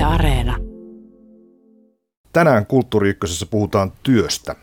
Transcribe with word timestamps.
Yle 0.00 0.06
Areena. 0.06 0.56
Tänään 2.32 2.66
Kulttuuri 2.66 3.18
puhutaan 3.50 3.92
työstä. 4.02 4.56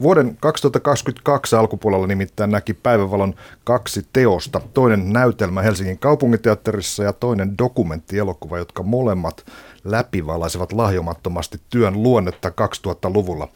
Vuoden 0.00 0.36
2022 0.40 1.56
alkupuolella 1.56 2.06
nimittäin 2.06 2.50
näki 2.50 2.74
päivävalon 2.74 3.34
kaksi 3.64 4.06
teosta. 4.12 4.60
Toinen 4.74 5.12
näytelmä 5.12 5.62
Helsingin 5.62 5.98
kaupunginteatterissa 5.98 7.02
ja 7.02 7.12
toinen 7.12 7.58
dokumenttielokuva, 7.58 8.58
jotka 8.58 8.82
molemmat 8.82 9.46
läpivalaisevat 9.84 10.72
lahjomattomasti 10.72 11.60
työn 11.70 12.02
luonnetta 12.02 12.48
2000-luvulla. 12.48 13.48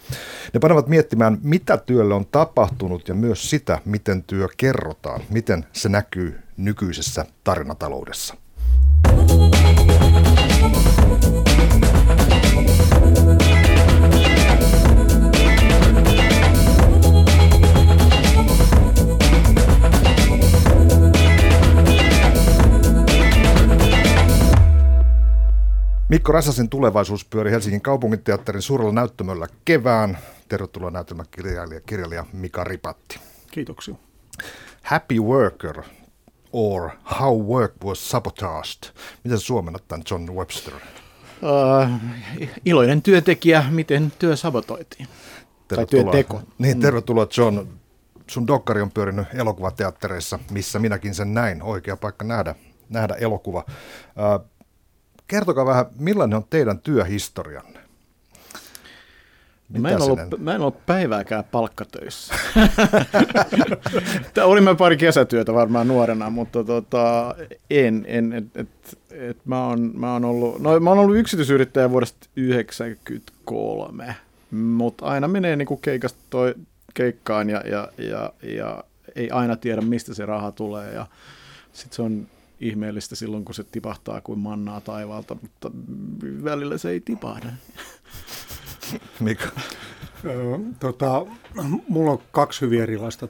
Ne 0.54 0.60
panevat 0.60 0.88
miettimään, 0.88 1.38
mitä 1.42 1.76
työlle 1.76 2.14
on 2.14 2.26
tapahtunut 2.26 3.08
ja 3.08 3.14
myös 3.14 3.50
sitä, 3.50 3.78
miten 3.84 4.22
työ 4.22 4.48
kerrotaan, 4.56 5.20
miten 5.30 5.66
se 5.72 5.88
näkyy 5.88 6.40
nykyisessä 6.56 7.26
tarinataloudessa. 7.44 8.34
Mikko 26.08 26.32
Räsäsen 26.32 26.68
tulevaisuus 26.68 27.24
pyöri 27.24 27.50
Helsingin 27.50 27.80
kaupunginteatterin 27.80 28.62
suurella 28.62 28.92
näyttämöllä 28.92 29.46
kevään. 29.64 30.18
Tervetuloa 30.48 30.90
näytelmäkirjailija 30.90 31.80
kirjailija 31.80 32.26
Mika 32.32 32.64
Ripatti. 32.64 33.20
Kiitoksia. 33.50 33.94
Happy 34.82 35.18
Worker 35.18 35.82
or 36.52 36.90
How 37.20 37.42
Work 37.42 37.72
Was 37.84 38.10
Sabotaged. 38.10 38.92
Miten 39.24 39.38
suomennat 39.38 39.88
tämän 39.88 40.04
John 40.10 40.30
Webster? 40.34 40.74
Uh, 40.74 41.90
iloinen 42.64 43.02
työntekijä, 43.02 43.64
miten 43.70 44.12
työ 44.18 44.36
sabotoitiin. 44.36 45.08
Tai 45.68 45.86
työteko. 45.86 46.42
Niin, 46.58 46.80
tervetuloa 46.80 47.26
John. 47.36 47.66
Sun 48.26 48.46
dokkari 48.46 48.80
on 48.80 48.90
pyörinyt 48.90 49.26
elokuvateattereissa, 49.34 50.38
missä 50.50 50.78
minäkin 50.78 51.14
sen 51.14 51.34
näin. 51.34 51.62
Oikea 51.62 51.96
paikka 51.96 52.24
nähdä, 52.24 52.54
nähdä 52.88 53.14
elokuva. 53.14 53.64
Uh, 53.68 54.55
Kertokaa 55.26 55.66
vähän, 55.66 55.86
millainen 55.98 56.36
on 56.36 56.44
teidän 56.50 56.78
työhistorianne? 56.78 57.86
mä 59.78 59.90
en, 59.90 60.02
ollut, 60.02 60.18
mä 60.38 60.54
en 60.54 60.60
ollut 60.60 60.86
päivääkään 60.86 61.44
palkkatöissä. 61.44 62.34
Olimme 64.44 64.74
pari 64.74 64.96
kesätyötä 64.96 65.54
varmaan 65.54 65.88
nuorena, 65.88 66.30
mutta 66.30 66.64
tota, 66.64 67.34
en. 67.70 68.04
en 68.08 68.32
et, 68.32 68.44
et, 68.54 68.98
et 69.10 69.36
mä, 69.44 69.66
oon, 69.66 69.90
mä, 69.94 70.12
oon 70.12 70.24
ollut, 70.24 70.58
no, 70.58 70.80
mä 70.80 70.90
oon 70.90 70.98
ollut 70.98 71.16
yksityisyrittäjä 71.16 71.90
vuodesta 71.90 72.18
1993, 72.18 74.16
mutta 74.50 75.06
aina 75.06 75.28
menee 75.28 75.56
niinku 75.56 75.76
keikasta 75.76 76.18
toi, 76.30 76.54
keikkaan 76.94 77.50
ja, 77.50 77.62
ja, 77.66 77.88
ja, 77.98 78.32
ja 78.42 78.84
ei 79.14 79.30
aina 79.30 79.56
tiedä, 79.56 79.80
mistä 79.80 80.14
se 80.14 80.26
raha 80.26 80.52
tulee. 80.52 80.92
Ja 80.92 81.06
sitten 81.72 81.96
se 81.96 82.02
on 82.02 82.26
ihmeellistä 82.60 83.16
silloin, 83.16 83.44
kun 83.44 83.54
se 83.54 83.64
tipahtaa 83.64 84.20
kuin 84.20 84.38
mannaa 84.38 84.80
taivaalta, 84.80 85.36
mutta 85.42 85.70
välillä 86.44 86.78
se 86.78 86.90
ei 86.90 87.00
tipahda. 87.00 87.48
Mika? 89.20 89.48
tota, 90.80 91.26
mulla 91.88 92.10
on 92.10 92.22
kaksi 92.32 92.60
hyvin 92.60 92.82
erilaista 92.82 93.28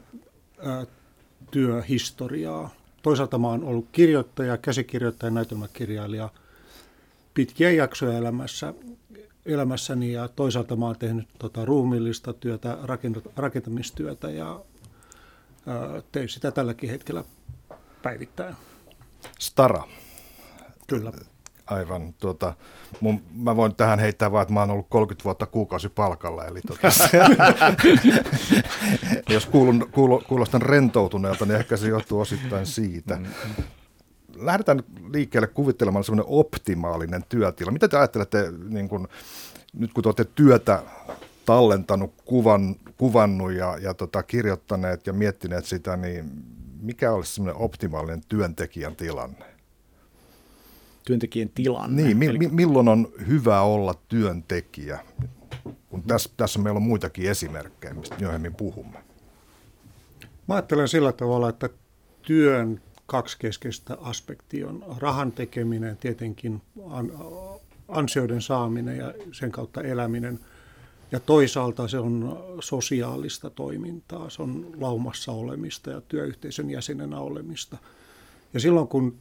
työhistoriaa. 1.51 2.71
Toisaalta 3.03 3.39
mä 3.39 3.49
oon 3.49 3.65
ollut 3.65 3.89
kirjoittaja, 3.93 4.57
käsikirjoittaja, 4.57 5.31
näytelmäkirjailija 5.31 6.29
pitkiä 7.35 7.71
jaksoja 7.71 8.19
elämässä, 8.19 8.75
elämässäni 9.47 10.13
ja 10.13 10.29
toisaalta 10.29 10.77
mä 10.77 10.87
oon 10.87 10.99
tehnyt 10.99 11.29
tota, 11.39 11.65
ruumillista 11.65 12.33
työtä, 12.33 12.79
rakentamistyötä 13.37 14.31
ja 14.31 14.61
ä, 15.69 16.03
teen 16.12 16.29
sitä 16.29 16.50
tälläkin 16.50 16.91
hetkellä 16.91 17.25
päivittäin. 18.03 18.56
Stara. 19.38 19.82
Kyllä. 20.87 21.12
Aivan. 21.66 22.12
Tuota, 22.12 22.54
mun, 23.00 23.22
mä 23.34 23.56
voin 23.56 23.75
tähän 23.75 23.98
heittää 23.98 24.32
vaan, 24.32 24.42
että 24.42 24.54
mä 24.54 24.60
oon 24.60 24.70
ollut 24.70 24.87
30 24.88 25.25
vuotta 25.25 25.47
kuukausi 25.47 25.88
palkalla. 25.88 26.44
Eli 26.44 26.60
tuota, 26.66 26.88
jos 29.34 29.47
kuulun, 29.47 29.88
kuulo, 29.92 30.22
kuulostan 30.28 30.62
rentoutuneelta, 30.62 31.47
niin 31.47 31.56
ehkä 31.56 31.76
se 31.76 31.88
johtuu 31.88 32.20
osittain 32.20 32.66
siitä. 32.66 33.19
Lähdetään 34.37 34.82
liikkeelle 35.12 35.47
kuvittelemaan 35.47 36.04
semmoinen 36.04 36.32
optimaalinen 36.32 37.25
työtila. 37.28 37.70
Mitä 37.70 37.88
te 37.88 37.97
ajattelette, 37.97 38.53
niin 38.69 38.88
kun, 38.88 39.08
nyt 39.72 39.93
kun 39.93 40.03
te 40.03 40.08
olette 40.08 40.25
työtä 40.25 40.82
tallentanut, 41.47 42.14
kuvan, 42.25 42.76
kuvannut 42.97 43.53
ja, 43.53 43.78
ja 43.78 43.94
tota, 43.94 44.22
kirjoittaneet 44.22 45.06
ja 45.06 45.12
miettineet 45.12 45.64
sitä, 45.64 45.97
niin 45.97 46.44
mikä 46.87 47.13
olisi 47.13 47.35
semmoinen 47.35 47.63
optimaalinen 47.63 48.21
työntekijän 48.29 48.97
tilanne? 48.97 49.45
Työntekijän 51.05 51.49
tilanne? 51.49 52.03
Niin, 52.03 52.17
mi- 52.17 52.39
mi- 52.39 52.49
milloin 52.49 52.89
on 52.89 53.09
hyvä 53.27 53.61
olla 53.61 53.95
työntekijä? 54.09 54.99
Kun 55.89 56.03
tässä, 56.03 56.31
tässä 56.37 56.59
meillä 56.59 56.79
on 56.79 56.83
muitakin 56.83 57.31
esimerkkejä, 57.31 57.95
mistä 57.95 58.17
myöhemmin 58.21 58.55
puhumme. 58.55 58.99
Mä 60.49 60.55
ajattelen 60.55 60.89
sillä 60.89 61.13
tavalla, 61.13 61.49
että 61.49 61.69
työn 62.23 62.83
kaksi 63.07 63.39
keskeistä 63.39 63.97
aspektia 64.01 64.69
on 64.69 64.85
rahan 64.99 65.33
tekeminen, 65.33 65.97
tietenkin 65.97 66.63
ansioiden 67.89 68.43
saaminen 68.43 68.97
ja 68.97 69.15
sen 69.33 69.53
kautta 69.53 69.83
eläminen– 69.83 70.41
ja 71.12 71.21
toisaalta 71.21 71.89
se 71.89 71.99
on 71.99 72.44
sosiaalista 72.61 73.50
toimintaa, 73.50 74.31
se 74.31 74.43
on 74.43 74.72
laumassa 74.81 75.33
olemista 75.33 75.91
ja 75.91 76.00
työyhteisön 76.00 76.71
jäsenenä 76.71 77.19
olemista. 77.19 77.77
Ja 78.55 78.61
silloin 78.61 78.89
kun 78.89 79.17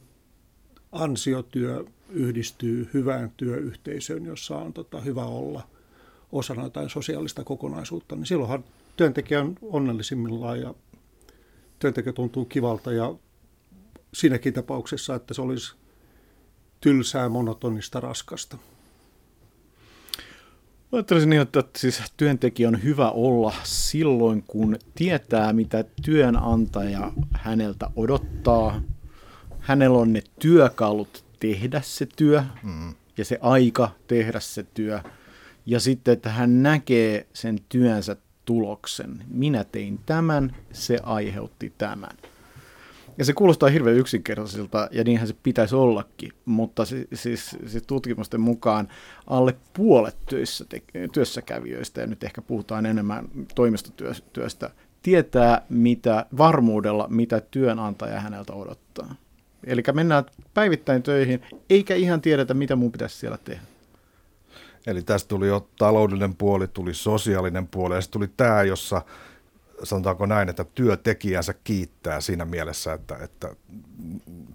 ansiotyö 0.92 1.84
yhdistyy 2.10 2.90
hyvään 2.94 3.32
työyhteisöön, 3.36 4.24
jossa 4.24 4.56
on 4.56 4.72
tota, 4.72 5.00
hyvä 5.00 5.24
olla 5.24 5.68
osana 6.32 6.62
jotain 6.62 6.90
sosiaalista 6.90 7.44
kokonaisuutta, 7.44 8.16
niin 8.16 8.26
silloinhan 8.26 8.64
työntekijä 8.96 9.40
on 9.40 9.56
onnellisimmillaan 9.62 10.60
ja 10.60 10.74
työntekijä 11.78 12.12
tuntuu 12.12 12.44
kivalta 12.44 12.92
ja 12.92 13.14
siinäkin 14.14 14.54
tapauksessa, 14.54 15.14
että 15.14 15.34
se 15.34 15.42
olisi 15.42 15.74
tylsää, 16.80 17.28
monotonista, 17.28 18.00
raskasta. 18.00 18.56
Ajattelisin 20.92 21.30
niin, 21.30 21.42
että 21.42 21.62
siis 21.76 22.02
työntekijä 22.16 22.68
on 22.68 22.82
hyvä 22.82 23.10
olla 23.10 23.54
silloin, 23.64 24.44
kun 24.46 24.76
tietää, 24.94 25.52
mitä 25.52 25.84
työnantaja 26.02 27.12
häneltä 27.32 27.90
odottaa. 27.96 28.82
Hänellä 29.58 29.98
on 29.98 30.12
ne 30.12 30.22
työkalut 30.38 31.24
tehdä 31.40 31.80
se 31.84 32.06
työ 32.16 32.42
mm. 32.62 32.94
ja 33.18 33.24
se 33.24 33.38
aika 33.42 33.90
tehdä 34.06 34.40
se 34.40 34.62
työ. 34.74 35.00
Ja 35.66 35.80
sitten, 35.80 36.12
että 36.12 36.30
hän 36.30 36.62
näkee 36.62 37.26
sen 37.32 37.58
työnsä 37.68 38.16
tuloksen. 38.44 39.24
Minä 39.28 39.64
tein 39.64 40.00
tämän, 40.06 40.56
se 40.72 40.98
aiheutti 41.02 41.72
tämän. 41.78 42.16
Ja 43.18 43.24
se 43.24 43.32
kuulostaa 43.32 43.68
hirveän 43.68 43.96
yksinkertaisilta, 43.96 44.88
ja 44.92 45.04
niinhän 45.04 45.28
se 45.28 45.34
pitäisi 45.42 45.74
ollakin, 45.74 46.32
mutta 46.44 46.84
siis, 46.84 47.06
siis, 47.14 47.56
siis 47.66 47.84
tutkimusten 47.86 48.40
mukaan 48.40 48.88
alle 49.26 49.56
puolet 49.72 50.16
työssä, 50.26 50.64
työssäkävijöistä, 51.12 52.00
ja 52.00 52.06
nyt 52.06 52.24
ehkä 52.24 52.42
puhutaan 52.42 52.86
enemmän 52.86 53.28
toimistotyöstä, 53.54 54.70
tietää 55.02 55.62
mitä, 55.68 56.26
varmuudella, 56.38 57.06
mitä 57.10 57.40
työnantaja 57.50 58.20
häneltä 58.20 58.52
odottaa. 58.52 59.14
Eli 59.64 59.82
mennään 59.92 60.24
päivittäin 60.54 61.02
töihin, 61.02 61.42
eikä 61.70 61.94
ihan 61.94 62.20
tiedetä, 62.20 62.54
mitä 62.54 62.76
mun 62.76 62.92
pitäisi 62.92 63.16
siellä 63.16 63.38
tehdä. 63.44 63.62
Eli 64.86 65.02
tästä 65.02 65.28
tuli 65.28 65.48
jo 65.48 65.68
taloudellinen 65.78 66.34
puoli, 66.34 66.68
tuli 66.68 66.94
sosiaalinen 66.94 67.68
puoli, 67.68 67.94
ja 67.94 68.00
sitten 68.00 68.20
tuli 68.20 68.30
tämä, 68.36 68.62
jossa 68.62 69.02
sanotaanko 69.82 70.26
näin, 70.26 70.48
että 70.48 70.64
työtekijänsä 70.64 71.54
kiittää 71.64 72.20
siinä 72.20 72.44
mielessä, 72.44 72.92
että, 72.92 73.16
että 73.16 73.56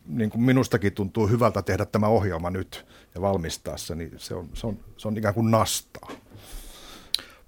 niin 0.07 0.29
kuin 0.29 0.41
minustakin 0.41 0.93
tuntuu 0.93 1.27
hyvältä 1.27 1.61
tehdä 1.61 1.85
tämä 1.85 2.07
ohjelma 2.07 2.49
nyt 2.49 2.85
ja 3.15 3.21
valmistaa 3.21 3.77
se, 3.77 3.95
niin 3.95 4.13
se 4.17 4.35
on, 4.35 4.49
se 4.53 4.67
on, 4.67 4.77
se 4.97 5.07
on 5.07 5.17
ikään 5.17 5.33
kuin 5.33 5.51
nastaa. 5.51 6.11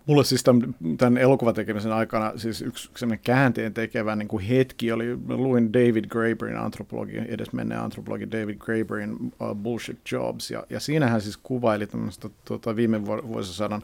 Mulle 0.06 0.24
siis 0.24 0.44
tämän, 0.44 0.76
tämän 0.98 1.18
elokuvatekemisen 1.18 1.92
aikana 1.92 2.34
siis 2.36 2.62
yksi 2.62 2.90
sellainen 2.98 3.24
käänteen 3.24 3.74
tekevä 3.74 4.16
niin 4.16 4.28
kuin 4.28 4.46
hetki 4.46 4.92
oli, 4.92 5.18
luin 5.28 5.74
David 5.74 6.06
Graeberin 6.06 6.58
antropologi, 6.58 7.18
edesmenneen 7.28 7.82
antropologi 7.82 8.32
David 8.32 8.58
Graeberin 8.58 9.12
uh, 9.12 9.56
Bullshit 9.56 10.00
Jobs, 10.12 10.52
ja, 10.52 10.64
ja 10.70 10.80
siinä 10.80 11.08
hän 11.08 11.22
siis 11.22 11.38
kuvaili 11.38 11.88
tämmöistä 11.88 12.30
tuota, 12.46 12.76
viime 12.76 13.06
vuosisadan 13.06 13.84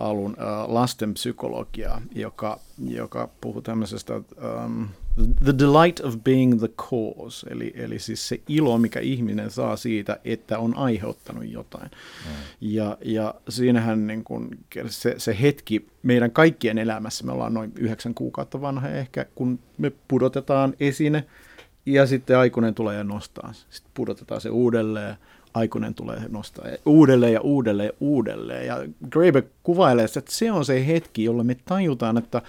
alun 0.00 0.32
uh, 0.32 0.72
lasten 0.72 1.14
psykologiaa, 1.14 2.02
joka 2.14 2.58
joka 2.88 3.28
puhuu 3.40 3.62
tämmöisestä 3.62 4.14
um, 4.16 4.88
the 5.44 5.54
delight 5.58 6.00
of 6.00 6.16
being 6.24 6.58
the 6.58 6.68
cause, 6.68 7.46
eli, 7.50 7.72
eli 7.76 7.98
siis 7.98 8.28
se 8.28 8.40
ilo, 8.48 8.78
mikä 8.78 9.00
ihminen 9.00 9.50
saa 9.50 9.76
siitä, 9.76 10.18
että 10.24 10.58
on 10.58 10.76
aiheuttanut 10.76 11.48
jotain. 11.48 11.90
Mm. 11.90 12.30
Ja, 12.60 12.98
ja 13.04 13.34
siinähän 13.48 14.06
niin 14.06 14.24
kun, 14.24 14.50
se, 14.86 15.14
se 15.18 15.36
hetki 15.40 15.86
meidän 16.02 16.30
kaikkien 16.30 16.78
elämässä, 16.78 17.24
me 17.24 17.32
ollaan 17.32 17.54
noin 17.54 17.72
yhdeksän 17.78 18.14
kuukautta 18.14 18.60
vanha 18.60 18.88
ehkä, 18.88 19.26
kun 19.34 19.58
me 19.78 19.92
pudotetaan 20.08 20.74
esine, 20.80 21.24
ja 21.86 22.06
sitten 22.06 22.38
aikuinen 22.38 22.74
tulee 22.74 22.96
ja 22.96 23.04
nostaa. 23.04 23.52
Sitten 23.52 23.90
pudotetaan 23.94 24.40
se 24.40 24.50
uudelleen, 24.50 25.16
aikuinen 25.54 25.94
tulee 25.94 26.22
nostaa 26.28 26.64
uudelleen 26.86 27.32
ja 27.32 27.40
uudelleen 27.40 27.86
ja 27.86 27.92
uudelleen. 28.00 28.66
Ja 28.66 28.76
Graeber 29.10 29.42
kuvailee, 29.62 30.04
että 30.04 30.20
se 30.28 30.52
on 30.52 30.64
se 30.64 30.86
hetki, 30.86 31.24
jolla 31.24 31.44
me 31.44 31.56
tajutaan, 31.64 32.18
että, 32.18 32.42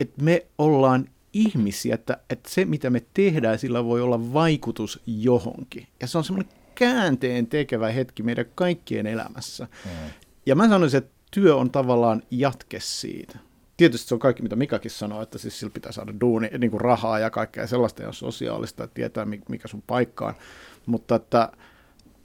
että 0.00 0.22
me 0.22 0.46
ollaan 0.58 1.08
ihmisiä, 1.32 1.94
että, 1.94 2.16
että 2.30 2.50
se 2.50 2.64
mitä 2.64 2.90
me 2.90 3.02
tehdään, 3.14 3.58
sillä 3.58 3.84
voi 3.84 4.00
olla 4.00 4.32
vaikutus 4.32 5.00
johonkin. 5.06 5.86
Ja 6.00 6.06
se 6.06 6.18
on 6.18 6.24
semmoinen 6.24 6.52
käänteen 6.74 7.46
tekevä 7.46 7.88
hetki 7.88 8.22
meidän 8.22 8.46
kaikkien 8.54 9.06
elämässä. 9.06 9.68
Mm. 9.84 9.90
Ja 10.46 10.54
mä 10.54 10.68
sanoisin, 10.68 10.98
että 10.98 11.10
työ 11.30 11.56
on 11.56 11.70
tavallaan 11.70 12.22
jatke 12.30 12.80
siitä. 12.80 13.38
Tietysti 13.76 14.08
se 14.08 14.14
on 14.14 14.20
kaikki, 14.20 14.42
mitä 14.42 14.56
Mikakin 14.56 14.90
sanoo, 14.90 15.22
että 15.22 15.38
siis 15.38 15.58
sillä 15.58 15.70
pitää 15.70 15.92
saada 15.92 16.14
duuni, 16.20 16.50
niin 16.58 16.70
kuin 16.70 16.80
rahaa 16.80 17.18
ja 17.18 17.30
kaikkea 17.30 17.66
sellaista 17.66 18.02
ja 18.02 18.12
sosiaalista, 18.12 18.84
että 18.84 18.94
tietää 18.94 19.26
mikä 19.48 19.68
sun 19.68 19.82
paikka 19.86 20.26
on. 20.26 20.34
Mutta 20.86 21.14
että 21.14 21.52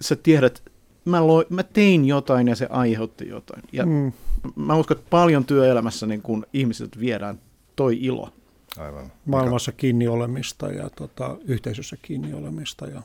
sä 0.02 0.16
tiedät, 0.16 0.64
mä, 1.06 1.28
lo, 1.28 1.44
mä 1.50 1.64
tein 1.64 2.06
jotain 2.06 2.48
ja 2.48 2.56
se 2.56 2.68
aiheutti 2.70 3.28
jotain. 3.28 3.64
Ja 3.72 3.86
mm. 3.86 4.12
mä 4.56 4.76
uskon, 4.76 4.98
että 4.98 5.10
paljon 5.10 5.46
työelämässä 5.46 6.06
niin 6.06 6.22
kun 6.22 6.46
ihmiset 6.54 7.00
viedään 7.00 7.40
toi 7.76 7.98
ilo. 8.02 8.30
Aivan. 8.78 9.12
Maailmassa 9.26 9.72
kiinni 9.72 10.08
olemista 10.08 10.68
ja 10.68 10.90
tota, 10.90 11.38
yhteisössä 11.46 11.98
kiinni 12.02 12.34
olemista 12.34 12.88
ja 12.88 13.02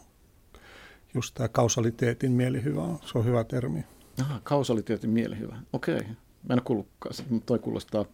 just 1.14 1.34
tämä 1.34 1.48
kausaliteetin 1.48 2.32
mielihyvä, 2.32 2.82
se 3.04 3.19
on 3.19 3.25
hyvä 3.25 3.44
termi. 3.44 3.84
Aha, 4.20 4.40
kausaliteetin 4.44 5.10
mielihyvä, 5.10 5.56
okei. 5.72 5.96
Okay. 5.96 6.08
Mä 6.49 6.54
en 6.54 6.62
kuullutkaan 6.62 7.14
mutta 7.31 7.46
toi 7.46 7.58
kuulostaa 7.58 8.04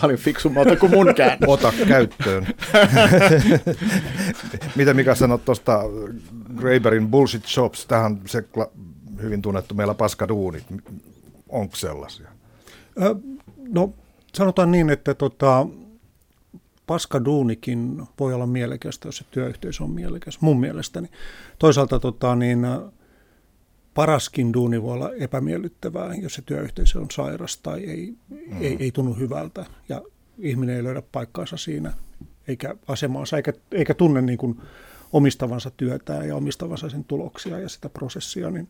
paljon 0.00 0.18
fiksummalta 0.18 0.76
kuin 0.76 0.92
mun 0.92 1.14
kään. 1.14 1.38
Ota 1.46 1.72
käyttöön. 1.88 2.46
Mitä 4.76 4.94
Mika 4.94 5.14
sanot 5.14 5.44
tuosta 5.44 5.80
Graeberin 6.56 7.08
Bullshit 7.08 7.46
Shops, 7.46 7.86
tähän 7.86 8.20
se 8.26 8.44
hyvin 9.22 9.42
tunnettu 9.42 9.74
meillä 9.74 9.94
paskaduunit, 9.94 10.64
onko 11.48 11.76
sellaisia? 11.76 12.28
no 13.68 13.94
sanotaan 14.34 14.70
niin, 14.70 14.90
että 14.90 15.14
tota, 15.14 15.66
paskaduunikin 16.86 18.02
voi 18.20 18.34
olla 18.34 18.46
mielekästä, 18.46 19.08
jos 19.08 19.16
se 19.16 19.24
työyhteisö 19.30 19.84
on 19.84 19.90
mielekäs, 19.90 20.40
mun 20.40 20.60
mielestäni. 20.60 21.08
Toisaalta 21.58 22.00
tota, 22.00 22.36
niin, 22.36 22.66
paraskin 23.94 24.52
duuni 24.52 24.82
voi 24.82 24.92
olla 24.92 25.10
epämiellyttävää, 25.14 26.14
jos 26.14 26.34
se 26.34 26.42
työyhteisö 26.42 27.00
on 27.00 27.10
sairas 27.12 27.58
tai 27.58 27.84
ei, 27.84 28.14
mm. 28.28 28.62
ei, 28.62 28.76
ei 28.80 28.90
tunnu 28.90 29.14
hyvältä 29.14 29.66
ja 29.88 30.02
ihminen 30.38 30.76
ei 30.76 30.84
löydä 30.84 31.02
paikkaansa 31.12 31.56
siinä 31.56 31.92
eikä 32.48 32.74
asemaansa 32.88 33.36
eikä, 33.36 33.52
eikä 33.72 33.94
tunne 33.94 34.22
niin 34.22 34.38
kuin 34.38 34.60
omistavansa 35.12 35.70
työtä 35.70 36.12
ja 36.12 36.36
omistavansa 36.36 36.90
sen 36.90 37.04
tuloksia 37.04 37.58
ja 37.58 37.68
sitä 37.68 37.88
prosessia, 37.88 38.50
niin 38.50 38.68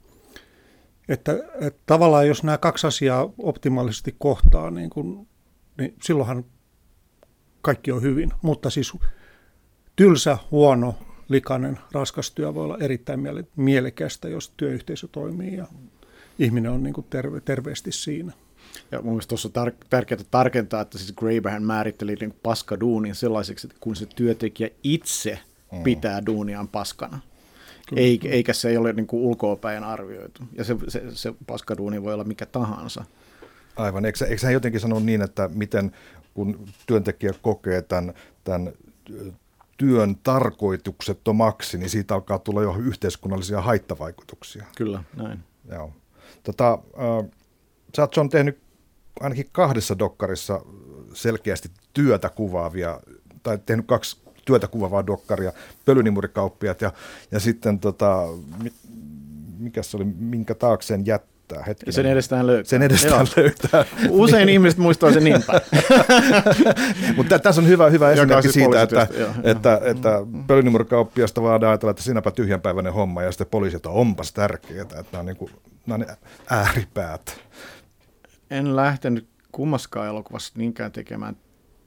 että, 1.08 1.32
että 1.60 1.80
tavallaan 1.86 2.28
jos 2.28 2.42
nämä 2.42 2.58
kaksi 2.58 2.86
asiaa 2.86 3.32
optimaalisesti 3.38 4.14
kohtaa, 4.18 4.70
niin, 4.70 4.90
kuin, 4.90 5.28
niin 5.78 5.94
silloinhan 6.02 6.44
kaikki 7.62 7.92
on 7.92 8.02
hyvin. 8.02 8.32
Mutta 8.42 8.70
siis 8.70 8.92
tylsä, 9.96 10.38
huono, 10.50 10.94
likainen, 11.28 11.78
raskas 11.92 12.30
työ 12.30 12.54
voi 12.54 12.64
olla 12.64 12.78
erittäin 12.80 13.20
miele- 13.20 13.44
mielekästä, 13.56 14.28
jos 14.28 14.52
työyhteisö 14.56 15.08
toimii 15.12 15.56
ja 15.56 15.66
ihminen 16.38 16.72
on 16.72 16.82
niin 16.82 16.94
kuin 16.94 17.06
terve, 17.10 17.40
terveesti 17.40 17.92
siinä. 17.92 18.32
Ja 18.90 19.02
mun 19.02 19.12
mielestä 19.12 19.28
tuossa 19.28 19.50
on 19.56 19.68
tar- 19.68 19.86
tärkeää 19.90 20.20
tarkentaa, 20.30 20.80
että 20.80 20.98
siis 20.98 21.12
Graeberhan 21.12 21.62
määritteli 21.62 22.16
niin 22.20 22.34
paskaduunin 22.42 23.14
sellaiseksi, 23.14 23.66
että 23.66 23.76
kun 23.80 23.96
se 23.96 24.06
työntekijä 24.06 24.70
itse– 24.82 25.38
mm. 25.72 25.82
pitää 25.82 26.26
duuniaan 26.26 26.68
paskana. 26.68 27.20
Eikä, 27.96 28.28
eikä 28.28 28.52
se 28.52 28.68
ei 28.68 28.76
ole 28.76 28.92
niin 28.92 29.06
kuin 29.06 29.22
ulkoopäin 29.22 29.84
arvioitu. 29.84 30.42
Ja 30.52 30.64
se, 30.64 30.76
se, 30.88 31.02
se 31.10 31.34
paskaduuni 31.46 32.02
voi 32.02 32.14
olla 32.14 32.24
mikä 32.24 32.46
tahansa. 32.46 33.04
Aivan. 33.76 34.04
Eikö, 34.04 34.26
eikö 34.26 34.46
hän 34.46 34.52
jotenkin 34.52 34.80
sano 34.80 35.00
niin, 35.00 35.22
että 35.22 35.50
miten 35.54 35.92
kun 36.34 36.68
työntekijä 36.86 37.32
kokee 37.42 37.82
tämän, 37.82 38.14
tämän 38.44 38.72
työn 39.82 40.16
tarkoituksettomaksi, 40.22 41.78
niin 41.78 41.90
siitä 41.90 42.14
alkaa 42.14 42.38
tulla 42.38 42.62
jo 42.62 42.76
yhteiskunnallisia 42.78 43.60
haittavaikutuksia. 43.60 44.64
Kyllä, 44.76 45.04
näin. 45.16 45.38
Joo. 45.70 45.92
Tota, 46.42 46.72
äh, 46.72 47.30
sä 47.96 48.02
oot 48.02 48.30
tehnyt 48.30 48.58
ainakin 49.20 49.48
kahdessa 49.52 49.98
dokkarissa 49.98 50.60
selkeästi 51.14 51.70
työtä 51.92 52.28
kuvaavia, 52.28 53.00
tai 53.42 53.58
tehnyt 53.66 53.86
kaksi 53.86 54.16
työtä 54.44 54.68
kuvavaa 54.68 55.06
dokkaria, 55.06 55.52
pölynimurikauppiat 55.84 56.80
ja, 56.80 56.92
ja 57.30 57.40
sitten 57.40 57.78
tota, 57.78 58.28
mikä 59.58 59.82
se 59.82 59.96
oli, 59.96 60.04
minkä 60.04 60.54
taakseen 60.54 61.06
jättää. 61.52 61.66
Hetkinen. 61.66 61.92
Sen 61.92 62.06
edestään 62.06 62.46
löytää. 62.46 62.70
Sen 62.70 62.82
edestään 62.82 63.26
Joo. 63.36 63.44
löytää. 63.44 63.84
Usein 64.08 64.48
ihmiset 64.48 64.78
muistaa 64.78 65.12
sen 65.12 65.24
niin 65.24 65.44
Mutta 67.16 67.38
tässä 67.38 67.60
on 67.60 67.68
hyvä, 67.68 67.90
hyvä 67.90 68.10
esimerkki 68.10 68.42
siis 68.42 68.54
siitä, 68.54 68.82
että, 68.82 69.02
että, 69.02 69.30
että, 69.42 69.80
että 69.84 70.18
pölynimurikauppiasta 70.46 71.42
vaan 71.42 71.64
ajatella, 71.64 71.90
että 71.90 72.02
sinäpä 72.02 72.30
tyhjänpäiväinen 72.30 72.92
homma 72.92 73.22
ja 73.22 73.32
sitten 73.32 73.46
poliisit 73.46 73.86
on 73.86 73.94
onpas 73.94 74.32
tärkeää, 74.32 74.82
että 74.82 75.04
nämä 75.12 75.20
on, 75.20 75.26
niin 75.26 75.36
kuin, 75.36 75.50
nämä 75.86 76.04
on 76.04 76.16
ääripäät. 76.50 77.40
En 78.50 78.76
lähtenyt 78.76 79.28
kummaskaan 79.52 80.08
elokuvassa 80.08 80.52
niinkään 80.56 80.92
tekemään 80.92 81.36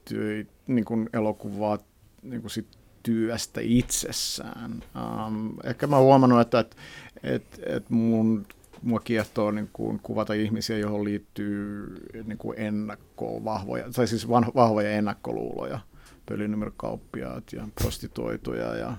työ, 0.04 0.44
niin 0.66 0.84
kuin 0.84 1.08
elokuvaa 1.12 1.78
niin 2.22 2.40
kuin 2.40 2.50
sit 2.50 2.66
työstä 3.02 3.60
itsessään. 3.62 4.82
Um, 5.26 5.54
ehkä 5.64 5.86
mä 5.86 5.96
oon 5.96 6.04
huomannut, 6.04 6.40
että 6.40 6.58
et, 6.60 6.76
et, 7.22 7.60
et 7.66 7.90
mun, 7.90 8.46
mua 8.82 9.00
kiehtoo 9.00 9.50
niin 9.50 9.70
kuin 9.72 10.00
kuvata 10.02 10.32
ihmisiä, 10.32 10.78
johon 10.78 11.04
liittyy 11.04 11.94
niin 12.24 12.38
kuin 12.38 12.60
ennakkoon 12.60 13.44
vahvoja, 13.44 13.90
tai 13.90 14.06
siis 14.06 14.28
vahvoja 14.28 14.90
ennakkoluuloja, 14.90 15.78
pölynumerokauppiaat 16.26 17.52
ja 17.52 17.68
prostituoituja 17.80 18.74
ja 18.74 18.96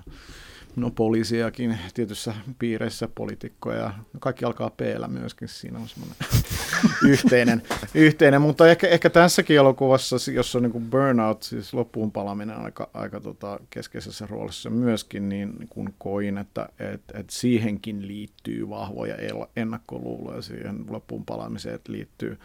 no 0.80 0.90
poliisiakin 0.90 1.78
tietyissä 1.94 2.34
piireissä, 2.58 3.08
poliitikkoja, 3.14 3.94
kaikki 4.20 4.44
alkaa 4.44 4.70
p 4.70 4.80
myöskin, 5.06 5.48
siinä 5.48 5.78
on 5.78 5.88
semmoinen 5.88 6.16
yhteinen, 7.12 7.62
yhteinen, 7.94 8.42
mutta 8.42 8.68
ehkä, 8.68 8.88
ehkä 8.88 9.10
tässäkin 9.10 9.56
elokuvassa, 9.56 10.16
jossa 10.32 10.58
on 10.58 10.62
niin 10.62 10.90
burnout, 10.90 11.42
siis 11.42 11.74
loppuun 11.74 12.12
palaminen 12.12 12.56
aika, 12.56 12.90
aika 12.94 13.20
tota 13.20 13.60
keskeisessä 13.70 14.26
roolissa 14.26 14.70
myöskin, 14.70 15.28
niin 15.28 15.68
kun 15.68 15.94
koin, 15.98 16.38
että 16.38 16.68
et, 16.78 17.02
et 17.14 17.30
siihenkin 17.30 18.08
liittyy 18.08 18.68
vahvoja 18.68 19.14
ennakkoluuloja, 19.56 20.42
siihen 20.42 20.84
loppuun 20.88 21.24
palaamiseen 21.24 21.80
liittyy, 21.88 22.38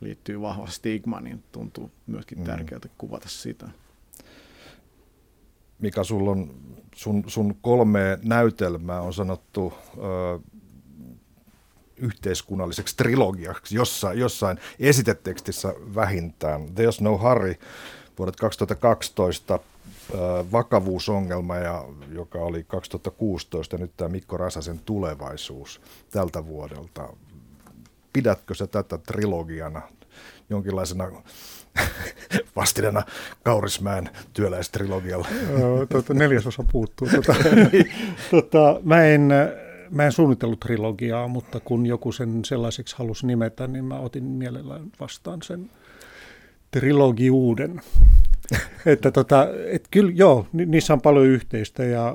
liittyy 0.00 0.40
vahva 0.40 0.66
stigma, 0.66 1.20
niin 1.20 1.42
tuntuu 1.52 1.90
myöskin 2.06 2.38
mm. 2.38 2.44
tärkeältä 2.44 2.88
kuvata 2.98 3.28
sitä. 3.28 3.68
Mikä 5.78 6.04
sulla 6.04 6.30
on, 6.30 6.54
sun, 6.94 7.24
sun 7.26 7.54
kolme 7.60 8.18
näytelmää 8.22 9.00
on 9.00 9.14
sanottu 9.14 9.72
ö, 9.98 10.38
yhteiskunnalliseksi 11.96 12.96
trilogiaksi 12.96 13.76
jossain, 13.76 14.18
jossain 14.18 14.58
esitetekstissä 14.78 15.74
vähintään. 15.94 16.60
There's 16.60 17.00
no 17.00 17.18
hurry 17.18 17.54
vuodet 18.18 18.36
2012 18.36 19.58
vakavuusongelma, 20.52 21.56
ja, 21.56 21.84
joka 22.12 22.38
oli 22.38 22.64
2016, 22.64 23.74
ja 23.74 23.78
nyt 23.78 23.96
tämä 23.96 24.08
Mikko 24.08 24.36
Rasasen 24.36 24.78
tulevaisuus 24.78 25.80
tältä 26.10 26.46
vuodelta. 26.46 27.08
Pidätkö 28.12 28.54
sä 28.54 28.66
tätä 28.66 28.98
trilogiana 28.98 29.82
jonkinlaisena 30.50 31.04
vastinena 32.56 33.02
Kaurismäen 33.44 34.10
työläistrilogialle. 34.32 35.28
tuota, 35.88 36.14
neljäsosa 36.14 36.64
puuttuu. 36.72 37.08
Tuota, 37.08 37.34
tuota, 38.30 38.80
mä, 38.82 39.04
en, 39.04 39.32
mä 39.90 40.04
en 40.04 40.12
suunnitellut 40.12 40.60
trilogiaa, 40.60 41.28
mutta 41.28 41.60
kun 41.60 41.86
joku 41.86 42.12
sen 42.12 42.44
sellaiseksi 42.44 42.96
halusi 42.98 43.26
nimetä, 43.26 43.66
niin 43.66 43.84
mä 43.84 43.98
otin 43.98 44.24
mielellään 44.24 44.82
vastaan 45.00 45.42
sen 45.42 45.70
trilogiuuden. 46.70 47.80
että 48.86 49.10
tota, 49.10 49.46
et 49.66 49.88
kyllä 49.90 50.12
joo, 50.14 50.46
niissä 50.52 50.92
on 50.92 51.00
paljon 51.00 51.26
yhteistä 51.26 51.84
ja 51.84 52.14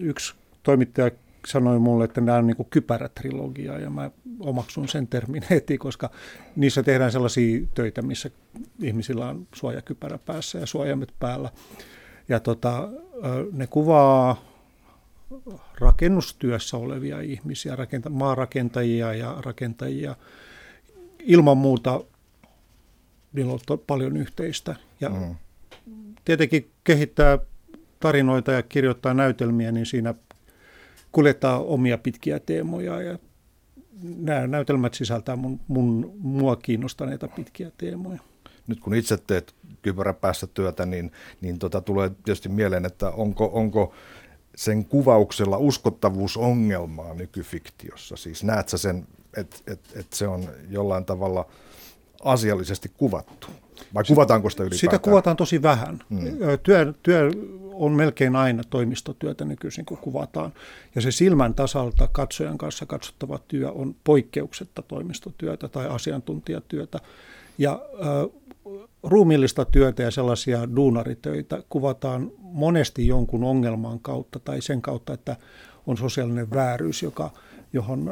yksi 0.00 0.34
toimittaja 0.62 1.10
sanoi 1.46 1.78
mulle, 1.78 2.04
että 2.04 2.20
nämä 2.20 2.38
on 2.38 2.46
niin 2.46 2.66
kypärätrilogia 2.70 3.78
ja 3.78 3.90
mä 3.90 4.10
omaksun 4.40 4.88
sen 4.88 5.08
termin 5.08 5.42
heti, 5.50 5.78
koska 5.78 6.10
niissä 6.56 6.82
tehdään 6.82 7.12
sellaisia 7.12 7.66
töitä, 7.74 8.02
missä 8.02 8.30
ihmisillä 8.82 9.28
on 9.28 9.46
suojakypärä 9.54 10.18
päässä 10.18 10.58
ja 10.58 10.66
suojamet 10.66 11.12
päällä. 11.18 11.50
Ja 12.28 12.40
tota, 12.40 12.88
ne 13.52 13.66
kuvaa 13.66 14.52
rakennustyössä 15.80 16.76
olevia 16.76 17.20
ihmisiä, 17.20 17.76
rakenta, 17.76 18.10
maarakentajia 18.10 19.14
ja 19.14 19.36
rakentajia. 19.40 20.16
Ilman 21.18 21.56
muuta 21.56 22.00
niillä 23.32 23.52
on 23.52 23.78
paljon 23.86 24.16
yhteistä. 24.16 24.76
Ja 25.00 25.08
mm. 25.08 25.36
tietenkin 26.24 26.70
kehittää 26.84 27.38
tarinoita 28.00 28.52
ja 28.52 28.62
kirjoittaa 28.62 29.14
näytelmiä, 29.14 29.72
niin 29.72 29.86
siinä 29.86 30.14
kuljettaa 31.12 31.58
omia 31.58 31.98
pitkiä 31.98 32.38
teemoja 32.38 33.02
ja 33.02 33.18
nämä 34.02 34.46
näytelmät 34.46 34.94
sisältää 34.94 35.36
mun, 35.36 35.60
mun, 35.68 36.14
mua 36.18 36.56
kiinnostaneita 36.56 37.28
pitkiä 37.28 37.70
teemoja. 37.78 38.18
Nyt 38.66 38.80
kun 38.80 38.94
itse 38.94 39.16
teet 39.16 39.54
kypäräpäässä 39.82 40.46
työtä, 40.46 40.86
niin, 40.86 41.12
niin 41.40 41.58
tota, 41.58 41.80
tulee 41.80 42.10
tietysti 42.24 42.48
mieleen, 42.48 42.86
että 42.86 43.10
onko, 43.10 43.50
onko 43.52 43.94
sen 44.56 44.84
kuvauksella 44.84 45.58
uskottavuusongelmaa 45.58 47.14
nykyfiktiossa? 47.14 48.16
Siis 48.16 48.44
näet 48.44 48.68
sä 48.68 48.78
sen, 48.78 49.06
että 49.36 49.56
et, 49.66 49.80
et 49.94 50.12
se 50.12 50.28
on 50.28 50.48
jollain 50.68 51.04
tavalla 51.04 51.46
asiallisesti 52.24 52.90
kuvattu? 52.96 53.46
Vai 53.94 54.04
kuvataanko 54.04 54.50
sitä 54.50 54.62
ylipäätään? 54.62 54.78
Sitä 54.78 54.98
kuvataan 54.98 55.36
tosi 55.36 55.62
vähän. 55.62 55.98
Hmm. 56.10 56.20
Työ, 56.62 56.94
työ 57.02 57.30
on 57.72 57.92
melkein 57.92 58.36
aina 58.36 58.62
toimistotyötä 58.70 59.44
nykyisin, 59.44 59.84
kun 59.84 59.98
kuvataan. 59.98 60.52
Ja 60.94 61.00
se 61.00 61.10
silmän 61.10 61.54
tasalta 61.54 62.08
katsojan 62.12 62.58
kanssa 62.58 62.86
katsottava 62.86 63.38
työ 63.48 63.70
on 63.70 63.94
poikkeuksetta 64.04 64.82
toimistotyötä 64.82 65.68
tai 65.68 65.86
asiantuntijatyötä. 65.88 66.98
Ja 67.58 67.72
äh, 67.72 68.42
ruumiillista 69.02 69.64
työtä 69.64 70.02
ja 70.02 70.10
sellaisia 70.10 70.76
duunaritöitä 70.76 71.62
kuvataan 71.68 72.30
monesti 72.38 73.06
jonkun 73.06 73.44
ongelman 73.44 74.00
kautta 74.00 74.38
tai 74.38 74.62
sen 74.62 74.82
kautta, 74.82 75.12
että 75.12 75.36
on 75.86 75.96
sosiaalinen 75.96 76.50
vääryys, 76.50 77.02
joka, 77.02 77.30
johon 77.72 78.10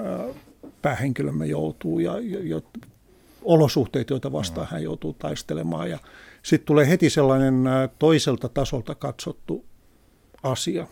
päähenkilömme 0.83 1.47
joutuu 1.47 1.99
ja 1.99 2.19
jo, 2.21 2.63
olosuhteet, 3.43 4.11
joita 4.11 4.33
vastaan 4.33 4.69
hän 4.71 4.83
joutuu 4.83 5.13
taistelemaan. 5.13 5.91
Ja 5.91 5.99
sitten 6.43 6.67
tulee 6.67 6.89
heti 6.89 7.11
sellainen 7.11 7.55
toiselta 7.99 8.49
tasolta 8.49 8.95
katsottu 8.95 9.65
asia. 10.43 10.87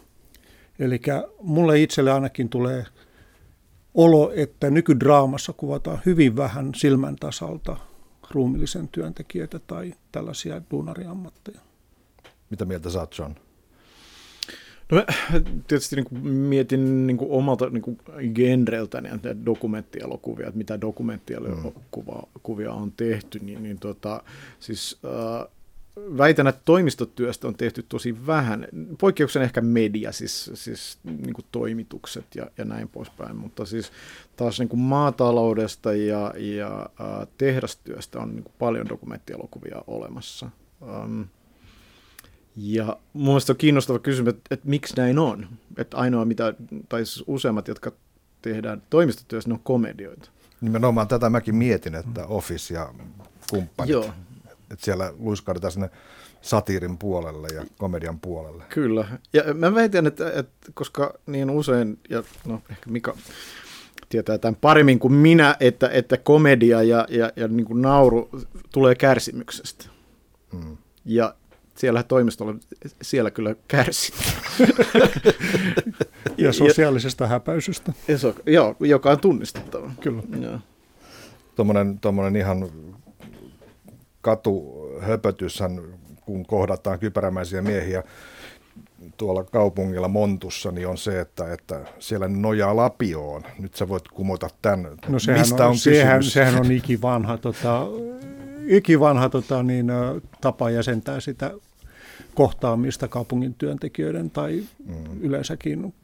Eli 0.78 1.00
mulle 1.43 1.81
itselle 1.81 2.12
ainakin 2.12 2.49
tulee 2.49 2.85
olo, 3.95 4.33
että 4.35 4.71
nykydraamassa 4.71 5.52
kuvataan 5.52 6.00
hyvin 6.07 6.37
vähän 6.37 6.75
silmän 6.75 7.17
tasalta 7.17 7.76
ruumillisen 8.31 8.88
työntekijöitä 8.88 9.59
tai 9.59 9.95
tällaisia 10.12 10.62
duunariammatteja. 10.71 11.61
Mitä 12.50 12.64
mieltä 12.64 12.90
sä 12.90 13.00
oot, 13.00 13.19
John? 13.19 13.33
No 14.92 15.04
tietysti 15.68 15.97
niin 15.97 16.04
kuin 16.04 16.26
mietin 16.26 17.07
niin 17.07 17.16
kuin 17.16 17.30
omalta 17.30 17.71
niin 17.71 17.83
kuin 17.83 17.99
genreltä 18.35 19.00
niin 19.00 19.47
dokumenttielokuvia, 19.47 20.47
että 20.47 20.59
mitä 20.59 20.80
dokumenttielokuvia 20.80 22.71
mm. 22.71 22.83
on 22.83 22.92
tehty, 22.92 23.38
niin, 23.38 23.62
niin 23.62 23.78
tota, 23.78 24.23
siis, 24.61 24.99
äh, 25.04 25.49
väitän, 26.18 26.47
että 26.47 26.62
toimistotyöstä 26.64 27.49
on 27.49 27.54
tehty 27.54 27.85
tosi 27.88 28.26
vähän. 28.26 28.68
Poikkeuksen 29.00 29.42
ehkä 29.42 29.61
media, 29.61 30.12
siis, 30.12 30.50
siis 30.54 30.99
niin 31.04 31.35
kuin 31.35 31.47
toimitukset 31.52 32.25
ja, 32.35 32.50
ja 32.59 32.64
näin 32.64 32.88
poispäin, 32.88 33.37
mutta 33.37 33.66
siis 33.66 33.92
taas 34.37 34.59
niin 34.59 34.68
kuin 34.68 34.80
maataloudesta 34.80 35.92
ja, 35.92 36.35
ja 36.37 36.90
äh, 37.00 37.28
tehdastyöstä 37.38 38.18
on 38.18 38.35
niin 38.35 38.45
kuin 38.45 38.54
paljon 38.59 38.88
dokumenttielokuvia 38.88 39.83
olemassa. 39.87 40.50
Um, 40.80 41.26
ja 42.61 42.97
mun 43.12 43.27
mielestä 43.27 43.53
on 43.53 43.57
kiinnostava 43.57 43.99
kysymys, 43.99 44.35
että, 44.35 44.43
että 44.50 44.69
miksi 44.69 44.95
näin 44.97 45.19
on. 45.19 45.47
Että 45.77 45.97
ainoa 45.97 46.25
mitä, 46.25 46.55
tai 46.88 47.07
siis 47.07 47.25
useimmat, 47.27 47.69
jotka 47.69 47.93
tehdään 48.43 48.83
toimistotyössä, 48.91 49.50
ne 49.50 49.55
on 49.55 49.61
komedioita. 49.61 50.31
Nimenomaan 50.61 51.09
tätä 51.09 51.31
mäkin 51.31 51.57
mietin, 51.57 51.95
että 51.95 52.27
Office 52.27 52.75
ja 52.75 52.95
kumppanit. 53.50 53.91
Joo 53.91 54.12
että 54.71 54.85
siellä 54.85 55.12
luiskaudutaan 55.19 55.73
sinne 55.73 55.91
satiirin 56.41 56.99
puolelle 56.99 57.49
ja 57.55 57.65
komedian 57.79 58.21
puolelle. 58.21 58.65
Kyllä. 58.69 59.09
Ja 59.33 59.55
mä 59.55 59.75
väitän, 59.75 60.07
että, 60.07 60.33
että 60.33 60.73
koska 60.75 61.15
niin 61.27 61.50
usein, 61.50 61.99
ja 62.11 62.23
no 62.47 62.62
ehkä 62.71 62.91
Mika 62.91 63.17
tietää 64.09 64.38
tämän 64.38 64.57
paremmin 64.61 64.99
kuin 64.99 65.12
minä, 65.12 65.57
että, 65.61 65.88
että 65.88 66.17
komedia 66.17 66.83
ja, 66.83 67.07
ja, 67.11 67.33
ja 67.37 67.49
niin 67.49 67.67
kuin 67.67 67.83
nauru 67.83 68.31
tulee 68.73 68.95
kärsimyksestä. 68.95 69.85
Hmm. 70.53 70.77
Ja 71.05 71.35
siellä 71.78 72.02
toimistolla, 72.02 72.54
siellä 73.02 73.30
kyllä 73.30 73.54
kärsi. 73.68 74.12
ja 76.38 76.52
sosiaalisesta 76.52 77.25
ja, 77.25 77.28
häpäisystä. 77.28 77.92
Ja 78.08 78.18
so, 78.18 78.35
joo, 78.47 78.76
joka 78.80 79.11
on 79.11 79.20
tunnistettava. 79.20 79.90
Kyllä. 80.00 80.23
Tuommoinen 82.00 82.37
ihan 82.37 82.68
katuhöpötyshän, 84.20 85.80
kun 86.20 86.47
kohdataan 86.47 86.99
kypärämäisiä 86.99 87.62
miehiä 87.62 88.02
tuolla 89.16 89.44
kaupungilla 89.44 90.08
Montussa, 90.08 90.70
niin 90.70 90.88
on 90.88 90.99
se, 90.99 91.20
että, 91.20 91.52
että 91.52 91.85
siellä 91.99 92.28
nojaa 92.28 92.76
lapioon. 92.76 93.42
Nyt 93.58 93.75
sä 93.75 93.88
voit 93.88 94.08
kumota 94.08 94.49
tämän. 94.62 94.97
No 95.08 95.18
sehän 95.18 95.40
Mistä 95.40 95.64
on, 95.64 95.70
on 95.70 95.78
sehän, 95.78 96.23
sehän 96.23 96.61
on 96.61 96.73
ikivanha, 96.73 97.38
tota, 97.38 97.87
ikivanha 98.66 99.28
tota, 99.28 99.62
niin, 99.62 99.87
tapa 100.40 100.70
jäsentää 100.70 101.20
sitä 101.20 101.50
kohtaamista 102.38 103.09
kaupungin 103.09 103.54
työntekijöiden 103.54 104.30
tai 104.30 104.64
mm. 104.87 105.23
yleensäkin 105.23 105.95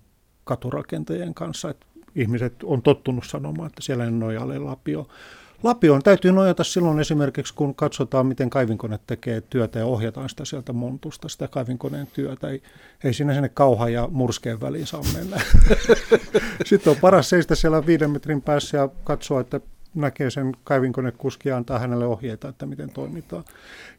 katurakentajien 0.45 1.35
kanssa. 1.35 1.71
Että 1.71 1.87
ihmiset 2.15 2.55
on 2.63 2.83
tottunut 2.83 3.25
sanomaan, 3.27 3.67
että 3.67 3.83
siellä 3.83 4.11
nojaa 4.11 4.49
lapio. 4.49 5.09
Lapioon 5.63 6.03
täytyy 6.03 6.33
nojata 6.33 6.65
silloin 6.65 7.01
esimerkiksi, 7.01 7.55
kun 7.55 7.75
katsotaan, 7.75 8.27
miten 8.27 8.51
kaivinkone 8.51 8.99
tekee 9.07 9.41
työtä 9.41 9.79
ja 9.79 9.87
ohjataan 9.87 10.29
sitä 10.29 10.45
sieltä 10.45 10.73
montusta, 10.73 11.29
sitä 11.29 11.49
kaivinkoneen 11.49 12.07
työtä. 12.07 12.49
Ei, 12.49 12.63
ei 13.05 13.15
siinä 13.15 13.33
sinne 13.35 13.49
kauhan 13.49 13.93
ja 13.93 14.09
murskeen 14.11 14.61
väliin 14.61 14.87
saa 14.87 15.03
mennä. 15.17 15.41
Sitten 16.67 16.91
on 16.91 16.97
paras 17.01 17.31
seistä 17.31 17.55
siellä 17.55 17.87
viiden 17.87 18.11
metrin 18.11 18.43
päässä 18.43 18.77
ja 18.77 18.89
katsoa, 19.05 19.41
että 19.41 19.61
näkee 19.95 20.31
sen 20.31 20.53
kaivinkonekuski 20.65 21.49
ja 21.49 21.57
antaa 21.57 21.79
hänelle 21.79 22.07
ohjeita, 22.07 22.49
että 22.49 22.67
miten 22.67 22.91
toimitaan. 22.91 23.45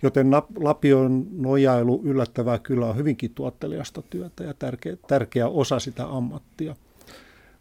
Joten 0.04 0.32
Lapion 0.60 1.28
nojailu 1.32 2.02
yllättävää 2.04 2.60
kyllä 2.60 2.86
on 2.86 2.98
hyvinkin 2.98 3.34
tuottelijasta 3.34 4.02
työtä 4.02 4.44
ja 4.44 4.54
tärkeä, 4.54 4.98
tärkeä 5.08 5.48
osa 5.48 5.80
sitä 5.80 6.08
ammattia. 6.08 6.76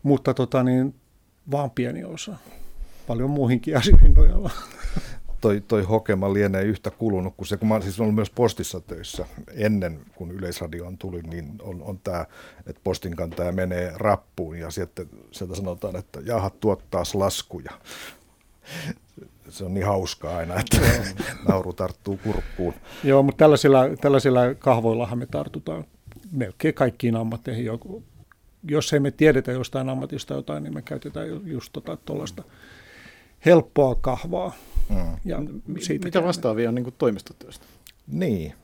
Mutta 0.02 0.34
tota 0.34 0.62
niin, 0.62 0.94
vaan 1.50 1.70
pieni 1.70 2.04
osa 2.04 2.36
paljon 3.06 3.30
muihinkin 3.30 3.76
asioihin 3.78 4.14
nojalla. 4.14 4.50
Toi, 5.40 5.62
toi 5.68 5.82
hokema 5.82 6.32
lienee 6.32 6.62
yhtä 6.62 6.90
kulunut 6.90 7.34
kuin 7.36 7.46
se, 7.46 7.56
kun 7.56 7.68
mä 7.68 7.80
siis 7.80 8.00
ollut 8.00 8.14
myös 8.14 8.30
postissa 8.30 8.80
töissä 8.80 9.26
ennen 9.54 10.00
kuin 10.14 10.30
Yleisradioon 10.30 10.98
tuli, 10.98 11.22
niin 11.22 11.52
on, 11.62 11.82
on 11.82 11.98
tämä, 12.04 12.26
että 12.66 12.80
postinkantaja 12.84 13.52
menee 13.52 13.92
rappuun 13.96 14.58
ja 14.58 14.70
sitten 14.70 15.08
sieltä 15.30 15.54
sanotaan, 15.54 15.96
että 15.96 16.20
jaha, 16.20 16.50
tuottaa 16.50 17.02
laskuja. 17.14 17.72
Se 19.48 19.64
on 19.64 19.74
niin 19.74 19.86
hauskaa 19.86 20.36
aina, 20.36 20.54
että 20.60 20.78
nauru 21.48 21.72
tarttuu 21.72 22.18
kurkkuun. 22.24 22.74
Joo, 23.04 23.22
mutta 23.22 23.38
tällaisilla, 23.38 23.80
tällaisilla 24.00 24.40
kahvoillahan 24.58 25.18
me 25.18 25.26
tartutaan 25.26 25.84
melkein 26.32 26.74
kaikkiin 26.74 27.16
ammatteihin. 27.16 27.66
Jos 28.68 28.92
ei 28.92 29.00
me 29.00 29.10
tiedetä 29.10 29.52
jostain 29.52 29.88
ammatista 29.88 30.34
jotain, 30.34 30.62
niin 30.62 30.74
me 30.74 30.82
käytetään 30.82 31.28
just 31.44 31.78
tuollaista 32.04 32.42
tota, 32.42 32.54
helppoa 33.46 33.94
kahvaa. 33.94 34.52
Mm. 34.88 35.16
Ja 35.24 35.42
siitä 35.80 36.04
Mitä 36.04 36.22
vastaavia 36.22 36.68
on 36.68 36.74
niin 36.74 36.84
kuin 36.84 36.94
toimistotyöstä? 36.98 37.66
Niin. 38.06 38.54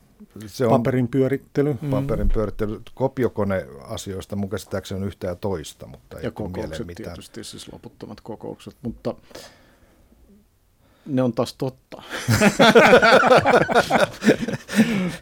Se 0.47 0.66
on 0.66 0.71
paperin 0.71 1.09
pyörittely. 1.09 1.76
Mm. 1.83 1.90
Paperin 1.90 2.28
pyörittely. 2.28 2.83
Kopiokoneasioista 2.95 4.37
mun 4.37 4.50
käsittääkseni 4.50 5.00
on 5.00 5.07
yhtä 5.07 5.26
ja 5.26 5.35
toista, 5.35 5.87
mutta 5.87 6.19
ei 6.19 6.25
ja 6.25 6.30
kokoukset 6.30 6.87
mitään. 6.87 7.09
tietysti, 7.09 7.45
siis 7.45 7.73
loputtomat 7.73 8.21
kokoukset, 8.21 8.76
mutta 8.83 9.14
ne 11.11 11.23
on 11.23 11.33
taas 11.33 11.55
totta. 11.55 12.02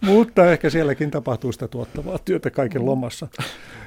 mutta 0.01 0.53
ehkä 0.53 0.71
sielläkin 0.71 1.11
tapahtuu 1.11 1.53
sitä 1.53 1.69
tuottavaa 1.69 2.19
työtä 2.19 2.51
kaiken 2.51 2.87
lomassa. 2.87 3.29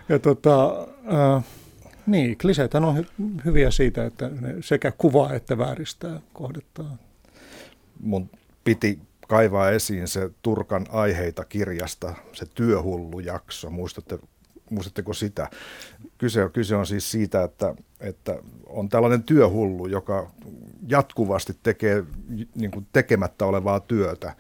Ja 0.10 0.20
tota, 0.20 0.88
äh, 1.14 1.44
niin, 2.06 2.38
kliseet 2.38 2.76
on 2.76 2.98
hy- 2.98 3.42
hyviä 3.46 3.72
siitä, 3.72 4.06
että 4.06 4.30
ne 4.42 4.56
sekä 4.60 4.92
kuvaa 4.92 5.34
että 5.34 5.58
vääristää 5.58 6.20
kohdettaa. 6.34 6.98
Mun 8.00 8.30
piti 8.64 9.00
kaivaa 9.28 9.70
esiin 9.70 10.08
se 10.08 10.30
Turkan 10.42 10.86
aiheita 10.92 11.46
kirjasta, 11.46 12.14
se 12.34 12.46
työhullu 12.56 13.20
jakso. 13.20 13.70
Muistatte 13.70 14.20
muistatteko 14.72 15.14
sitä? 15.14 15.50
Kyse, 16.18 16.50
kyse 16.54 16.76
on 16.76 16.86
siis 16.86 17.12
siitä, 17.12 17.44
että, 17.44 17.76
että 18.00 18.40
on 18.66 18.90
tällainen 18.90 19.24
työhullu, 19.24 19.88
joka 19.88 20.32
jatkuvasti 20.92 21.54
tekee 21.64 22.04
niin 22.56 22.72
kuin 22.72 22.88
tekemättä 22.94 23.46
olevaa 23.46 23.80
työtä. 23.80 24.36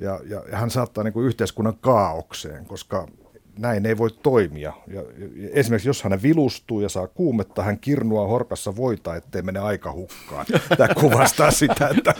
Ja, 0.00 0.20
ja, 0.24 0.42
ja 0.50 0.56
hän 0.56 0.70
saattaa 0.70 1.04
niin 1.04 1.12
kuin 1.12 1.26
yhteiskunnan 1.26 1.76
kaaukseen, 1.80 2.66
koska 2.66 3.08
näin 3.58 3.86
ei 3.86 3.98
voi 3.98 4.10
toimia. 4.10 4.72
Ja, 4.86 5.00
ja 5.16 5.48
esimerkiksi 5.52 5.88
jos 5.88 6.02
hän 6.02 6.22
vilustuu 6.22 6.80
ja 6.80 6.88
saa 6.88 7.06
kuumetta, 7.06 7.62
hän 7.62 7.78
kirnua 7.78 8.26
horkassa 8.26 8.76
voita, 8.76 9.16
ettei 9.16 9.42
mene 9.42 9.60
aika 9.60 9.92
hukkaan. 9.92 10.46
Tämä 10.76 10.94
kuvastaa 11.00 11.50
sitä, 11.50 11.88
että 11.96 12.14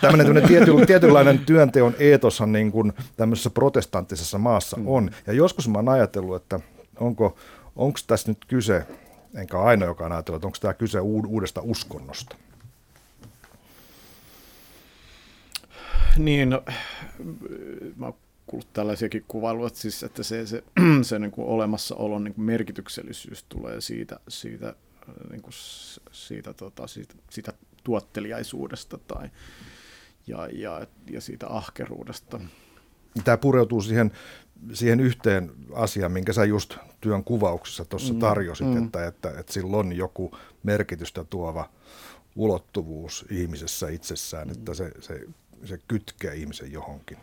tämmöinen 0.00 0.46
tiety, 0.48 0.72
tietynlainen 0.86 1.38
työnteon 1.38 1.94
eetoshan 1.98 2.52
niin 2.52 2.72
kuin 2.72 2.92
tämmöisessä 3.16 3.50
protestanttisessa 3.50 4.38
maassa 4.38 4.76
mm. 4.76 4.88
on. 4.88 5.10
Ja 5.26 5.32
joskus 5.32 5.68
mä 5.68 5.78
oon 5.78 5.88
ajatellut, 5.88 6.36
että 6.36 6.60
onko, 7.00 7.36
onko 7.76 7.98
tässä 8.06 8.30
nyt 8.30 8.44
kyse, 8.48 8.86
enkä 9.34 9.60
ainoa, 9.60 9.88
joka 9.88 10.04
on 10.04 10.12
ajatellut, 10.12 10.38
että 10.38 10.46
onko 10.46 10.58
tämä 10.60 10.74
kyse 10.74 11.00
uudesta 11.00 11.60
uskonnosta. 11.64 12.36
Niin, 16.18 16.50
no, 16.50 16.64
mä 17.96 18.12
kuullut 18.46 18.72
tällaisiakin 18.72 19.24
kuvailuja, 19.28 19.70
siis 19.74 20.02
että 20.02 20.22
se, 20.22 20.46
se, 20.46 20.64
se 21.02 21.18
niin 21.18 21.30
kuin 21.30 21.48
olemassaolon 21.48 22.24
niin 22.24 22.34
kuin 22.34 22.44
merkityksellisyys 22.44 23.44
tulee 23.48 23.80
siitä, 23.80 24.20
siitä, 24.28 24.74
niin 25.30 25.42
kuin 25.42 25.54
siitä, 26.12 26.54
tota, 26.54 26.86
siitä, 26.86 27.14
siitä 27.30 27.52
tuotteliaisuudesta 27.84 28.98
tai, 28.98 29.30
ja, 30.26 30.48
ja, 30.52 30.86
ja 31.10 31.20
siitä 31.20 31.46
ahkeruudesta. 31.48 32.40
Tämä 33.24 33.36
pureutuu 33.36 33.82
siihen, 33.82 34.12
siihen 34.72 35.00
yhteen 35.00 35.50
asiaan, 35.74 36.12
minkä 36.12 36.32
sä 36.32 36.44
just 36.44 36.76
työn 37.00 37.24
kuvauksessa 37.24 37.84
tuossa 37.84 38.12
mm, 38.12 38.18
tarjosit, 38.18 38.66
mm. 38.66 38.84
Että, 38.84 39.06
että, 39.06 39.30
että 39.40 39.52
sillä 39.52 39.76
on 39.76 39.92
joku 39.92 40.36
merkitystä 40.62 41.24
tuova 41.24 41.70
ulottuvuus 42.36 43.26
ihmisessä 43.30 43.88
itsessään, 43.88 44.48
mm. 44.48 44.52
että 44.52 44.74
se, 44.74 44.92
se, 45.00 45.20
se 45.64 45.78
kytkee 45.88 46.34
ihmisen 46.34 46.72
johonkin. 46.72 47.18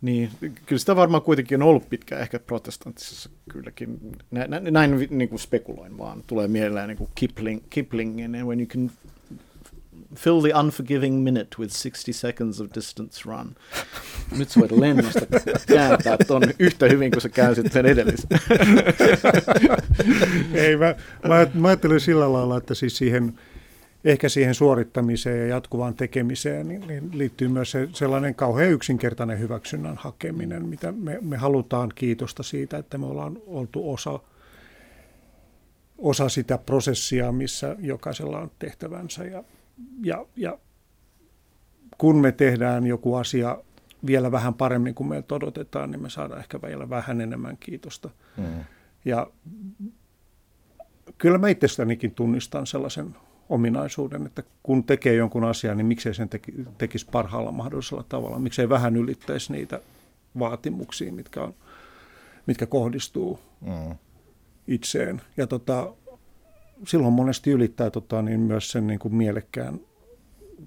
Niin, 0.00 0.30
kyllä 0.66 0.78
sitä 0.78 0.96
varmaan 0.96 1.22
kuitenkin 1.22 1.62
on 1.62 1.68
ollut 1.68 1.88
pitkään 1.88 2.22
ehkä 2.22 2.38
protestanttisessa 2.38 3.30
kylläkin. 3.48 4.16
Näin, 4.30 4.50
näin, 4.50 4.72
näin 4.72 5.08
niin 5.10 5.28
kuin 5.28 5.38
spekuloin 5.38 5.98
vaan. 5.98 6.22
Tulee 6.26 6.48
mieleen 6.48 6.88
niin 6.88 6.98
kuin 6.98 7.10
Kipling, 7.14 7.60
Kiplingin, 7.70 8.34
and 8.34 8.44
when 8.44 8.60
you 8.60 8.66
can 8.66 8.90
fill 10.16 10.40
the 10.40 10.52
unforgiving 10.54 11.22
minute 11.22 11.58
with 11.58 11.72
60 11.82 12.12
seconds 12.12 12.60
of 12.60 12.70
distance 12.74 13.22
run. 13.24 13.54
Nyt 14.38 14.48
sä 14.48 14.60
voit 14.60 14.70
lennosta 14.70 15.26
kääntää 15.74 16.16
ton 16.26 16.42
yhtä 16.58 16.86
hyvin 16.86 17.10
kuin 17.10 17.20
sä 17.20 17.28
käänsit 17.28 17.72
sen 17.72 17.86
edellisen. 17.86 18.28
Ei, 20.54 20.76
mä, 20.76 20.94
mä, 21.28 21.46
mä 21.54 21.68
ajattelen 21.68 22.00
sillä 22.00 22.32
lailla, 22.32 22.56
että 22.56 22.74
siis 22.74 22.96
siihen 22.96 23.38
ehkä 24.04 24.28
siihen 24.28 24.54
suorittamiseen 24.54 25.38
ja 25.38 25.46
jatkuvaan 25.46 25.94
tekemiseen 25.94 26.68
niin, 26.68 26.86
niin 26.86 27.10
liittyy 27.12 27.48
myös 27.48 27.70
se, 27.70 27.88
sellainen 27.92 28.34
kauhean 28.34 28.70
yksinkertainen 28.70 29.38
hyväksynnän 29.38 29.96
hakeminen, 29.96 30.66
mitä 30.66 30.92
me, 30.92 31.18
me 31.20 31.36
halutaan 31.36 31.92
kiitosta 31.94 32.42
siitä, 32.42 32.78
että 32.78 32.98
me 32.98 33.06
ollaan 33.06 33.38
oltu 33.46 33.92
osa, 33.92 34.20
osa 35.98 36.28
sitä 36.28 36.58
prosessia, 36.58 37.32
missä 37.32 37.76
jokaisella 37.78 38.38
on 38.38 38.50
tehtävänsä. 38.58 39.24
Ja, 39.24 39.44
ja, 40.04 40.26
ja 40.36 40.58
kun 41.98 42.16
me 42.16 42.32
tehdään 42.32 42.86
joku 42.86 43.14
asia 43.14 43.58
vielä 44.06 44.32
vähän 44.32 44.54
paremmin 44.54 44.94
kuin 44.94 45.08
meiltä 45.08 45.34
odotetaan, 45.34 45.90
niin 45.90 46.02
me 46.02 46.10
saadaan 46.10 46.40
ehkä 46.40 46.62
vielä 46.62 46.90
vähän 46.90 47.20
enemmän 47.20 47.56
kiitosta. 47.56 48.10
Mm. 48.36 48.64
Ja 49.04 49.30
kyllä 51.18 51.38
mä 51.38 51.48
itsestänikin 51.48 52.14
tunnistan 52.14 52.66
sellaisen 52.66 53.16
ominaisuuden, 53.48 54.26
että 54.26 54.42
kun 54.62 54.84
tekee 54.84 55.14
jonkun 55.14 55.44
asian, 55.44 55.76
niin 55.76 55.86
miksei 55.86 56.14
sen 56.14 56.28
teki, 56.28 56.52
tekisi 56.78 57.06
parhaalla 57.12 57.52
mahdollisella 57.52 58.04
tavalla, 58.08 58.38
miksei 58.38 58.68
vähän 58.68 58.96
ylittäisi 58.96 59.52
niitä 59.52 59.80
vaatimuksia, 60.38 61.12
mitkä, 61.12 61.42
on, 61.42 61.54
mitkä 62.46 62.66
kohdistuu 62.66 63.40
mm. 63.60 63.96
itseen. 64.66 65.22
Ja 65.36 65.46
tota, 65.46 65.92
silloin 66.86 67.12
monesti 67.12 67.50
ylittää 67.50 67.90
tota, 67.90 68.22
niin 68.22 68.40
myös 68.40 68.70
sen 68.70 68.86
niin 68.86 68.98
kuin 68.98 69.14
mielekkään, 69.14 69.80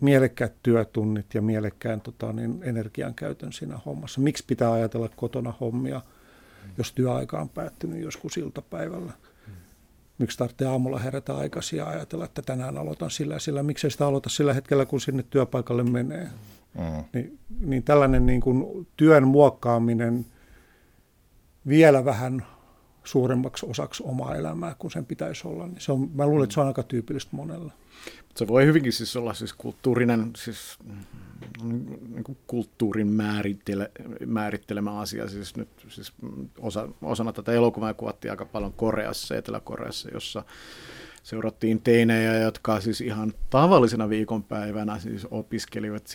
mielekkäät 0.01 0.53
työtunnit 0.63 1.33
ja 1.33 1.41
mielekkään 1.41 2.01
tota, 2.01 2.33
niin 2.33 2.59
energian 2.63 3.13
käytön 3.13 3.53
siinä 3.53 3.79
hommassa. 3.85 4.21
Miksi 4.21 4.43
pitää 4.47 4.71
ajatella 4.71 5.09
kotona 5.15 5.53
hommia, 5.59 6.01
jos 6.77 6.93
työaika 6.93 7.41
on 7.41 7.49
päättynyt 7.49 8.01
joskus 8.01 8.37
iltapäivällä? 8.37 9.13
miksi 10.17 10.37
tarvitsee 10.37 10.67
aamulla 10.67 10.99
herätä 10.99 11.37
aikaisin 11.37 11.77
ja 11.77 11.87
ajatella, 11.87 12.25
että 12.25 12.41
tänään 12.41 12.77
aloitan 12.77 13.11
sillä 13.11 13.33
ja 13.33 13.39
sillä, 13.39 13.63
miksei 13.63 13.91
sitä 13.91 14.07
aloita 14.07 14.29
sillä 14.29 14.53
hetkellä, 14.53 14.85
kun 14.85 15.01
sinne 15.01 15.23
työpaikalle 15.29 15.83
menee. 15.83 16.29
Mm. 16.73 17.03
Niin, 17.13 17.39
niin 17.59 17.83
tällainen 17.83 18.25
niin 18.25 18.41
kuin 18.41 18.87
työn 18.97 19.27
muokkaaminen 19.27 20.25
vielä 21.67 22.05
vähän 22.05 22.45
suuremmaksi 23.03 23.65
osaksi 23.69 24.03
omaa 24.05 24.35
elämää 24.35 24.75
kuin 24.79 24.91
sen 24.91 25.05
pitäisi 25.05 25.47
olla, 25.47 25.67
niin 25.67 25.81
se 25.81 25.91
on, 25.91 26.09
mä 26.15 26.27
luulen, 26.27 26.43
että 26.43 26.53
se 26.53 26.59
on 26.59 26.67
aika 26.67 26.83
tyypillistä 26.83 27.35
monella. 27.35 27.71
Se 28.35 28.47
voi 28.47 28.65
hyvinkin 28.65 28.93
siis 28.93 29.15
olla 29.15 29.33
siis 29.33 29.53
kulttuurinen, 29.53 30.31
siis 30.35 30.77
niin 32.13 32.23
kuin 32.23 32.37
kulttuurin 32.47 33.07
määrittele, 33.07 33.91
määrittelemä 34.25 34.99
asia. 34.99 35.27
Siis 35.27 35.57
nyt 35.57 35.69
siis 35.89 36.13
osa, 36.59 36.87
osana 37.01 37.33
tätä 37.33 37.51
elokuvaa 37.51 37.93
kuvattiin 37.93 38.31
aika 38.31 38.45
paljon 38.45 38.73
Koreassa, 38.73 39.35
Etelä-Koreassa, 39.35 40.09
jossa 40.13 40.43
seurattiin 41.23 41.81
teinejä, 41.81 42.37
jotka 42.37 42.79
siis 42.81 43.01
ihan 43.01 43.33
tavallisena 43.49 44.09
viikonpäivänä 44.09 44.99
siis 44.99 45.27
opiskelivat 45.31 46.09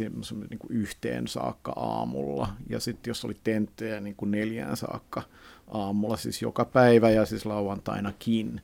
niin 0.51 0.59
kuin 0.59 0.73
yhteen 0.73 1.29
saakka 1.29 1.73
aamulla. 1.77 2.49
Ja 2.69 2.81
sitten 2.81 3.11
jos 3.11 3.25
oli 3.25 3.37
tenttejä 3.45 4.01
niin 4.01 4.17
kuin 4.17 4.31
neljään 4.31 4.77
saakka 4.77 5.23
aamulla, 5.71 6.17
siis 6.17 6.43
joka 6.43 6.65
päivä 6.65 7.11
ja 7.11 7.27
siis 7.27 7.47
lauantainakin. 7.47 8.61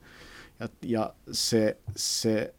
Ja, 0.60 0.68
ja 0.82 1.14
se, 1.32 1.76
se 1.96 2.54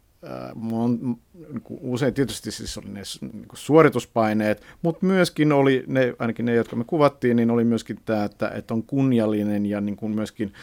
on, 0.72 1.00
niin 1.02 1.64
usein 1.70 2.14
tietysti 2.14 2.52
siis 2.52 2.78
oli 2.78 2.90
ne 2.90 3.02
niin 3.22 3.46
suorituspaineet, 3.54 4.62
mutta 4.82 5.06
myöskin 5.06 5.52
oli, 5.52 5.84
ne, 5.88 6.16
ainakin 6.20 6.46
ne, 6.46 6.56
jotka 6.56 6.76
me 6.76 6.84
kuvattiin, 6.84 7.36
niin 7.36 7.52
oli 7.52 7.64
myöskin 7.64 8.00
tämä, 8.06 8.24
että, 8.24 8.50
että 8.50 8.74
on 8.74 8.84
kunniallinen 8.84 9.66
ja 9.66 9.82
niin 9.82 9.96
kuin 9.96 10.16
myöskin, 10.16 10.54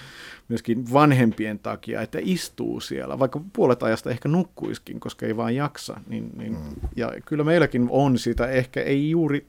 myöskin 0.49 0.93
vanhempien 0.93 1.59
takia, 1.59 2.03
että 2.03 2.19
istuu 2.23 2.81
siellä, 2.81 3.19
vaikka 3.19 3.41
puolet 3.53 3.83
ajasta 3.83 4.11
ehkä 4.11 4.29
nukkuiskin, 4.29 5.01
koska 5.01 5.27
ei 5.27 5.37
vaan 5.37 5.55
jaksa. 5.55 6.01
Niin, 6.07 6.31
niin, 6.37 6.53
mm. 6.53 6.89
Ja 6.97 7.13
kyllä 7.27 7.45
meilläkin 7.45 7.87
on 7.91 8.19
sitä, 8.19 8.47
ehkä 8.47 8.83
ei 8.83 9.11
juuri 9.11 9.47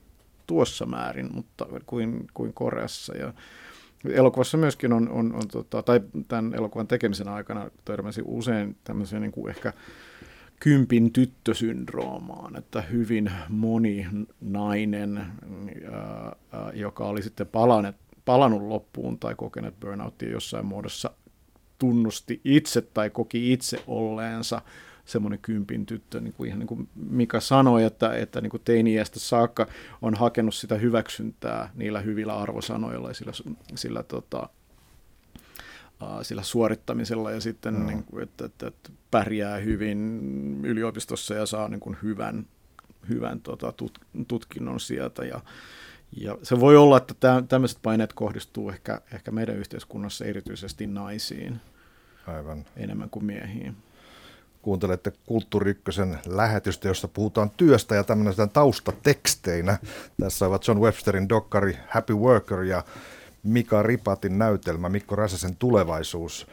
tuossa 0.48 0.86
määrin, 0.86 1.30
mutta 1.34 1.68
kuin, 1.86 2.28
kuin 2.34 2.54
Koreassa. 2.54 3.18
Ja, 3.18 3.34
elokuvassa 4.10 4.58
myöskin 4.58 4.94
on, 4.94 5.10
on, 5.10 5.34
on 5.36 5.48
tota, 5.52 5.84
tai 5.84 6.02
tämän 6.28 6.54
elokuvan 6.54 6.88
tekemisen 6.88 7.28
aikana 7.28 7.72
törmäsin 7.86 8.24
usein 8.28 8.76
tämmöiseen 8.84 9.22
niin 9.22 9.32
kuin 9.32 9.50
ehkä 9.50 9.74
kympin 10.60 11.14
tyttösyndroomaan, 11.14 12.58
että 12.58 12.82
hyvin 12.82 13.32
moni 13.50 14.08
nainen, 14.42 15.18
ää, 15.92 16.36
joka 16.74 17.06
oli 17.06 17.24
sitten 17.24 17.48
palannut, 17.48 17.96
palannut 18.26 18.62
loppuun 18.62 19.20
tai 19.20 19.36
kokenut 19.36 19.80
burnouttia 19.80 20.32
jossain 20.32 20.66
muodossa, 20.66 21.12
tunnusti 21.80 22.42
itse 22.44 22.82
tai 22.82 23.10
koki 23.10 23.54
itse 23.54 23.84
olleensa 23.88 24.62
semmoinen 25.06 25.40
kympin 25.40 25.86
tyttö, 25.86 26.22
niin 26.22 26.34
kuin 26.34 26.48
ihan 26.48 26.60
niin 26.60 26.68
kuin 26.68 26.90
Mika 26.96 27.40
sanoi, 27.40 27.84
että, 27.84 28.14
että 28.16 28.42
niin 28.42 28.50
kuin 28.50 28.62
teini-iästä 28.66 29.20
saakka 29.20 29.68
on 30.02 30.16
hakenut 30.16 30.56
sitä 30.56 30.76
hyväksyntää 30.76 31.70
niillä 31.76 32.00
hyvillä 32.00 32.38
arvosanoilla 32.38 33.08
ja 33.08 33.14
sillä, 33.14 33.32
sillä, 33.76 34.04
tota, 34.04 34.50
sillä 36.22 36.44
suorittamisella 36.44 37.32
ja 37.32 37.42
sitten, 37.42 37.74
mm. 37.74 37.86
niin 37.86 38.04
kuin, 38.04 38.24
että, 38.24 38.46
että, 38.46 38.68
että 38.68 38.90
pärjää 39.12 39.58
hyvin 39.58 40.62
yliopistossa 40.64 41.34
ja 41.34 41.46
saa 41.46 41.68
niin 41.68 41.80
kuin 41.80 41.98
hyvän, 42.04 42.46
hyvän 43.10 43.42
tota, 43.42 43.72
tut, 43.72 44.00
tutkinnon 44.28 44.80
sieltä 44.80 45.26
ja, 45.26 45.42
ja 46.18 46.38
se 46.44 46.60
voi 46.60 46.78
olla, 46.78 46.98
että 46.98 47.44
tämmöiset 47.50 47.80
paineet 47.82 48.14
kohdistuu 48.14 48.70
ehkä, 48.70 49.02
ehkä 49.14 49.32
meidän 49.32 49.58
yhteiskunnassa 49.58 50.26
erityisesti 50.26 50.88
naisiin 50.88 51.62
Aivan. 52.28 52.66
enemmän 52.78 53.10
kuin 53.10 53.26
miehiin 53.26 53.76
kuuntelette 54.64 55.12
Kulttuuri 55.26 55.72
Ykkösen 55.72 56.20
lähetystä, 56.26 56.88
jossa 56.88 57.08
puhutaan 57.08 57.52
työstä 57.58 57.96
ja 57.96 58.04
tämmöisenä 58.04 58.48
taustateksteinä. 58.48 59.78
Tässä 60.20 60.48
ovat 60.48 60.68
John 60.68 60.80
Websterin 60.80 61.30
dokkari 61.30 61.78
Happy 61.88 62.14
Worker 62.14 62.64
ja 62.64 62.84
Mika 63.44 63.84
Ripatin 63.84 64.38
näytelmä 64.38 64.90
Mikko 64.90 65.16
Räsäsen 65.16 65.56
tulevaisuus. 65.56 66.48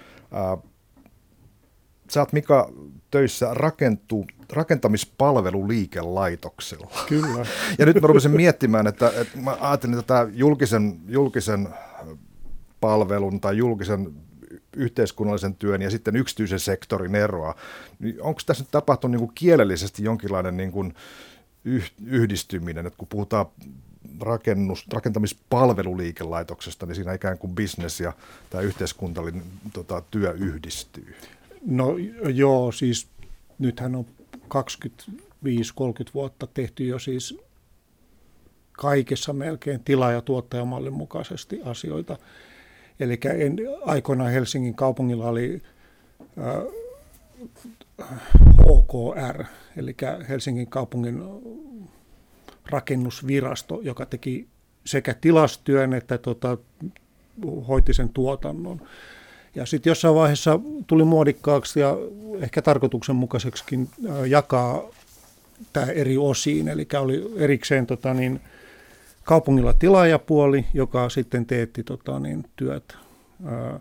Sä 2.11 2.21
oot 2.21 2.33
Mika 2.33 2.71
töissä 3.11 3.49
rakentu, 3.53 4.27
rakentamispalveluliikelaitoksella. 4.53 6.91
Kyllä. 7.09 7.47
Ja 7.79 7.87
nyt 7.87 8.01
mä 8.01 8.07
rupesin 8.07 8.31
miettimään, 8.31 8.87
että, 8.87 9.13
että 9.17 9.39
mä 9.39 9.57
ajattelin 9.61 9.97
tätä 9.97 10.29
julkisen, 10.33 11.01
julkisen 11.09 11.69
palvelun 12.81 13.41
tai 13.41 13.57
julkisen 13.57 14.15
yhteiskunnallisen 14.77 15.55
työn 15.55 15.83
ja 15.83 15.91
sitten 15.91 16.17
yksityisen 16.17 16.61
sektorin 16.61 17.15
eroa. 17.15 17.55
Niin 17.99 18.23
onko 18.23 18.41
tässä 18.47 18.65
nyt 18.65 18.71
tapahtunut 18.71 19.13
niin 19.13 19.27
kuin 19.27 19.35
kielellisesti 19.35 20.05
jonkinlainen 20.05 20.57
niin 20.57 20.73
kuin 20.73 20.95
yhdistyminen, 22.07 22.87
että 22.87 22.97
kun 22.97 23.09
puhutaan 23.09 23.47
rakennus, 24.21 24.87
rakentamispalveluliikelaitoksesta, 24.93 26.87
niin 26.87 26.95
siinä 26.95 27.13
ikään 27.13 27.39
kuin 27.39 27.55
bisnes 27.55 28.01
ja 28.01 28.13
tämä 28.51 28.63
yhteiskuntallinen 28.63 29.43
tota, 29.73 30.03
työ 30.11 30.33
yhdistyy. 30.33 31.15
No 31.67 31.97
joo, 32.35 32.73
siis 32.73 33.07
nythän 33.59 33.95
on 33.95 34.07
25-30 34.37 35.11
vuotta 36.15 36.47
tehty 36.47 36.87
jo 36.87 36.99
siis 36.99 37.39
kaikessa 38.73 39.33
melkein 39.33 39.85
tila- 39.85 40.13
ja 40.13 40.21
tuottajamallin 40.21 40.93
mukaisesti 40.93 41.61
asioita. 41.65 42.19
Eli 43.01 43.21
aikoinaan 43.85 44.33
Helsingin 44.33 44.75
kaupungilla 44.75 45.29
oli 45.29 45.63
äh, 46.39 46.63
HKR, 48.63 49.45
eli 49.77 49.97
Helsingin 50.29 50.67
kaupungin 50.67 51.23
rakennusvirasto, 52.71 53.81
joka 53.83 54.07
teki 54.07 54.49
sekä 54.85 55.15
tilastyön 55.15 55.95
että 55.95 56.19
tota, 56.19 56.59
hoiti 57.69 57.95
sen 57.95 58.09
tuotannon. 58.09 58.81
Ja 59.55 59.67
sitten 59.67 59.91
jossain 59.91 60.15
vaiheessa 60.15 60.61
tuli 60.87 61.05
muodikkaaksi 61.05 61.81
ja 61.81 61.97
ehkä 62.41 62.63
tarkoituksenmukaiseksikin 62.63 63.89
jakaa 64.27 64.83
tämä 65.73 65.87
eri 65.87 66.19
osiin. 66.19 66.69
Eli 66.69 66.89
oli 67.01 67.33
erikseen 67.37 67.87
tota, 67.87 68.15
niin, 68.15 68.41
kaupungilla 69.25 69.73
tilaajapuoli, 69.73 70.67
joka 70.75 71.09
sitten 71.09 71.47
teetti 71.47 71.85
tota, 71.85 72.21
niin, 72.21 72.45
työt. 72.57 72.97
Ää, 73.45 73.81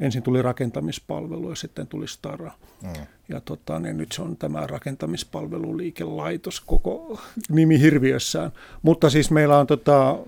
ensin 0.00 0.22
tuli 0.22 0.42
rakentamispalvelu 0.42 1.50
ja 1.50 1.56
sitten 1.56 1.86
tuli 1.86 2.08
Stara. 2.08 2.52
Mm. 2.82 3.06
Ja 3.28 3.40
tota, 3.40 3.78
niin 3.78 3.96
nyt 3.96 4.12
se 4.12 4.22
on 4.22 4.36
tämä 4.36 4.66
rakentamispalveluliikelaitos 4.66 6.60
koko 6.60 7.20
nimi 7.48 7.80
hirviössään. 7.80 8.52
Mutta 8.82 9.10
siis 9.10 9.30
meillä 9.30 9.58
on, 9.58 9.66
tota, 9.66 10.18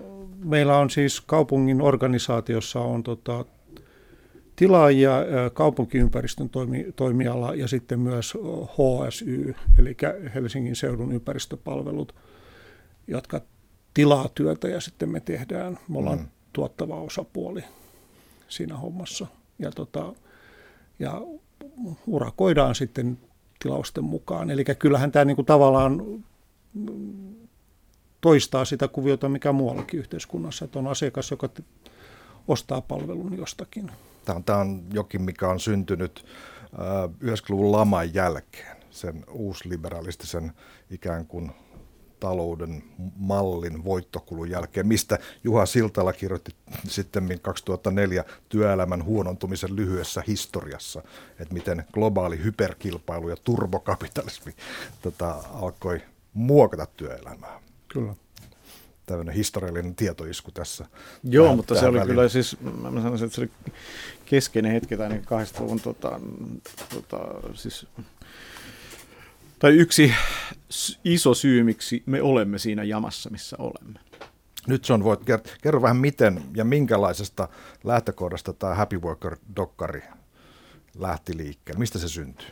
meillä 0.43 0.77
on 0.77 0.89
siis 0.89 1.21
kaupungin 1.21 1.81
organisaatiossa 1.81 2.79
on 2.79 3.03
tota, 3.03 3.45
tilaajia, 4.55 5.11
kaupunkiympäristön 5.53 6.49
toimi, 6.49 6.85
toimiala 6.95 7.55
ja 7.55 7.67
sitten 7.67 7.99
myös 7.99 8.33
HSY, 8.67 9.55
eli 9.79 9.97
Helsingin 10.35 10.75
seudun 10.75 11.11
ympäristöpalvelut, 11.11 12.15
jotka 13.07 13.41
tilaa 13.93 14.29
työtä 14.35 14.67
ja 14.67 14.81
sitten 14.81 15.09
me 15.09 15.19
tehdään, 15.19 15.79
me 15.87 15.97
ollaan 15.97 16.19
mm. 16.19 16.27
tuottava 16.53 16.95
osapuoli 16.95 17.63
siinä 18.47 18.77
hommassa. 18.77 19.27
Ja, 19.59 19.71
tota, 19.71 20.13
ja 20.99 21.21
urakoidaan 22.07 22.75
sitten 22.75 23.17
tilausten 23.59 24.03
mukaan. 24.03 24.51
Eli 24.51 24.65
kyllähän 24.79 25.11
tämä 25.11 25.25
niin 25.25 25.35
kuin 25.35 25.45
tavallaan 25.45 26.23
toistaa 28.21 28.65
sitä 28.65 28.87
kuviota, 28.87 29.29
mikä 29.29 29.51
muuallakin 29.51 29.99
yhteiskunnassa, 29.99 30.65
että 30.65 30.79
on 30.79 30.87
asiakas, 30.87 31.31
joka 31.31 31.49
ostaa 32.47 32.81
palvelun 32.81 33.37
jostakin. 33.37 33.91
Tämä 34.25 34.35
on, 34.35 34.43
tämä 34.43 34.59
on 34.59 34.83
jokin, 34.93 35.21
mikä 35.21 35.49
on 35.49 35.59
syntynyt 35.59 36.25
90-luvun 37.23 37.71
laman 37.71 38.13
jälkeen, 38.13 38.77
sen 38.89 39.25
uusliberalistisen 39.31 40.51
ikään 40.89 41.25
kuin 41.25 41.51
talouden 42.23 42.83
mallin 43.15 43.83
voittokulun 43.83 44.49
jälkeen, 44.49 44.87
mistä 44.87 45.19
Juha 45.43 45.65
Siltala 45.65 46.13
kirjoitti 46.13 46.55
sitten 46.87 47.39
2004 47.41 48.23
työelämän 48.49 49.03
huonontumisen 49.03 49.75
lyhyessä 49.75 50.23
historiassa, 50.27 51.01
että 51.39 51.53
miten 51.53 51.85
globaali 51.93 52.43
hyperkilpailu 52.43 53.29
ja 53.29 53.35
turbokapitalismi 53.43 54.53
tota, 55.01 55.43
alkoi 55.53 56.01
muokata 56.33 56.85
työelämää. 56.85 57.59
Kyllä 57.87 58.15
tämmöinen 59.05 59.35
historiallinen 59.35 59.95
tietoisku 59.95 60.51
tässä. 60.51 60.85
Joo, 61.23 61.43
tähän, 61.45 61.57
mutta 61.57 61.73
tähän 61.73 61.85
se 61.85 61.89
oli 61.89 61.99
väliin. 61.99 62.15
kyllä 62.15 62.29
siis, 62.29 62.57
mä 62.61 63.01
sanoisin, 63.01 63.25
että 63.25 63.35
se 63.35 63.41
oli 63.41 63.51
keskeinen 64.25 64.71
hetki, 64.71 64.97
tai 64.97 65.09
niin 65.09 65.21
80-luvun 65.21 65.79
tota, 65.79 66.19
tota, 66.93 67.17
siis 67.53 67.87
tai 69.63 69.71
yksi 69.71 70.13
iso 71.03 71.33
syy, 71.33 71.63
miksi 71.63 72.03
me 72.05 72.21
olemme 72.21 72.57
siinä 72.57 72.83
jamassa, 72.83 73.29
missä 73.29 73.55
olemme. 73.59 73.99
Nyt 74.67 74.89
John, 74.89 75.03
voit 75.03 75.23
kertoa, 75.25 75.53
kerro 75.61 75.81
vähän 75.81 75.97
miten 75.97 76.43
ja 76.55 76.65
minkälaisesta 76.65 77.47
lähtökohdasta 77.83 78.53
tämä 78.53 78.75
Happy 78.75 78.97
Worker-dokkari 78.97 80.03
lähti 80.99 81.37
liikkeelle. 81.37 81.79
Mistä 81.79 81.99
se 81.99 82.07
syntyy? 82.09 82.47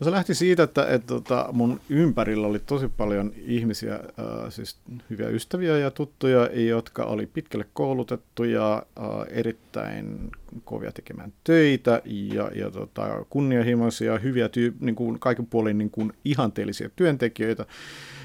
No 0.00 0.04
se 0.04 0.10
lähti 0.10 0.34
siitä, 0.34 0.62
että, 0.62 0.86
että 0.86 1.06
tota, 1.06 1.48
mun 1.52 1.80
ympärillä 1.88 2.46
oli 2.46 2.58
tosi 2.58 2.88
paljon 2.88 3.32
ihmisiä, 3.36 3.94
äh, 3.94 4.00
siis 4.48 4.76
hyviä 5.10 5.28
ystäviä 5.28 5.78
ja 5.78 5.90
tuttuja, 5.90 6.60
jotka 6.60 7.04
oli 7.04 7.26
pitkälle 7.26 7.66
koulutettuja, 7.72 8.74
äh, 8.98 9.04
erittäin 9.30 10.30
kovia 10.64 10.92
tekemään 10.92 11.32
töitä 11.44 12.02
ja, 12.04 12.50
ja 12.54 12.70
tota, 12.70 13.24
kunnianhimoisia, 13.30 14.18
hyviä, 14.18 14.48
tyy- 14.48 14.76
niin 14.80 14.94
kuin 14.94 15.18
kaiken 15.18 15.46
puolin 15.46 15.78
niin 15.78 15.90
kuin 15.90 16.12
ihanteellisia 16.24 16.90
työntekijöitä, 16.96 17.66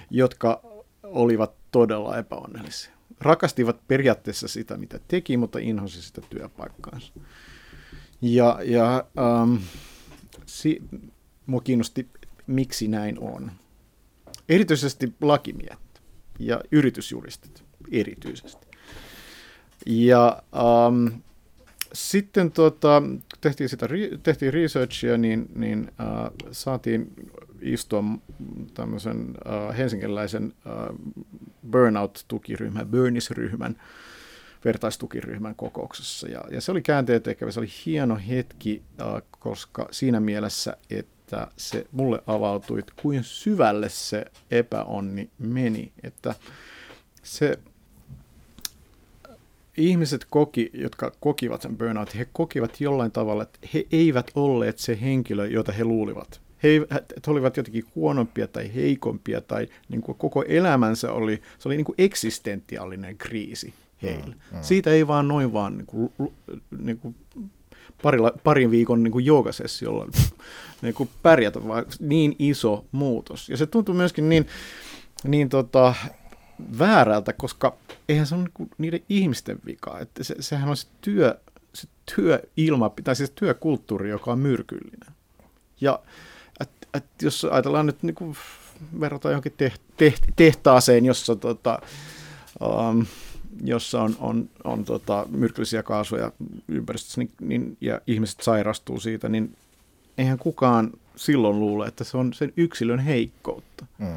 jotka 0.09 0.61
olivat 1.03 1.53
todella 1.71 2.17
epäonnellisia. 2.17 2.91
Rakastivat 3.21 3.87
periaatteessa 3.87 4.47
sitä, 4.47 4.77
mitä 4.77 4.99
teki, 5.07 5.37
mutta 5.37 5.59
inhosi 5.59 6.01
sitä 6.01 6.21
työpaikkaansa. 6.29 7.13
Ja, 8.21 8.59
ja 8.63 9.05
ähm, 9.19 9.55
si- 10.45 10.81
mua 11.51 11.61
kiinnosti, 11.61 12.07
miksi 12.47 12.87
näin 12.87 13.19
on. 13.19 13.51
Erityisesti 14.49 15.13
lakimiehet 15.21 16.01
ja 16.39 16.61
yritysjuristit 16.71 17.63
erityisesti. 17.91 18.67
Ja 19.85 20.43
um, 20.87 21.21
sitten 21.93 22.51
tota, 22.51 23.03
tehtiin, 23.41 23.69
sitä, 23.69 23.87
tehtiin 24.23 24.53
researchia, 24.53 25.17
niin, 25.17 25.49
niin 25.55 25.91
uh, 25.99 26.49
saatiin 26.51 27.13
istua 27.61 28.03
tämmöisen 28.73 29.19
uh, 29.29 29.77
helsinkiläisen 29.77 30.53
uh, 30.65 30.95
burnout-tukiryhmän, 31.71 32.87
Burnis-ryhmän, 32.87 33.81
vertaistukiryhmän 34.65 35.55
kokouksessa. 35.55 36.27
Ja, 36.27 36.43
ja 36.51 36.61
se 36.61 36.71
oli 36.71 36.81
käänteen 36.81 37.21
tekevä, 37.21 37.51
se 37.51 37.59
oli 37.59 37.69
hieno 37.85 38.19
hetki, 38.29 38.81
uh, 39.01 39.21
koska 39.39 39.87
siinä 39.91 40.19
mielessä, 40.19 40.77
että 40.89 41.10
että 41.31 41.47
se 41.57 41.85
mulle 41.91 42.23
avautui, 42.27 42.79
että 42.79 42.93
kuin 43.01 43.23
syvälle 43.23 43.89
se 43.89 44.25
epäonni 44.51 45.29
meni, 45.39 45.91
että 46.03 46.35
se 47.23 47.59
ihmiset 49.77 50.25
koki, 50.29 50.69
jotka 50.73 51.11
kokivat 51.19 51.61
sen 51.61 51.77
burnout, 51.77 52.15
he 52.15 52.27
kokivat 52.33 52.81
jollain 52.81 53.11
tavalla, 53.11 53.43
että 53.43 53.59
he 53.73 53.85
eivät 53.91 54.31
olleet 54.35 54.77
se 54.77 55.01
henkilö, 55.01 55.47
jota 55.47 55.71
he 55.71 55.83
luulivat. 55.83 56.41
He, 56.63 56.69
he 56.91 57.31
olivat 57.31 57.57
jotenkin 57.57 57.85
huonompia 57.95 58.47
tai 58.47 58.75
heikompia 58.75 59.41
tai 59.41 59.67
niin 59.89 60.01
kuin 60.01 60.17
koko 60.17 60.43
elämänsä 60.47 61.11
oli, 61.11 61.41
se 61.59 61.69
oli 61.69 61.77
niin 61.77 61.85
kuin 61.85 61.95
eksistentiaalinen 61.97 63.17
kriisi 63.17 63.73
heille. 64.01 64.35
Mm, 64.35 64.57
mm. 64.57 64.61
Siitä 64.63 64.89
ei 64.89 65.07
vaan 65.07 65.27
noin 65.27 65.53
vaan 65.53 65.77
niin 65.77 65.85
kuin, 65.85 66.13
niin 66.79 66.97
kuin 66.97 67.15
parilla, 68.03 68.31
parin 68.43 68.71
viikon 68.71 69.03
niin 69.03 69.11
kuin 69.11 69.25
joogasessiolla 69.25 70.07
niin 70.81 70.93
kuin 70.93 71.09
pärjätä, 71.23 71.67
vaan 71.67 71.85
niin 71.99 72.35
iso 72.39 72.85
muutos. 72.91 73.49
Ja 73.49 73.57
se 73.57 73.65
tuntuu 73.65 73.95
myöskin 73.95 74.29
niin, 74.29 74.47
niin 75.23 75.49
tota, 75.49 75.93
väärältä, 76.79 77.33
koska 77.33 77.75
eihän 78.09 78.25
se 78.27 78.35
ole 78.35 78.43
niin 78.43 78.69
niiden 78.77 79.01
ihmisten 79.09 79.59
vika. 79.65 79.99
Että 79.99 80.23
se, 80.23 80.35
sehän 80.39 80.69
on 80.69 80.77
se, 80.77 80.87
työ, 81.01 81.39
se 81.73 81.87
työilma, 82.15 82.91
tai 83.03 83.15
siis 83.15 83.29
työkulttuuri, 83.29 84.09
joka 84.09 84.31
on 84.31 84.39
myrkyllinen. 84.39 85.15
Ja 85.81 85.99
et, 86.59 86.69
et 86.93 87.05
jos 87.21 87.47
ajatellaan 87.51 87.85
nyt 87.85 88.03
niin 88.03 88.15
kuin 88.15 88.35
verrataan 88.99 89.31
johonkin 89.31 89.53
teht, 89.57 89.81
teht, 89.97 90.23
tehtaaseen, 90.35 91.05
jossa 91.05 91.35
tota, 91.35 91.79
um, 92.61 93.05
jossa 93.63 94.01
on, 94.01 94.15
on, 94.19 94.49
on 94.63 94.85
tota, 94.85 95.25
myrkyllisiä 95.31 95.83
kaasuja 95.83 96.31
ympäristössä 96.67 97.21
niin, 97.21 97.31
niin, 97.39 97.77
ja 97.81 98.01
ihmiset 98.07 98.41
sairastuu 98.41 98.99
siitä, 98.99 99.29
niin 99.29 99.55
eihän 100.17 100.37
kukaan 100.37 100.91
silloin 101.15 101.59
luule, 101.59 101.87
että 101.87 102.03
se 102.03 102.17
on 102.17 102.33
sen 102.33 102.53
yksilön 102.57 102.99
heikkoutta. 102.99 103.85
Mm. 103.97 104.07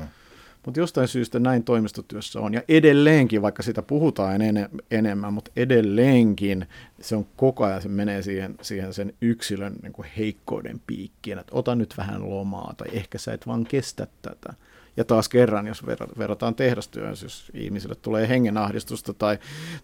Mutta 0.64 0.80
jostain 0.80 1.09
syystä 1.09 1.38
näin 1.38 1.64
toimistotyössä 1.64 2.40
on. 2.40 2.54
Ja 2.54 2.62
edelleenkin, 2.68 3.42
vaikka 3.42 3.62
sitä 3.62 3.83
puhutaan 3.83 4.42
en, 4.42 4.68
enemmän, 4.90 5.33
mutta 5.33 5.50
edelleenkin 5.57 6.66
se 7.00 7.16
on 7.16 7.26
koko 7.37 7.64
ajan, 7.64 7.83
se 7.83 7.88
menee 7.88 8.22
siihen, 8.22 8.54
siihen 8.62 8.94
sen 8.94 9.14
yksilön 9.20 9.76
niin 9.83 9.92
kuin 9.92 10.09
heikkouden 10.16 10.80
piikkiin, 10.87 11.38
että 11.38 11.54
ota 11.54 11.74
nyt 11.74 11.94
vähän 11.96 12.30
lomaa 12.30 12.74
tai 12.76 12.88
ehkä 12.92 13.18
sä 13.18 13.33
et 13.33 13.46
vaan 13.46 13.64
kestä 13.64 14.07
tätä. 14.22 14.54
Ja 14.96 15.04
taas 15.04 15.28
kerran, 15.28 15.66
jos 15.66 15.87
verrataan 16.18 16.54
tehdastyöhön, 16.54 17.16
jos 17.22 17.50
ihmisille 17.54 17.94
tulee 17.94 18.28
hengenahdistusta 18.28 19.14
tai, 19.14 19.38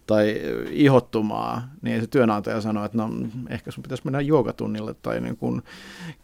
tai 0.07 0.41
ihottumaa, 0.69 1.67
niin 1.81 2.01
se 2.01 2.07
työnantaja 2.07 2.61
sanoo, 2.61 2.85
että 2.85 2.97
no 2.97 3.09
ehkä 3.49 3.71
sun 3.71 3.81
pitäisi 3.81 4.03
mennä 4.05 4.21
joogatunnille 4.21 4.95
tai 5.01 5.21
niin 5.21 5.37
kuin 5.37 5.61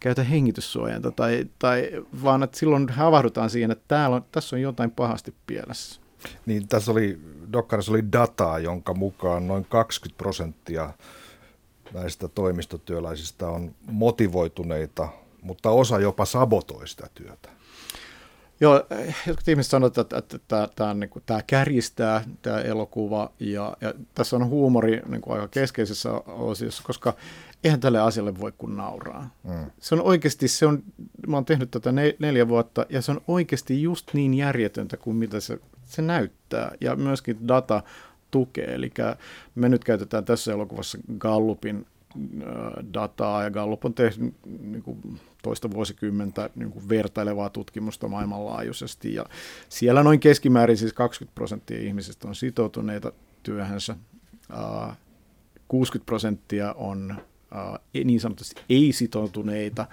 käytä 0.00 0.22
hengityssuojainta. 0.24 1.10
Tai, 1.10 1.46
tai 1.58 1.90
vaan 2.22 2.42
että 2.42 2.58
silloin 2.58 2.88
havahdutaan 2.88 3.50
siihen, 3.50 3.70
että 3.70 3.84
täällä 3.88 4.16
on, 4.16 4.24
tässä 4.32 4.56
on 4.56 4.62
jotain 4.62 4.90
pahasti 4.90 5.34
pielessä. 5.46 6.00
Niin 6.46 6.68
tässä 6.68 6.92
oli, 6.92 7.20
Dokkarissa 7.52 7.92
oli 7.92 8.12
dataa, 8.12 8.58
jonka 8.58 8.94
mukaan 8.94 9.48
noin 9.48 9.66
20 9.68 10.18
prosenttia 10.18 10.90
näistä 11.94 12.28
toimistotyöläisistä 12.28 13.48
on 13.48 13.74
motivoituneita, 13.86 15.08
mutta 15.42 15.70
osa 15.70 15.98
jopa 15.98 16.24
sabotoi 16.24 16.88
sitä 16.88 17.06
työtä. 17.14 17.57
Joo, 18.60 18.86
jotkut 19.26 19.48
ihmiset 19.48 19.70
sanovat, 19.70 19.98
että, 19.98 20.18
että, 20.18 20.36
että 20.36 20.68
tämä, 20.76 20.94
niin 20.94 21.10
kuin, 21.10 21.22
tämä 21.26 21.42
kärjistää 21.46 22.24
tämä 22.42 22.60
elokuva 22.60 23.32
ja, 23.40 23.76
ja 23.80 23.94
tässä 24.14 24.36
on 24.36 24.46
huumori 24.46 25.02
niin 25.08 25.20
kuin 25.20 25.34
aika 25.34 25.48
keskeisessä 25.48 26.12
osiossa, 26.26 26.82
koska 26.86 27.14
eihän 27.64 27.80
tälle 27.80 28.00
asialle 28.00 28.40
voi 28.40 28.52
kuin 28.58 28.76
nauraa. 28.76 29.30
Mm. 29.44 29.70
Se 29.80 29.94
on 29.94 30.02
oikeasti, 30.02 30.48
se 30.48 30.66
on, 30.66 30.82
mä 31.26 31.36
oon 31.36 31.44
tehnyt 31.44 31.70
tätä 31.70 31.92
neljä 32.18 32.48
vuotta 32.48 32.86
ja 32.88 33.02
se 33.02 33.12
on 33.12 33.20
oikeasti 33.28 33.82
just 33.82 34.14
niin 34.14 34.34
järjetöntä 34.34 34.96
kuin 34.96 35.16
mitä 35.16 35.40
se, 35.40 35.58
se 35.84 36.02
näyttää 36.02 36.72
ja 36.80 36.96
myöskin 36.96 37.48
data 37.48 37.82
tukee. 38.30 38.74
Eli 38.74 38.92
me 39.54 39.68
nyt 39.68 39.84
käytetään 39.84 40.24
tässä 40.24 40.52
elokuvassa 40.52 40.98
Gallupin 41.18 41.86
dataa 42.94 43.42
ja 43.42 43.50
Gallup 43.50 43.84
on 43.84 43.94
tehnyt 43.94 44.34
niin 44.60 44.82
kuin, 44.82 45.20
toista 45.42 45.70
vuosikymmentä 45.70 46.50
niin 46.54 46.70
kuin 46.70 46.88
vertailevaa 46.88 47.50
tutkimusta 47.50 48.08
maailmanlaajuisesti 48.08 49.14
ja 49.14 49.24
siellä 49.68 50.02
noin 50.02 50.20
keskimäärin 50.20 50.76
siis 50.76 50.92
20 50.92 51.34
prosenttia 51.34 51.80
ihmisistä 51.80 52.28
on 52.28 52.34
sitoutuneita 52.34 53.12
työhönsä, 53.42 53.96
60 55.68 56.06
prosenttia 56.06 56.72
on 56.72 57.16
niin 58.04 58.20
sanotusti 58.20 58.62
ei-sitoutuneita 58.70 59.86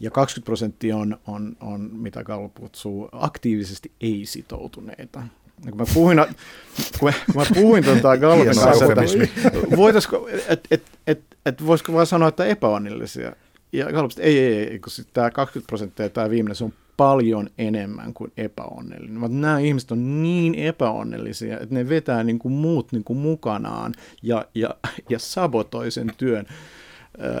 ja 0.00 0.10
20 0.10 0.44
prosenttia 0.44 0.96
on, 0.96 1.18
on, 1.26 1.56
on, 1.60 1.90
mitä 1.92 2.24
Gallup 2.24 2.54
kutsuu, 2.54 3.08
aktiivisesti 3.12 3.92
ei-sitoutuneita. 4.00 5.22
Kun 5.70 5.76
mä 5.76 5.84
puhuin, 5.94 6.18
kun 6.98 7.08
mä, 7.08 7.12
kun 7.32 7.42
mä 7.42 7.46
puhuin 7.54 7.84
tuota 7.84 8.16
Gallupin 8.16 8.54
kanssa, 8.54 8.84
että 8.84 9.76
voitaisiko, 9.76 10.28
et, 10.48 10.60
et, 10.70 10.82
et, 11.06 11.22
et 11.46 11.66
voisiko 11.66 11.92
vaan 11.92 12.06
sanoa, 12.06 12.28
että 12.28 12.44
epäonnellisia. 12.44 13.32
Ja 13.72 13.92
Gallup, 13.92 14.10
ei, 14.18 14.38
ei, 14.38 14.68
ei, 14.68 14.78
kun 14.78 14.92
tämä 15.12 15.30
20 15.30 15.66
prosenttia 15.66 16.08
tämä 16.08 16.30
viimeinen, 16.30 16.56
se 16.56 16.64
on 16.64 16.72
paljon 16.96 17.50
enemmän 17.58 18.14
kuin 18.14 18.32
epäonnellinen. 18.36 19.18
Mutta 19.18 19.36
nämä 19.36 19.58
ihmiset 19.58 19.92
on 19.92 20.22
niin 20.22 20.54
epäonnellisia, 20.54 21.60
että 21.60 21.74
ne 21.74 21.88
vetää 21.88 22.24
niin 22.24 22.38
kuin 22.38 22.52
muut 22.52 22.92
niin 22.92 23.04
kuin 23.04 23.18
mukanaan 23.18 23.94
ja, 24.22 24.44
ja, 24.54 24.74
ja 25.08 25.18
sabotoi 25.18 25.90
sen 25.90 26.12
työn. 26.16 26.46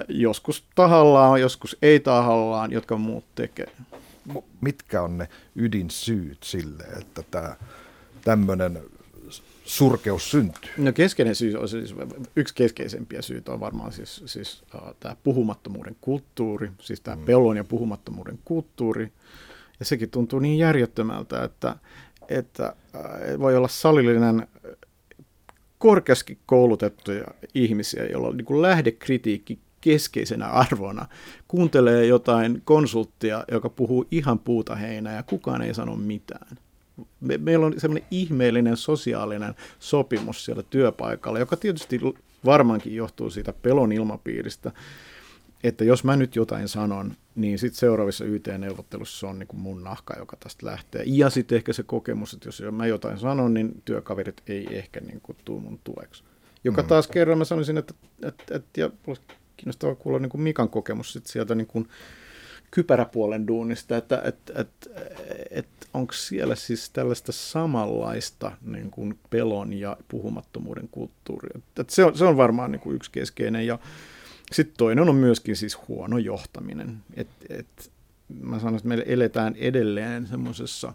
Joskus 0.08 0.64
tahallaan, 0.74 1.40
joskus 1.40 1.76
ei 1.82 2.00
tahallaan, 2.00 2.72
jotka 2.72 2.96
muut 2.96 3.24
tekee. 3.34 3.72
Mitkä 4.60 5.02
on 5.02 5.18
ne 5.18 5.28
ydinsyyt 5.56 6.42
sille, 6.42 6.84
että 7.00 7.22
tämä 7.30 7.56
tämmöinen 8.24 8.80
surkeus 9.64 10.30
syntyy? 10.30 10.70
No 10.76 10.92
keskeinen 10.92 11.34
syy 11.34 11.56
on 11.56 11.68
siis, 11.68 11.94
yksi 12.36 12.54
keskeisempiä 12.54 13.22
syitä 13.22 13.52
on 13.52 13.60
varmaan 13.60 13.92
siis, 13.92 14.22
siis 14.26 14.62
uh, 14.74 14.94
tämä 15.00 15.16
puhumattomuuden 15.24 15.96
kulttuuri, 16.00 16.70
siis 16.80 17.00
tämä 17.00 17.16
mm. 17.16 17.24
pelon 17.24 17.56
ja 17.56 17.64
puhumattomuuden 17.64 18.38
kulttuuri. 18.44 19.12
Ja 19.78 19.84
sekin 19.84 20.10
tuntuu 20.10 20.38
niin 20.38 20.58
järjettömältä, 20.58 21.44
että, 21.44 21.76
että 22.28 22.76
uh, 22.94 23.40
voi 23.40 23.56
olla 23.56 23.68
salillinen 23.68 24.46
korkeasti 25.78 26.38
koulutettuja 26.46 27.24
ihmisiä, 27.54 28.04
joilla 28.04 28.28
on 28.28 28.36
niin 28.36 28.62
lähdekritiikki 28.62 29.58
keskeisenä 29.80 30.46
arvona. 30.46 31.06
Kuuntelee 31.48 32.06
jotain 32.06 32.62
konsulttia, 32.64 33.44
joka 33.52 33.68
puhuu 33.68 34.04
ihan 34.10 34.38
puuta 34.38 34.76
heinää 34.76 35.16
ja 35.16 35.22
kukaan 35.22 35.62
ei 35.62 35.74
sano 35.74 35.96
mitään 35.96 36.56
me, 37.22 37.38
meillä 37.38 37.66
on 37.66 37.74
semmoinen 37.78 38.08
ihmeellinen 38.10 38.76
sosiaalinen 38.76 39.54
sopimus 39.78 40.44
siellä 40.44 40.62
työpaikalla, 40.62 41.38
joka 41.38 41.56
tietysti 41.56 42.00
varmaankin 42.44 42.96
johtuu 42.96 43.30
siitä 43.30 43.52
pelon 43.52 43.92
ilmapiiristä, 43.92 44.72
että 45.64 45.84
jos 45.84 46.04
mä 46.04 46.16
nyt 46.16 46.36
jotain 46.36 46.68
sanon, 46.68 47.14
niin 47.34 47.58
sitten 47.58 47.78
seuraavissa 47.78 48.24
YT-neuvottelussa 48.24 49.20
se 49.20 49.26
on 49.26 49.38
niin 49.38 49.46
kuin 49.46 49.60
mun 49.60 49.84
nahka, 49.84 50.18
joka 50.18 50.36
tästä 50.36 50.66
lähtee. 50.66 51.02
Ja 51.06 51.30
sitten 51.30 51.56
ehkä 51.56 51.72
se 51.72 51.82
kokemus, 51.82 52.34
että 52.34 52.48
jos 52.48 52.62
mä 52.70 52.86
jotain 52.86 53.18
sanon, 53.18 53.54
niin 53.54 53.82
työkaverit 53.84 54.42
ei 54.46 54.66
ehkä 54.70 55.00
niin 55.00 55.20
kuin 55.20 55.36
tuu 55.44 55.60
mun 55.60 55.80
tueksi. 55.84 56.24
Joka 56.64 56.82
mm. 56.82 56.88
taas 56.88 57.08
kerran 57.08 57.38
mä 57.38 57.44
sanoisin, 57.44 57.78
että, 57.78 57.94
että, 58.22 58.56
että 58.56 58.80
ja 58.80 58.90
kiinnostavaa 59.56 59.94
kuulla 59.94 60.18
niin 60.18 60.30
kuin 60.30 60.42
Mikan 60.42 60.68
kokemus 60.68 61.12
sit 61.12 61.26
sieltä 61.26 61.54
niin 61.54 61.66
kuin, 61.66 61.88
kypäräpuolen 62.72 63.46
duunista, 63.46 63.96
että 63.96 64.22
että 64.24 64.52
että 64.60 64.90
että 65.50 65.86
onko 65.94 66.12
siellä 66.12 66.54
siis 66.54 66.90
tällaista 66.90 67.32
samanlaista 67.32 68.52
niin 68.62 68.90
kuin 68.90 69.18
pelon 69.30 69.72
ja 69.72 69.96
puhumattomuuden 70.08 70.88
kulttuuria. 70.88 71.60
Että 71.80 71.84
se, 71.88 72.04
on, 72.04 72.18
se 72.18 72.24
on 72.24 72.36
varmaan 72.36 72.72
niin 72.72 72.80
kuin 72.80 72.96
yksi 72.96 73.10
keskeinen. 73.10 73.66
Ja 73.66 73.78
sitten 74.52 74.76
toinen 74.76 75.08
on 75.08 75.14
myöskin 75.14 75.56
siis 75.56 75.88
huono 75.88 76.18
johtaminen. 76.18 76.98
Et, 77.14 77.28
et, 77.48 77.92
mä 78.40 78.58
sanon, 78.58 78.76
että 78.76 78.88
me 78.88 79.04
eletään 79.06 79.56
edelleen 79.56 80.26
semmoisessa 80.26 80.92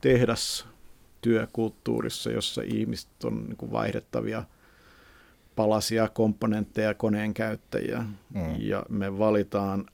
tehdastyökulttuurissa, 0.00 2.30
jossa 2.30 2.62
ihmiset 2.62 3.24
on 3.24 3.44
niin 3.44 3.56
kuin 3.56 3.72
vaihdettavia– 3.72 4.44
palasia 5.60 6.08
komponentteja 6.08 6.94
koneen 6.94 7.34
käyttäjiä 7.34 8.04
mm. 8.34 8.54
ja 8.58 8.82
me 8.88 9.18
valitaan 9.18 9.86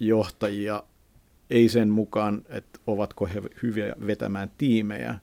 johtajia 0.00 0.82
ei 1.50 1.68
sen 1.68 1.88
mukaan, 1.88 2.42
että 2.48 2.80
ovatko 2.86 3.26
he 3.26 3.42
hyviä 3.62 3.94
vetämään 4.06 4.50
tiimejä, 4.58 5.18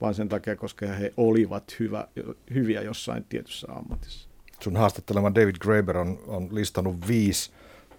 vaan 0.00 0.14
sen 0.14 0.28
takia, 0.28 0.56
koska 0.56 0.86
he 0.86 1.12
olivat 1.16 1.76
hyvä, 1.80 2.08
hyviä 2.54 2.82
jossain 2.82 3.24
tietyssä 3.28 3.66
ammatissa. 3.72 4.28
Sun 4.60 4.76
haastattelema 4.76 5.34
David 5.34 5.56
Graeber 5.60 5.96
on, 5.96 6.18
on 6.26 6.48
listannut 6.52 7.08
viisi 7.08 7.50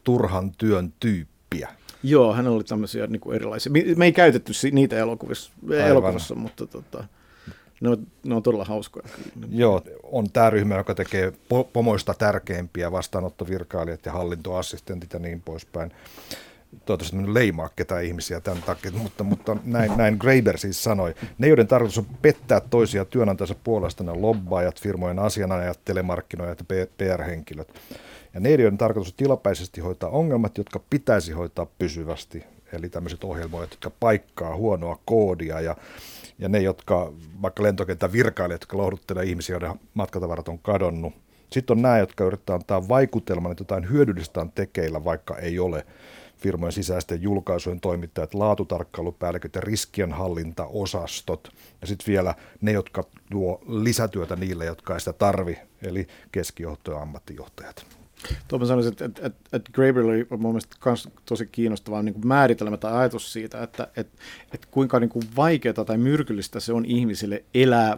turhan 0.04 0.52
työn 0.58 0.94
tyyppiä. 1.00 1.70
Joo, 2.04 2.34
hän 2.34 2.48
oli 2.48 2.64
tämmöisiä 2.64 3.08
niin 3.08 3.20
kuin 3.20 3.36
erilaisia. 3.36 3.72
Me 3.96 4.06
ei 4.06 4.12
käytetty 4.12 4.54
niitä 4.72 4.98
elokuvissa, 4.98 5.52
elokuvassa, 5.70 6.36
mutta 6.36 6.68
tota, 6.68 7.04
ne 7.82 7.90
on, 7.90 8.08
ne 8.24 8.36
on 8.36 8.44
todella 8.44 8.66
hauskoja. 8.66 9.08
Joo, 9.50 9.82
on 10.04 10.30
tämä 10.30 10.50
ryhmä, 10.50 10.76
joka 10.76 10.96
tekee 10.96 11.34
pomoista 11.74 12.14
tärkeimpiä 12.14 12.92
vastaanottovirkailijat 12.92 14.06
ja 14.06 14.12
hallintoassistentit 14.12 15.14
ja 15.14 15.20
niin 15.20 15.42
poispäin. 15.42 15.92
Toivottavasti 16.86 17.16
minun 17.16 17.34
leimaa 17.34 17.70
ketään 17.76 18.04
ihmisiä 18.04 18.42
tämän 18.42 18.64
takia, 18.64 18.92
mutta, 18.92 19.24
mutta 19.24 19.58
näin, 19.64 19.92
näin 19.98 20.18
Graeber 20.20 20.58
siis 20.58 20.84
sanoi. 20.84 21.16
Ne, 21.38 21.48
joiden 21.48 21.68
tarkoitus 21.68 21.98
on 21.98 22.06
pettää 22.22 22.60
toisia 22.60 23.06
työnantajansa 23.06 23.56
puolesta, 23.64 24.04
ne 24.04 24.14
lobbaajat, 24.14 24.82
firmojen 24.82 25.20
asianajat, 25.20 25.80
telemarkkinoijat 25.86 26.60
ja 26.60 26.88
PR-henkilöt. 26.98 27.68
Ja 28.34 28.40
ne, 28.40 28.50
joiden 28.50 28.78
tarkoitus 28.78 29.14
on 29.14 29.18
tilapäisesti 29.18 29.82
hoitaa 29.82 30.10
ongelmat, 30.10 30.58
jotka 30.58 30.80
pitäisi 30.90 31.32
hoitaa 31.32 31.68
pysyvästi, 31.80 32.44
eli 32.74 32.90
tämmöiset 32.90 33.24
ohjelmoijat, 33.24 33.72
jotka 33.72 33.92
paikkaa 34.00 34.56
huonoa 34.56 35.00
koodia 35.06 35.62
ja 35.62 35.76
ja 36.40 36.50
ne, 36.50 36.60
jotka 36.60 37.14
vaikka 37.42 37.64
lentokentän 37.64 38.12
virkailijat, 38.12 38.62
jotka 38.62 38.78
lohduttelee 38.78 39.24
ihmisiä, 39.24 39.54
joiden 39.54 39.80
matkatavarat 39.94 40.48
on 40.48 40.60
kadonnut. 40.60 41.14
Sitten 41.52 41.78
on 41.78 41.82
nämä, 41.82 41.98
jotka 41.98 42.24
yrittää 42.24 42.56
antaa 42.56 42.88
vaikutelman, 42.88 43.52
että 43.52 43.62
jotain 43.62 43.90
hyödyllistä 43.90 44.42
on 44.42 44.52
tekeillä, 44.52 45.04
vaikka 45.04 45.38
ei 45.38 45.60
ole 45.60 45.86
firmojen 46.38 46.72
sisäisten 46.72 47.22
julkaisujen 47.22 47.80
toimittajat, 47.80 48.34
laatutarkkailupäälliköt 48.34 49.56
ja 49.56 49.62
riskienhallintaosastot. 49.62 51.52
Ja 51.82 51.88
sitten 51.88 52.08
vielä 52.08 52.36
ne, 52.62 52.72
jotka 52.72 53.04
tuo 53.32 53.62
lisätyötä 53.68 54.36
niille, 54.36 54.66
jotka 54.66 54.94
ei 54.94 55.00
sitä 55.00 55.14
tarvi, 55.14 55.58
eli 55.82 56.08
keskijohto 56.32 56.92
ja 56.92 57.02
ammattijohtajat. 57.02 57.97
Tuo 58.48 58.60
mä 58.60 58.66
sanoisin, 58.66 58.92
että, 58.92 59.06
että, 59.06 59.26
että, 59.26 59.50
että 59.54 59.72
Graeber 59.72 60.04
oli 60.04 60.28
mun 60.30 60.52
mielestä 60.52 60.76
myös 60.86 61.10
tosi 61.26 61.48
kiinnostava 61.48 62.04
niin 62.04 62.14
kuin 62.14 62.28
määritelmä 62.28 62.78
tai 62.78 62.94
ajatus 62.94 63.34
siitä, 63.34 63.64
että, 63.64 63.88
että, 63.96 64.18
että 64.54 64.68
kuinka 64.72 65.00
niin 65.00 65.10
kuin 65.10 65.24
vaikeaa 65.36 65.86
tai 65.86 65.98
myrkyllistä 65.98 66.60
se 66.60 66.74
on 66.74 66.86
ihmisille 66.86 67.44
elää 67.54 67.98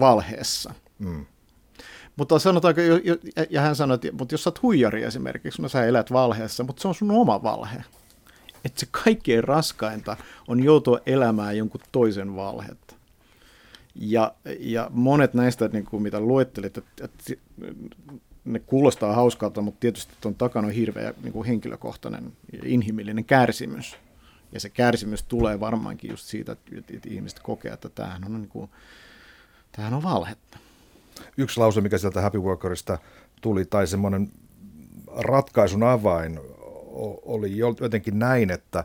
valheessa. 0.00 0.74
Mm. 0.98 1.26
Mutta 2.16 2.38
sanotaanko, 2.38 2.80
ja 3.50 3.60
hän 3.60 3.76
sanoi, 3.76 3.94
että 3.94 4.12
mutta 4.12 4.34
jos 4.34 4.44
sä 4.44 4.50
oot 4.50 4.62
huijari 4.62 5.02
esimerkiksi, 5.02 5.62
no 5.62 5.68
sä 5.68 5.84
elät 5.84 6.12
valheessa, 6.12 6.64
mutta 6.64 6.82
se 6.82 6.88
on 6.88 6.94
sun 6.94 7.10
oma 7.10 7.42
valhe. 7.42 7.84
Että 8.64 8.80
se 8.80 8.86
kaikkein 9.04 9.44
raskainta 9.44 10.16
on 10.48 10.64
joutua 10.64 11.00
elämään 11.06 11.56
jonkun 11.56 11.80
toisen 11.92 12.36
valhetta. 12.36 12.94
Ja, 13.94 14.34
ja 14.58 14.90
monet 14.92 15.34
näistä, 15.34 15.68
niin 15.68 15.84
kuin 15.84 16.02
mitä 16.02 16.20
luettelit, 16.20 16.78
että, 16.78 17.04
että 17.04 17.34
ne 18.44 18.58
kuulostaa 18.58 19.14
hauskalta, 19.14 19.62
mutta 19.62 19.80
tietysti 19.80 20.14
tuon 20.20 20.34
takana 20.34 20.66
on 20.66 20.72
hirveä 20.72 21.14
niin 21.22 21.32
kuin 21.32 21.46
henkilökohtainen 21.46 22.32
inhimillinen 22.64 23.24
kärsimys. 23.24 23.96
Ja 24.52 24.60
se 24.60 24.68
kärsimys 24.68 25.22
tulee 25.22 25.60
varmaankin 25.60 26.10
just 26.10 26.24
siitä, 26.24 26.52
että, 26.52 26.70
että 26.94 27.08
ihmiset 27.08 27.40
kokee, 27.40 27.72
että 27.72 27.88
tämähän 27.88 28.24
on, 28.24 28.40
niin 28.40 28.48
kuin, 28.48 28.70
tämähän 29.72 29.94
on 29.94 30.02
valhetta. 30.02 30.58
Yksi 31.36 31.60
lause, 31.60 31.80
mikä 31.80 31.98
sieltä 31.98 32.20
Happy 32.20 32.38
Workerista 32.38 32.98
tuli, 33.40 33.64
tai 33.64 33.86
semmoinen 33.86 34.32
ratkaisun 35.16 35.82
avain 35.82 36.40
oli 37.22 37.58
jotenkin 37.58 38.18
näin, 38.18 38.50
että, 38.50 38.84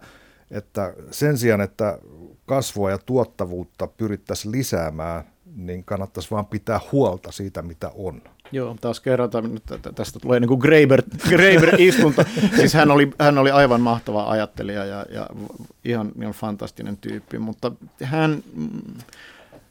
että 0.52 0.94
sen 1.12 1.38
sijaan, 1.38 1.62
että 1.62 2.00
kasvua 2.46 2.92
ja 2.92 2.98
tuottavuutta 2.98 3.88
pyrittäisiin 3.88 4.52
lisäämään, 4.52 5.24
niin 5.56 5.84
kannattaisi 5.84 6.32
vaan 6.32 6.46
pitää 6.46 6.80
huolta 6.92 7.32
siitä, 7.32 7.62
mitä 7.62 7.92
on. 7.96 8.22
Joo, 8.52 8.76
taas 8.82 9.00
kerrotaan, 9.00 9.62
tästä 9.96 10.20
tulee 10.20 10.40
niin 10.40 10.48
kuin 10.48 10.60
Graeber, 10.60 11.04
Graeber-istunto. 11.30 12.24
siis 12.56 12.74
hän 12.74 12.92
oli, 12.92 13.12
hän 13.20 13.38
oli 13.38 13.52
aivan 13.52 13.82
mahtava 13.82 14.30
ajattelija 14.30 14.86
ja, 14.86 15.06
ja 15.10 15.30
ihan, 15.86 16.12
ihan 16.22 16.34
fantastinen 16.34 16.98
tyyppi, 16.98 17.40
mutta 17.40 17.72
hän, 18.04 18.44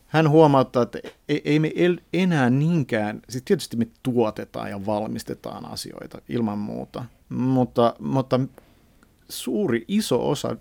hän 0.07 0.31
huomauttaa, 0.31 0.83
että 0.83 0.99
ei, 1.29 1.43
ei 1.45 1.59
me 1.59 1.73
enää 2.13 2.51
niinkään, 2.51 3.23
siis 3.29 3.45
tietysti 3.45 3.77
me 3.77 3.87
tuotetaan 4.03 4.71
ja 4.71 4.87
valmistetaan 4.87 5.73
asioita 5.73 6.21
ilman 6.29 6.59
muuta, 6.59 7.05
mutta, 7.29 7.95
mutta 7.99 8.41
suuri 9.29 9.85
iso 9.89 10.31
osa 10.31 10.57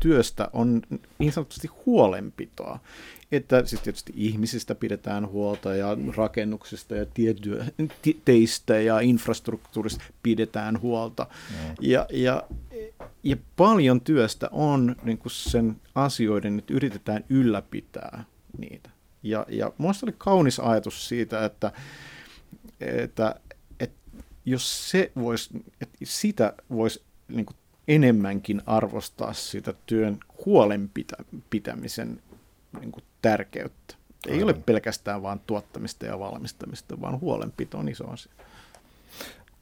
työstä 0.00 0.48
on 0.52 0.82
niin 1.18 1.32
sanotusti 1.32 1.68
huolenpitoa. 1.86 2.78
Että 3.36 3.66
siis 3.66 3.82
tietysti 3.82 4.12
ihmisistä 4.16 4.74
pidetään 4.74 5.28
huolta 5.28 5.74
ja 5.74 5.96
rakennuksista 6.16 6.94
ja 6.94 7.06
tietyä, 7.06 7.64
teistä 8.24 8.80
ja 8.80 9.00
infrastruktuurista 9.00 10.04
pidetään 10.22 10.80
huolta. 10.80 11.26
Mm. 11.50 11.74
Ja, 11.80 12.06
ja, 12.10 12.42
ja 13.22 13.36
paljon 13.56 14.00
työstä 14.00 14.48
on 14.52 14.96
niin 15.02 15.18
kuin 15.18 15.32
sen 15.32 15.76
asioiden, 15.94 16.58
että 16.58 16.74
yritetään 16.74 17.24
ylläpitää 17.28 18.24
niitä. 18.58 18.90
Ja, 19.22 19.46
ja 19.48 19.72
minusta 19.78 20.06
oli 20.06 20.14
kaunis 20.18 20.60
ajatus 20.60 21.08
siitä, 21.08 21.44
että, 21.44 21.72
että, 22.80 23.34
että 23.80 24.24
jos 24.44 24.90
se 24.90 25.12
vois, 25.16 25.50
että 25.80 25.98
sitä 26.04 26.52
voisi 26.70 27.02
niin 27.28 27.46
kuin 27.46 27.56
enemmänkin 27.88 28.62
arvostaa 28.66 29.32
sitä 29.32 29.74
työn 29.86 30.20
huolenpitämisen 30.46 32.22
niin 32.80 32.92
kuin 32.92 33.04
tärkeyttä. 33.24 33.94
Ei 34.26 34.32
Aivan. 34.32 34.44
ole 34.44 34.54
pelkästään 34.66 35.22
vain 35.22 35.40
tuottamista 35.46 36.06
ja 36.06 36.18
valmistamista, 36.18 37.00
vaan 37.00 37.20
huolenpito 37.20 37.78
on 37.78 37.88
iso 37.88 38.08
asia. 38.10 38.32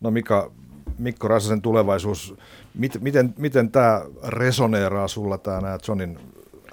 No 0.00 0.10
Mika, 0.10 0.50
Mikko 0.98 1.28
Rasasen 1.28 1.62
tulevaisuus, 1.62 2.34
mit, 2.74 3.00
miten, 3.00 3.34
miten 3.38 3.70
tämä 3.70 4.02
resoneeraa 4.26 5.08
sulla 5.08 5.38
tämä 5.38 5.60
nämä 5.60 5.78
Johnin 5.88 6.18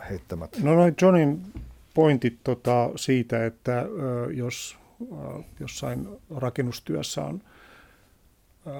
heittämät? 0.09 0.57
No 0.63 0.75
noin 0.75 0.95
Johnin 1.01 1.41
pointit 1.93 2.39
tota, 2.43 2.89
siitä, 2.95 3.45
että 3.45 3.79
ö, 3.79 4.33
jos 4.33 4.77
ö, 5.01 5.43
jossain 5.59 6.07
rakennustyössä 6.35 7.21
on 7.21 7.41
ö, 8.67 8.71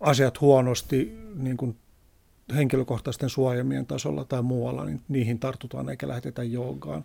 asiat 0.00 0.40
huonosti 0.40 1.18
niin 1.34 1.56
kuin 1.56 1.76
henkilökohtaisten 2.54 3.30
suojamien 3.30 3.86
tasolla 3.86 4.24
tai 4.24 4.42
muualla, 4.42 4.84
niin 4.84 5.00
niihin 5.08 5.38
tartutaan 5.38 5.88
eikä 5.88 6.08
lähetetä 6.08 6.42
joogaan. 6.42 7.04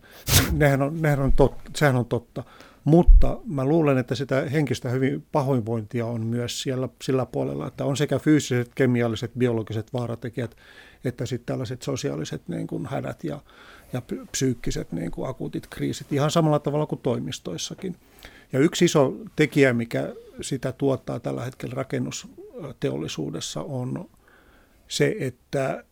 Nehän 0.52 0.82
on, 0.82 1.02
nehän 1.02 1.20
on 1.20 1.32
totta, 1.32 1.72
sehän 1.76 1.96
on 1.96 2.06
totta. 2.06 2.44
Mutta 2.84 3.38
mä 3.46 3.66
luulen, 3.66 3.98
että 3.98 4.16
sitä 4.16 4.42
henkistä 4.42 4.90
hyvin 4.90 5.26
pahoinvointia 5.32 6.06
on 6.06 6.26
myös 6.26 6.62
siellä 6.62 6.90
sillä 7.04 7.26
puolella, 7.26 7.68
että 7.68 7.86
on 7.86 7.98
sekä 7.98 8.20
fyysiset, 8.20 8.72
kemialliset, 8.76 9.32
biologiset 9.38 9.94
vaaratekijät, 9.94 10.56
että 11.06 11.26
sitten 11.26 11.46
tällaiset 11.46 11.82
sosiaaliset 11.82 12.48
niin 12.48 12.68
kuin 12.68 12.86
hädät 12.86 13.24
ja, 13.24 13.40
ja 13.94 14.02
psyykkiset 14.32 14.92
niin 14.92 15.12
kuin 15.12 15.30
akuutit 15.30 15.68
kriisit, 15.70 16.14
ihan 16.14 16.32
samalla 16.32 16.60
tavalla 16.60 16.86
kuin 16.86 17.02
toimistoissakin. 17.02 17.96
Ja 18.54 18.60
yksi 18.60 18.86
iso 18.86 19.14
tekijä, 19.36 19.74
mikä 19.74 20.14
sitä 20.42 20.72
tuottaa 20.72 21.20
tällä 21.20 21.46
hetkellä 21.46 21.76
rakennusteollisuudessa, 21.76 23.62
on 23.62 24.10
se, 24.88 25.16
että 25.20 25.84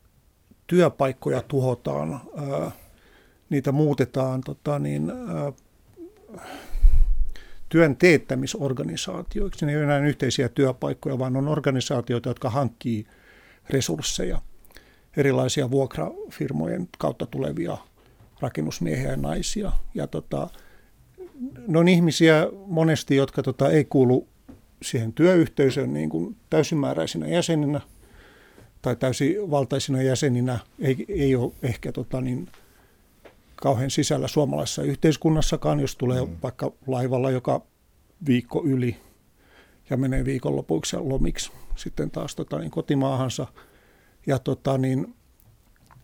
työpaikkoja 0.67 1.41
tuhotaan, 1.41 2.21
niitä 3.49 3.71
muutetaan 3.71 4.41
tota 4.41 4.79
niin, 4.79 5.11
työn 7.69 7.95
teettämisorganisaatioiksi. 7.95 9.65
Ne 9.65 9.71
ei 9.71 9.77
ole 9.77 9.83
enää 9.83 10.07
yhteisiä 10.07 10.49
työpaikkoja, 10.49 11.19
vaan 11.19 11.37
on 11.37 11.47
organisaatioita, 11.47 12.29
jotka 12.29 12.49
hankkii 12.49 13.05
resursseja, 13.69 14.41
erilaisia 15.17 15.71
vuokrafirmojen 15.71 16.89
kautta 16.97 17.25
tulevia 17.25 17.77
rakennusmiehiä 18.39 19.11
ja 19.11 19.17
naisia. 19.17 19.71
Ja 19.93 20.07
tota, 20.07 20.49
ne 21.67 21.79
on 21.79 21.87
ihmisiä 21.87 22.47
monesti, 22.65 23.15
jotka 23.15 23.43
tota, 23.43 23.69
ei 23.69 23.85
kuulu 23.85 24.27
siihen 24.81 25.13
työyhteisöön 25.13 25.93
niin 25.93 26.09
kuin 26.09 26.35
täysimääräisinä 26.49 27.27
jäseninä– 27.27 27.81
tai 28.85 28.95
täysivaltaisina 28.95 30.01
jäseninä 30.01 30.59
ei, 30.79 31.05
ei 31.09 31.35
ole 31.35 31.51
ehkä 31.63 31.91
tota, 31.91 32.21
niin, 32.21 32.49
kauhean 33.55 33.91
sisällä 33.91 34.27
suomalaisessa 34.27 34.83
yhteiskunnassakaan, 34.83 35.79
jos 35.79 35.95
tulee 35.95 36.25
mm. 36.25 36.37
vaikka 36.43 36.71
laivalla 36.87 37.31
joka 37.31 37.61
viikko 38.27 38.63
yli 38.65 38.97
ja 39.89 39.97
menee 39.97 40.25
viikonlopuiksi 40.25 40.95
ja 40.95 41.09
lomiksi 41.09 41.51
sitten 41.75 42.11
taas 42.11 42.35
tota, 42.35 42.59
niin 42.59 42.71
kotimaahansa. 42.71 43.47
Ja 44.27 44.39
tota, 44.39 44.77
niin, 44.77 45.15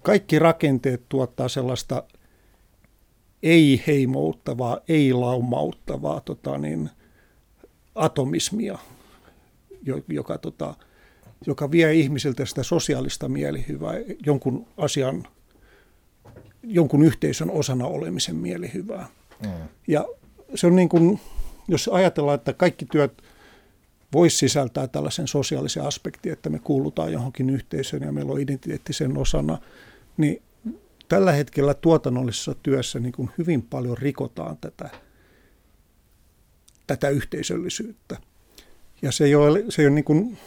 kaikki 0.02 0.40
rakenteet 0.40 1.10
tuottaa 1.10 1.50
sellaista 1.50 2.04
ei-heimouttavaa, 3.44 4.80
ei-laumauttavaa 4.88 6.22
tota, 6.22 6.58
niin, 6.58 6.90
atomismia, 7.96 8.78
joka 10.08 10.38
tota, 10.38 10.76
joka 11.48 11.72
vie 11.72 11.94
ihmisiltä 11.94 12.46
sitä 12.46 12.64
sosiaalista 12.64 13.30
mielihyvää, 13.30 13.94
jonkun 14.26 14.68
asian, 14.78 15.28
jonkun 16.64 17.04
yhteisön 17.04 17.52
osana 17.52 17.86
olemisen 17.86 18.36
mielihyvää. 18.36 19.08
Mm. 19.44 19.52
Ja 19.88 20.06
se 20.56 20.68
on 20.68 20.76
niin 20.76 20.90
kuin, 20.90 21.20
jos 21.68 21.88
ajatellaan, 21.88 22.36
että 22.36 22.54
kaikki 22.54 22.86
työt 22.86 23.22
voisi 24.14 24.38
sisältää 24.38 24.88
tällaisen 24.88 25.28
sosiaalisen 25.28 25.84
aspektin, 25.84 26.34
että 26.34 26.50
me 26.50 26.60
kuulutaan 26.60 27.12
johonkin 27.14 27.50
yhteisöön 27.50 28.04
ja 28.04 28.12
meillä 28.12 28.32
on 28.32 28.42
identiteetti 28.42 28.94
sen 28.94 29.18
osana, 29.18 29.58
niin 30.18 30.42
tällä 31.10 31.32
hetkellä 31.32 31.74
tuotannollisessa 31.74 32.56
työssä 32.64 33.00
niin 33.00 33.12
kuin 33.12 33.30
hyvin 33.38 33.62
paljon 33.62 33.98
rikotaan 33.98 34.58
tätä, 34.58 34.90
tätä 36.88 37.10
yhteisöllisyyttä. 37.10 38.18
Ja 39.02 39.12
se 39.12 39.24
ei 39.24 39.36
ole, 39.36 39.64
se 39.70 39.82
ei 39.82 39.86
ole 39.88 39.96
niin 39.96 40.04
kuin, 40.04 40.38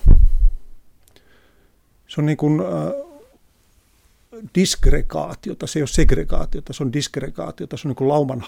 se 2.15 2.21
on 2.21 2.27
niin 2.27 2.37
kuin 2.37 2.61
äh, 2.61 2.67
diskregaatiota, 4.55 5.67
se 5.67 5.79
ei 5.79 5.83
ole 5.83 5.89
segregaatiota, 5.89 6.73
se 6.73 6.83
on 6.83 6.93
diskregaatiota, 6.93 7.77
se 7.77 7.89
on 7.89 7.91
niin 7.91 7.97
kuin 7.97 8.09
lauman 8.09 8.45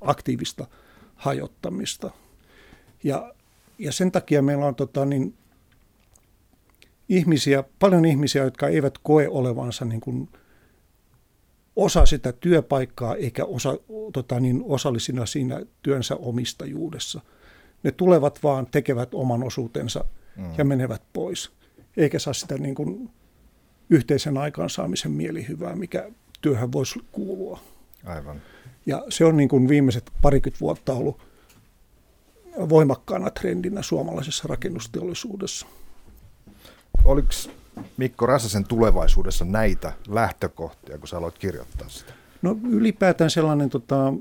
aktiivista 0.00 0.66
hajottamista. 1.14 2.10
Ja, 3.04 3.34
ja 3.78 3.92
sen 3.92 4.12
takia 4.12 4.42
meillä 4.42 4.66
on 4.66 4.74
tota, 4.74 5.04
niin, 5.04 5.34
ihmisiä, 7.08 7.64
paljon 7.78 8.04
ihmisiä, 8.04 8.44
jotka 8.44 8.68
eivät 8.68 8.98
koe 8.98 9.28
olevansa 9.28 9.84
niin 9.84 10.00
kuin 10.00 10.28
osa 11.76 12.06
sitä 12.06 12.32
työpaikkaa 12.32 13.14
eikä 13.14 13.44
osa, 13.44 13.78
tota, 14.12 14.40
niin 14.40 14.62
osallisina 14.64 15.26
siinä 15.26 15.66
työnsä 15.82 16.16
omistajuudessa. 16.16 17.20
Ne 17.82 17.92
tulevat 17.92 18.42
vaan, 18.42 18.66
tekevät 18.66 19.14
oman 19.14 19.42
osuutensa 19.42 20.04
mm. 20.36 20.52
ja 20.58 20.64
menevät 20.64 21.02
pois 21.12 21.59
eikä 22.00 22.18
saa 22.18 22.32
sitä 22.32 22.58
niin 22.58 22.74
kuin 22.74 23.10
yhteisen 23.90 24.38
aikaansaamisen 24.38 25.12
mielihyvää, 25.12 25.76
mikä 25.76 26.10
työhön 26.40 26.72
voisi 26.72 27.00
kuulua. 27.12 27.60
Aivan. 28.04 28.42
Ja 28.86 29.04
se 29.08 29.24
on 29.24 29.36
niin 29.36 29.48
kuin 29.48 29.68
viimeiset 29.68 30.10
parikymmentä 30.22 30.60
vuotta 30.60 30.92
ollut 30.92 31.20
voimakkaana 32.68 33.30
trendinä 33.30 33.82
suomalaisessa 33.82 34.48
rakennusteollisuudessa. 34.48 35.66
Oliko 37.04 37.28
Mikko 37.96 38.26
Räsäsen 38.26 38.64
tulevaisuudessa 38.64 39.44
näitä 39.44 39.92
lähtökohtia, 40.08 40.98
kun 40.98 41.08
sä 41.08 41.16
aloit 41.18 41.38
kirjoittaa 41.38 41.88
sitä? 41.88 42.12
No 42.42 42.56
ylipäätään 42.70 43.30
sellainen, 43.30 43.70
tota, 43.70 44.12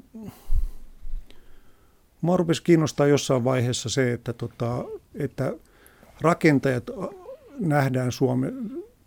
rupesi 2.36 2.64
kiinnostaa 2.64 3.08
jossain 3.08 3.44
vaiheessa 3.44 3.90
se, 3.90 4.14
että, 4.14 4.34
tota, 4.34 4.86
että 5.16 5.54
rakentajat 6.22 6.84
nähdään 7.60 8.12
Suome, 8.12 8.54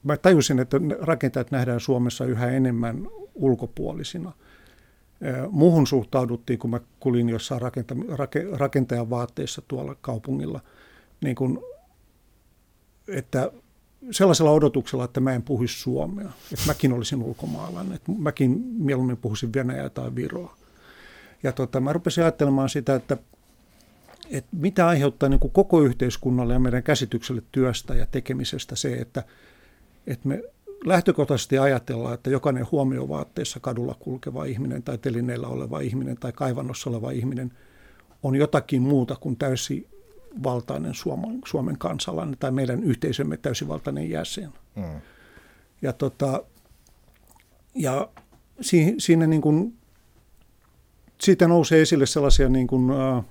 mä 0.02 0.16
tajusin, 0.16 0.58
että 0.58 0.76
rakentajat 1.00 1.50
nähdään 1.50 1.80
Suomessa 1.80 2.24
yhä 2.24 2.50
enemmän 2.50 3.08
ulkopuolisina. 3.34 4.32
Muuhun 5.50 5.86
suhtauduttiin, 5.86 6.58
kun 6.58 6.70
mä 6.70 6.80
kulin 7.00 7.28
jossain 7.28 7.62
rakenta, 7.62 7.94
rake, 8.08 8.46
rakentajan 8.52 9.10
vaatteissa 9.10 9.62
tuolla 9.68 9.94
kaupungilla, 10.00 10.60
niin 11.20 11.36
kun, 11.36 11.64
että 13.08 13.52
sellaisella 14.10 14.50
odotuksella, 14.50 15.04
että 15.04 15.20
mä 15.20 15.32
en 15.32 15.42
puhuisi 15.42 15.80
suomea. 15.80 16.28
Että 16.52 16.66
mäkin 16.66 16.92
olisin 16.92 17.22
ulkomaalainen, 17.22 17.94
että 17.94 18.12
mäkin 18.18 18.50
mieluummin 18.78 19.16
puhuisin 19.16 19.52
Venäjää 19.54 19.88
tai 19.88 20.14
Viroa. 20.14 20.56
Ja 21.42 21.52
tota, 21.52 21.80
mä 21.80 21.92
rupesin 21.92 22.24
ajattelemaan 22.24 22.68
sitä, 22.68 22.94
että, 22.94 23.16
että 24.32 24.56
mitä 24.56 24.86
aiheuttaa 24.86 25.28
niin 25.28 25.40
kuin 25.40 25.52
koko 25.52 25.80
yhteiskunnalle 25.80 26.52
ja 26.52 26.58
meidän 26.58 26.82
käsitykselle 26.82 27.42
työstä 27.52 27.94
ja 27.94 28.06
tekemisestä 28.06 28.76
se, 28.76 28.92
että, 28.92 29.22
että 30.06 30.28
me 30.28 30.42
lähtökohtaisesti 30.84 31.58
ajatellaan, 31.58 32.14
että 32.14 32.30
jokainen 32.30 32.66
huomiovaatteessa 32.72 33.60
kadulla 33.60 33.96
kulkeva 34.00 34.44
ihminen 34.44 34.82
tai 34.82 34.98
telineellä 34.98 35.48
oleva 35.48 35.80
ihminen 35.80 36.16
tai 36.16 36.32
kaivannossa 36.32 36.90
oleva 36.90 37.10
ihminen 37.10 37.52
on 38.22 38.34
jotakin 38.34 38.82
muuta 38.82 39.16
kuin 39.20 39.36
täysi 39.36 39.88
valtainen 40.42 40.94
Suomen, 40.94 41.40
Suomen 41.46 41.78
kansalainen 41.78 42.36
tai 42.40 42.50
meidän 42.50 42.84
yhteisömme 42.84 43.36
täysivaltainen 43.36 44.10
jäsen. 44.10 44.52
Mm. 44.74 45.00
Ja, 45.82 45.92
tota, 45.92 46.44
ja 47.74 48.08
si, 48.60 48.94
siinä 48.98 49.26
niin 49.26 49.42
kuin, 49.42 49.74
siitä 51.20 51.48
nousee 51.48 51.82
esille 51.82 52.06
sellaisia 52.06 52.48
niin 52.48 52.66
kuin, 52.66 52.90
ä, 52.90 53.22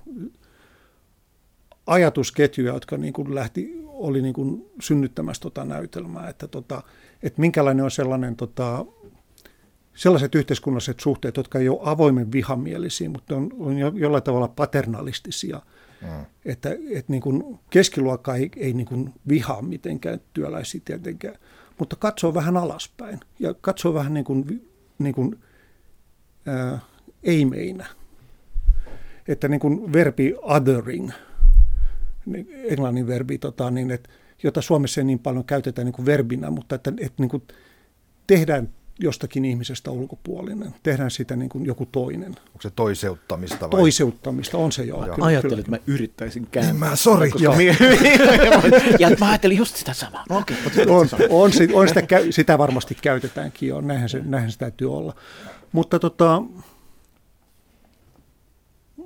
ajatusketjuja, 1.86 2.72
jotka 2.74 2.96
niin 2.96 3.12
kuin 3.12 3.34
lähti, 3.34 3.82
oli 3.86 4.22
niin 4.22 4.34
kuin 4.34 4.70
synnyttämässä 4.80 5.42
tota 5.42 5.64
näytelmää, 5.64 6.28
että, 6.28 6.48
tota, 6.48 6.82
että 7.22 7.40
minkälainen 7.40 7.84
on 7.84 7.90
sellainen 7.90 8.36
tota, 8.36 8.84
sellaiset 9.94 10.34
yhteiskunnalliset 10.34 11.00
suhteet, 11.00 11.36
jotka 11.36 11.58
ei 11.58 11.68
ole 11.68 11.80
avoimen 11.82 12.32
vihamielisiä, 12.32 13.08
mutta 13.08 13.36
on, 13.36 13.50
on 13.58 13.78
jo, 13.78 13.92
jollain 13.94 14.22
tavalla 14.22 14.48
paternalistisia– 14.48 15.62
Mm. 16.02 16.26
Että, 16.44 16.70
että 16.70 17.12
niin 17.12 17.22
kuin 17.22 17.58
keskiluokka 17.70 18.34
ei, 18.34 18.50
ei 18.56 18.72
niin 18.72 18.86
kuin 18.86 19.12
vihaa 19.28 19.62
mitenkään 19.62 20.20
työläisiä 20.32 20.80
tietenkään, 20.84 21.34
mutta 21.78 21.96
katsoo 21.96 22.34
vähän 22.34 22.56
alaspäin 22.56 23.20
ja 23.38 23.54
katsoo 23.60 23.94
vähän 23.94 24.14
niin 24.14 24.24
kuin, 24.24 24.70
niin 24.98 25.14
kuin 25.14 25.38
ää, 26.46 26.78
ei 27.22 27.44
meinä. 27.44 27.86
Että 29.28 29.48
niin 29.48 29.60
kuin 29.60 29.92
verbi 29.92 30.34
othering, 30.42 31.10
englannin 32.70 33.06
verbi, 33.06 33.38
tota, 33.38 33.70
niin 33.70 33.90
että, 33.90 34.10
jota 34.42 34.62
Suomessa 34.62 35.00
ei 35.00 35.04
niin 35.04 35.18
paljon 35.18 35.44
käytetään 35.44 35.84
niin 35.84 35.92
kuin 35.92 36.06
verbinä, 36.06 36.50
mutta 36.50 36.74
että, 36.74 36.92
että 37.00 37.22
niin 37.22 37.28
kuin 37.30 37.42
tehdään 38.26 38.68
jostakin 39.00 39.44
ihmisestä 39.44 39.90
ulkopuolinen. 39.90 40.74
Tehdään 40.82 41.10
sitä 41.10 41.36
niin 41.36 41.48
kuin 41.48 41.66
joku 41.66 41.86
toinen. 41.86 42.28
Onko 42.28 42.62
se 42.62 42.70
toiseuttamista 42.70 43.60
vai? 43.60 43.80
Toiseuttamista, 43.80 44.58
on 44.58 44.72
se 44.72 44.82
jo. 44.82 44.96
Joo. 44.96 45.14
Kyllä, 45.14 45.26
Ajattelin, 45.26 45.58
että 45.58 45.70
mä 45.70 45.78
yrittäisin 45.86 46.46
kääntää. 46.50 46.74
Mä, 46.74 46.96
sori. 46.96 47.30
Koska... 47.30 47.54
ja 48.98 49.10
mä 49.20 49.28
ajattelin 49.28 49.56
just 49.56 49.76
sitä 49.76 49.92
samaa. 49.92 50.24
No, 50.30 50.38
okay, 50.38 50.56
on, 50.88 51.08
on, 51.30 51.50
on 51.72 51.88
sitä, 51.88 52.02
sitä 52.30 52.58
varmasti 52.58 52.96
käytetäänkin 53.02 53.68
jo, 53.68 53.80
näinhän 53.80 54.08
se, 54.08 54.20
näinhän 54.24 54.52
se 54.52 54.58
täytyy 54.58 54.94
olla. 54.94 55.14
Mutta 55.72 55.98
tota, 55.98 56.42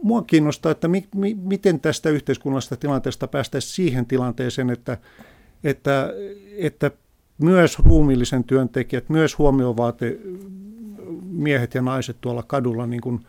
mua 0.07 0.23
kiinnostaa, 0.23 0.73
että 0.73 0.89
mi, 0.89 1.09
mi, 1.15 1.35
miten 1.35 1.81
tästä 1.81 2.11
yhteiskunnallisesta 2.11 2.77
tilanteesta 2.77 3.29
päästäisiin 3.29 3.73
siihen 3.73 4.07
tilanteeseen, 4.07 4.71
että, 4.71 4.99
että, 5.65 6.13
että 6.57 6.91
myös 7.39 7.79
ruumiillisen 7.79 8.45
työntekijät, 8.45 9.09
myös 9.09 9.39
huomiovaate 9.39 10.19
miehet 11.23 11.75
ja 11.75 11.83
naiset 11.83 12.17
tuolla 12.21 12.43
kadulla 12.43 12.87
niin 12.87 13.01
kuin 13.01 13.21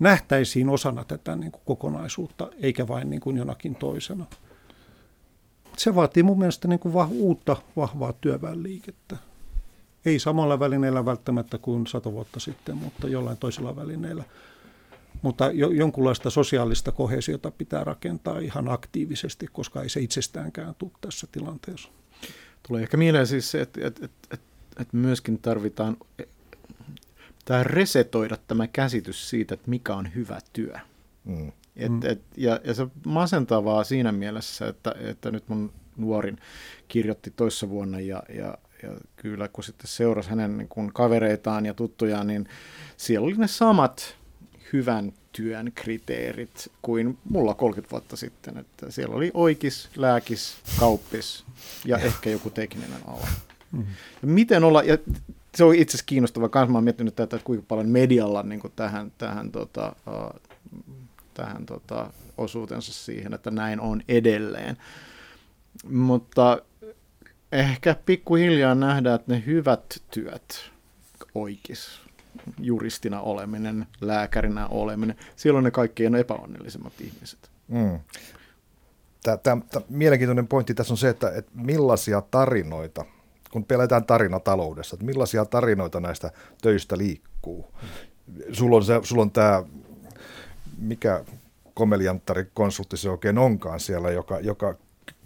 nähtäisiin 0.00 0.68
osana 0.68 1.04
tätä 1.04 1.36
niin 1.36 1.52
kuin 1.52 1.62
kokonaisuutta, 1.64 2.50
eikä 2.62 2.88
vain 2.88 3.10
niin 3.10 3.20
kuin 3.20 3.36
jonakin 3.36 3.74
toisena. 3.74 4.24
Se 5.76 5.94
vaatii 5.94 6.22
mun 6.22 6.38
mielestä 6.38 6.68
niin 6.68 6.80
kuin 6.80 6.94
vah, 6.94 7.12
uutta 7.12 7.56
vahvaa 7.76 8.12
työväenliikettä. 8.12 9.16
Ei 10.04 10.18
samalla 10.18 10.60
välineellä 10.60 11.04
välttämättä 11.04 11.58
kuin 11.58 11.86
sata 11.86 12.12
vuotta 12.12 12.40
sitten, 12.40 12.76
mutta 12.76 13.08
jollain 13.08 13.38
toisella 13.38 13.76
välineellä. 13.76 14.24
Mutta 15.22 15.50
jo, 15.52 15.70
jonkunlaista 15.70 16.30
sosiaalista 16.30 16.92
kohesiota 16.92 17.50
pitää 17.50 17.84
rakentaa 17.84 18.38
ihan 18.38 18.68
aktiivisesti, 18.68 19.46
koska 19.52 19.82
ei 19.82 19.88
se 19.88 20.00
itsestäänkään 20.00 20.74
tule 20.74 20.90
tässä 21.00 21.26
tilanteessa. 21.32 21.88
Tulee 22.68 22.82
ehkä 22.82 22.96
mieleen 22.96 23.26
siis 23.26 23.50
se, 23.50 23.60
että, 23.60 23.86
että, 23.86 24.04
että, 24.04 24.28
että, 24.32 24.46
että 24.82 24.96
myöskin 24.96 25.38
tarvitaan 25.38 25.96
tai 27.44 27.64
resetoida 27.64 28.36
tämä 28.48 28.66
käsitys 28.66 29.30
siitä, 29.30 29.54
että 29.54 29.70
mikä 29.70 29.94
on 29.94 30.14
hyvä 30.14 30.38
työ. 30.52 30.74
Mm. 31.24 31.52
Et, 31.76 31.92
mm. 31.92 32.00
et, 32.04 32.22
ja, 32.36 32.60
ja 32.64 32.74
se 32.74 32.86
masentavaa 33.06 33.84
siinä 33.84 34.12
mielessä, 34.12 34.68
että, 34.68 34.94
että 35.00 35.30
nyt 35.30 35.48
mun 35.48 35.72
nuorin 35.96 36.38
kirjoitti 36.88 37.30
toissa 37.30 37.68
vuonna 37.68 38.00
ja, 38.00 38.22
ja, 38.28 38.58
ja 38.82 38.90
kyllä 39.16 39.48
kun 39.48 39.64
sitten 39.64 39.88
seurasi 39.88 40.30
hänen 40.30 40.58
niin 40.58 40.68
kun 40.68 40.92
kavereitaan 40.92 41.66
ja 41.66 41.74
tuttujaan, 41.74 42.26
niin 42.26 42.48
siellä 42.96 43.24
oli 43.24 43.36
ne 43.36 43.48
samat 43.48 44.17
hyvän 44.72 45.12
työn 45.32 45.72
kriteerit 45.74 46.72
kuin 46.82 47.18
mulla 47.30 47.54
30 47.54 47.90
vuotta 47.90 48.16
sitten. 48.16 48.58
Että 48.58 48.90
siellä 48.90 49.14
oli 49.14 49.30
oikis, 49.34 49.88
lääkis, 49.96 50.56
kauppis 50.80 51.44
ja 51.84 51.98
ehkä 51.98 52.30
joku 52.30 52.50
tekninen 52.50 53.00
ala. 53.06 53.28
Mm-hmm. 53.72 53.94
Ja 54.22 54.28
miten 54.28 54.64
olla, 54.64 54.82
ja 54.82 54.98
se 55.54 55.64
on 55.64 55.74
itse 55.74 55.90
asiassa 55.90 56.06
kiinnostavaa, 56.06 56.48
kanssa 56.48 56.72
mä 56.72 56.78
oon 56.78 56.84
miettinyt 56.84 57.16
tätä, 57.16 57.36
että 57.36 57.46
kuinka 57.46 57.64
paljon 57.68 57.88
medialla 57.88 58.42
niin 58.42 58.60
kuin 58.60 58.72
tähän, 58.76 59.12
tähän, 59.18 59.52
tota, 59.52 59.96
tähän 61.34 61.66
tota, 61.66 62.10
osuutensa 62.38 62.92
siihen, 62.92 63.34
että 63.34 63.50
näin 63.50 63.80
on 63.80 64.02
edelleen. 64.08 64.76
Mutta 65.90 66.62
ehkä 67.52 67.96
pikkuhiljaa 68.06 68.74
nähdään, 68.74 69.14
että 69.14 69.32
ne 69.32 69.42
hyvät 69.46 70.02
työt, 70.10 70.70
oikis, 71.34 72.00
juristina 72.58 73.20
oleminen, 73.20 73.86
lääkärinä 74.00 74.66
oleminen, 74.66 75.16
siellä 75.36 75.58
on 75.58 75.64
ne 75.64 75.70
kaikkein 75.70 76.14
epäonnellisemmat 76.14 76.92
ihmiset. 77.00 77.50
Mm. 77.68 78.00
Tämä, 79.22 79.36
tämä, 79.36 79.62
tämä 79.70 79.86
mielenkiintoinen 79.88 80.48
pointti 80.48 80.74
tässä 80.74 80.92
on 80.92 80.98
se, 80.98 81.08
että, 81.08 81.30
että 81.30 81.52
millaisia 81.54 82.22
tarinoita, 82.30 83.04
kun 83.50 83.64
pelätään 83.64 84.04
tarinataloudessa, 84.04 84.94
että 84.94 85.06
millaisia 85.06 85.44
tarinoita 85.44 86.00
näistä 86.00 86.30
töistä 86.62 86.98
liikkuu. 86.98 87.74
Sulla 88.52 88.76
on, 88.76 88.84
se, 88.84 89.00
sulla 89.02 89.22
on 89.22 89.30
tämä, 89.30 89.62
mikä 90.78 91.24
komelianttari 91.74 92.50
konsultti 92.54 92.96
se 92.96 93.10
oikein 93.10 93.38
onkaan 93.38 93.80
siellä, 93.80 94.10
joka, 94.10 94.40
joka 94.40 94.74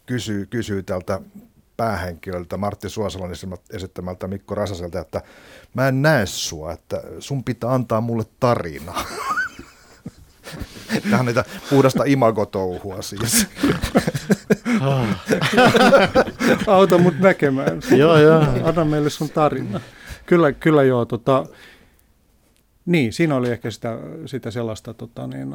kysyy, 0.07 0.47
kysyy 0.47 0.83
tältä 0.83 1.21
päähenkilöltä 1.77 2.57
Martti 2.57 2.89
Suosalon 2.89 3.31
esittämältä 3.71 4.29
Mikko 4.29 4.55
Rasaselta, 4.55 5.01
että 5.01 5.23
mä 5.75 5.89
en 5.89 6.03
näe 6.03 6.27
sua, 6.27 6.73
että 6.73 7.03
sun 7.19 7.45
pitää 7.45 7.75
antaa 7.75 8.01
mulle 8.01 8.25
tarina. 8.41 8.95
Tämä 11.11 11.19
on 11.19 11.27
niitä 11.27 11.45
puhdasta 11.71 12.05
imagotouhua 12.07 13.03
siis. 13.03 13.47
Auta 16.67 16.99
mut 16.99 17.19
näkemään. 17.19 17.81
joo, 17.97 18.19
joo. 18.19 18.45
Anna 18.65 18.85
meille 18.85 19.11
sun 19.11 19.31
tarina. 19.31 19.81
Kyllä, 20.27 20.53
kyllä 20.53 20.83
joo. 20.83 21.05
Tota, 21.05 21.47
niin, 22.87 23.13
siinä 23.13 23.37
oli 23.37 23.51
ehkä 23.51 23.71
sitä, 23.71 23.99
sitä 24.27 24.51
sellaista 24.51 24.95
tota, 24.95 25.27
niin, 25.27 25.55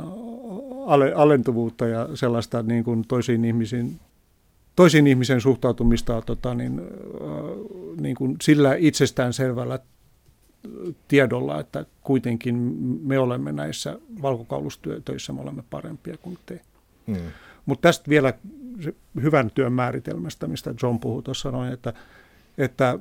alentuvuutta 1.15 1.87
ja 1.87 2.09
sellaista 2.13 2.63
niin 2.63 2.83
kuin 2.83 3.07
toisiin 3.07 3.45
ihmisiin 3.45 3.99
toisiin 4.77 5.07
ihmisen 5.07 5.41
suhtautumista 5.41 6.21
tota, 6.21 6.53
niin, 6.53 6.81
niin 8.01 8.15
kuin 8.15 8.35
sillä 8.41 8.75
itsestäänselvällä 8.75 9.79
tiedolla, 11.07 11.59
että 11.59 11.85
kuitenkin 12.03 12.55
me 13.01 13.19
olemme 13.19 13.51
näissä 13.51 13.99
valkokaulustyötöissä, 14.21 15.33
me 15.33 15.41
olemme 15.41 15.63
parempia 15.69 16.17
kuin 16.17 16.37
te. 16.45 16.61
Mm. 17.07 17.15
Mutta 17.65 17.81
tästä 17.81 18.09
vielä 18.09 18.33
hyvän 19.21 19.51
työn 19.51 19.73
määritelmästä, 19.73 20.47
mistä 20.47 20.73
John 20.83 20.99
puhui 20.99 21.23
tuossa 21.23 21.51
noin, 21.51 21.73
että, 21.73 21.93
että 22.57 22.99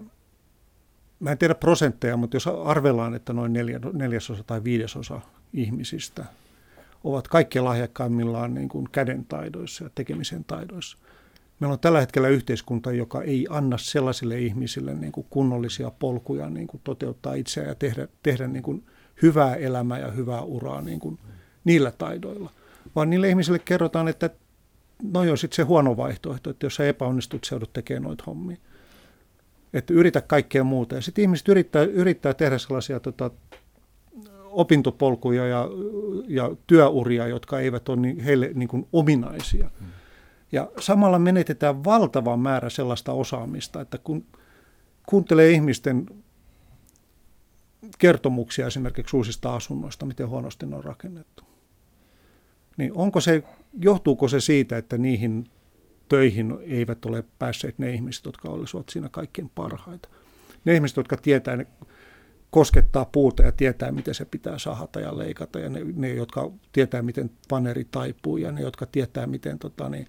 mä 1.20 1.30
en 1.30 1.38
tiedä 1.38 1.54
prosentteja, 1.54 2.16
mutta 2.16 2.36
jos 2.36 2.46
arvellaan, 2.46 3.14
että 3.14 3.32
noin 3.32 3.52
neljä, 3.52 3.80
neljäsosa 3.92 4.42
tai 4.42 4.64
viidesosa 4.64 5.20
ihmisistä 5.52 6.24
ovat 7.04 7.28
kaikkein 7.28 7.64
lahjakkaimmillaan 7.64 8.54
niin 8.54 8.68
kuin 8.68 8.88
kädentaidoissa 8.92 9.84
ja 9.84 9.90
tekemisen 9.94 10.44
taidoissa, 10.44 10.98
Meillä 11.60 11.72
on 11.72 11.80
tällä 11.80 12.00
hetkellä 12.00 12.28
yhteiskunta, 12.28 12.92
joka 12.92 13.22
ei 13.22 13.46
anna 13.50 13.78
sellaisille 13.78 14.38
ihmisille 14.38 14.94
niin 14.94 15.12
kuin 15.12 15.26
kunnollisia 15.30 15.90
polkuja 15.90 16.50
niin 16.50 16.66
kuin 16.66 16.80
toteuttaa 16.84 17.34
itseään 17.34 17.68
ja 17.68 17.74
tehdä, 17.74 18.08
tehdä 18.22 18.48
niin 18.48 18.62
kuin 18.62 18.86
hyvää 19.22 19.54
elämää 19.54 19.98
ja 19.98 20.10
hyvää 20.10 20.42
uraa 20.42 20.82
niin 20.82 21.00
kuin 21.00 21.18
niillä 21.64 21.90
taidoilla. 21.90 22.50
Vaan 22.96 23.10
niille 23.10 23.28
ihmisille 23.28 23.58
kerrotaan, 23.58 24.08
että 24.08 24.30
no 25.12 25.20
on 25.20 25.38
sitten 25.38 25.56
se 25.56 25.62
huono 25.62 25.96
vaihtoehto, 25.96 26.50
että 26.50 26.66
jos 26.66 26.74
sä 26.74 26.86
epäonnistut, 26.86 27.44
sä 27.44 27.54
joudut 27.54 27.72
tekemään 27.72 28.02
noita 28.02 28.24
hommia. 28.26 28.56
Että 29.72 29.94
yritä 29.94 30.20
kaikkea 30.20 30.64
muuta. 30.64 30.94
Ja 30.94 31.02
sitten 31.02 31.22
ihmiset 31.22 31.48
yrittää, 31.48 31.82
yrittää 31.82 32.34
tehdä 32.34 32.58
sellaisia 32.58 33.00
tota, 33.00 33.30
opintopolkuja 34.44 35.46
ja, 35.46 35.68
ja 36.28 36.50
työuria, 36.66 37.26
jotka 37.26 37.60
eivät 37.60 37.88
ole 37.88 38.24
heille 38.24 38.50
niin 38.54 38.68
kuin 38.68 38.88
ominaisia. 38.92 39.70
Hmm 39.80 39.88
Ja 40.52 40.70
samalla 40.80 41.18
menetetään 41.18 41.84
valtava 41.84 42.36
määrä 42.36 42.70
sellaista 42.70 43.12
osaamista, 43.12 43.80
että 43.80 43.98
kun 43.98 44.26
kuuntelee 45.06 45.50
ihmisten 45.50 46.06
kertomuksia 47.98 48.66
esimerkiksi 48.66 49.16
uusista 49.16 49.54
asunnoista, 49.54 50.06
miten 50.06 50.28
huonosti 50.28 50.66
ne 50.66 50.76
on 50.76 50.84
rakennettu, 50.84 51.44
niin 52.76 52.92
onko 52.94 53.20
se, 53.20 53.42
johtuuko 53.80 54.28
se 54.28 54.40
siitä, 54.40 54.78
että 54.78 54.98
niihin 54.98 55.50
töihin 56.08 56.58
eivät 56.60 57.04
ole 57.04 57.24
päässeet 57.38 57.78
ne 57.78 57.90
ihmiset, 57.90 58.24
jotka 58.24 58.48
olisivat 58.48 58.88
siinä 58.88 59.08
kaikkein 59.08 59.50
parhaita. 59.54 60.08
Ne 60.64 60.74
ihmiset, 60.74 60.96
jotka 60.96 61.16
tietää, 61.16 61.56
ne 61.56 61.66
koskettaa 62.50 63.04
puuta 63.04 63.42
ja 63.42 63.52
tietää, 63.52 63.92
miten 63.92 64.14
se 64.14 64.24
pitää 64.24 64.58
sahata 64.58 65.00
ja 65.00 65.18
leikata, 65.18 65.58
ja 65.58 65.70
ne, 65.70 65.80
ne 65.94 66.14
jotka 66.14 66.50
tietää, 66.72 67.02
miten 67.02 67.30
paneri 67.48 67.86
taipuu, 67.90 68.36
ja 68.36 68.52
ne, 68.52 68.60
jotka 68.60 68.86
tietää, 68.86 69.26
miten, 69.26 69.58
tota, 69.58 69.88
niin, 69.88 70.08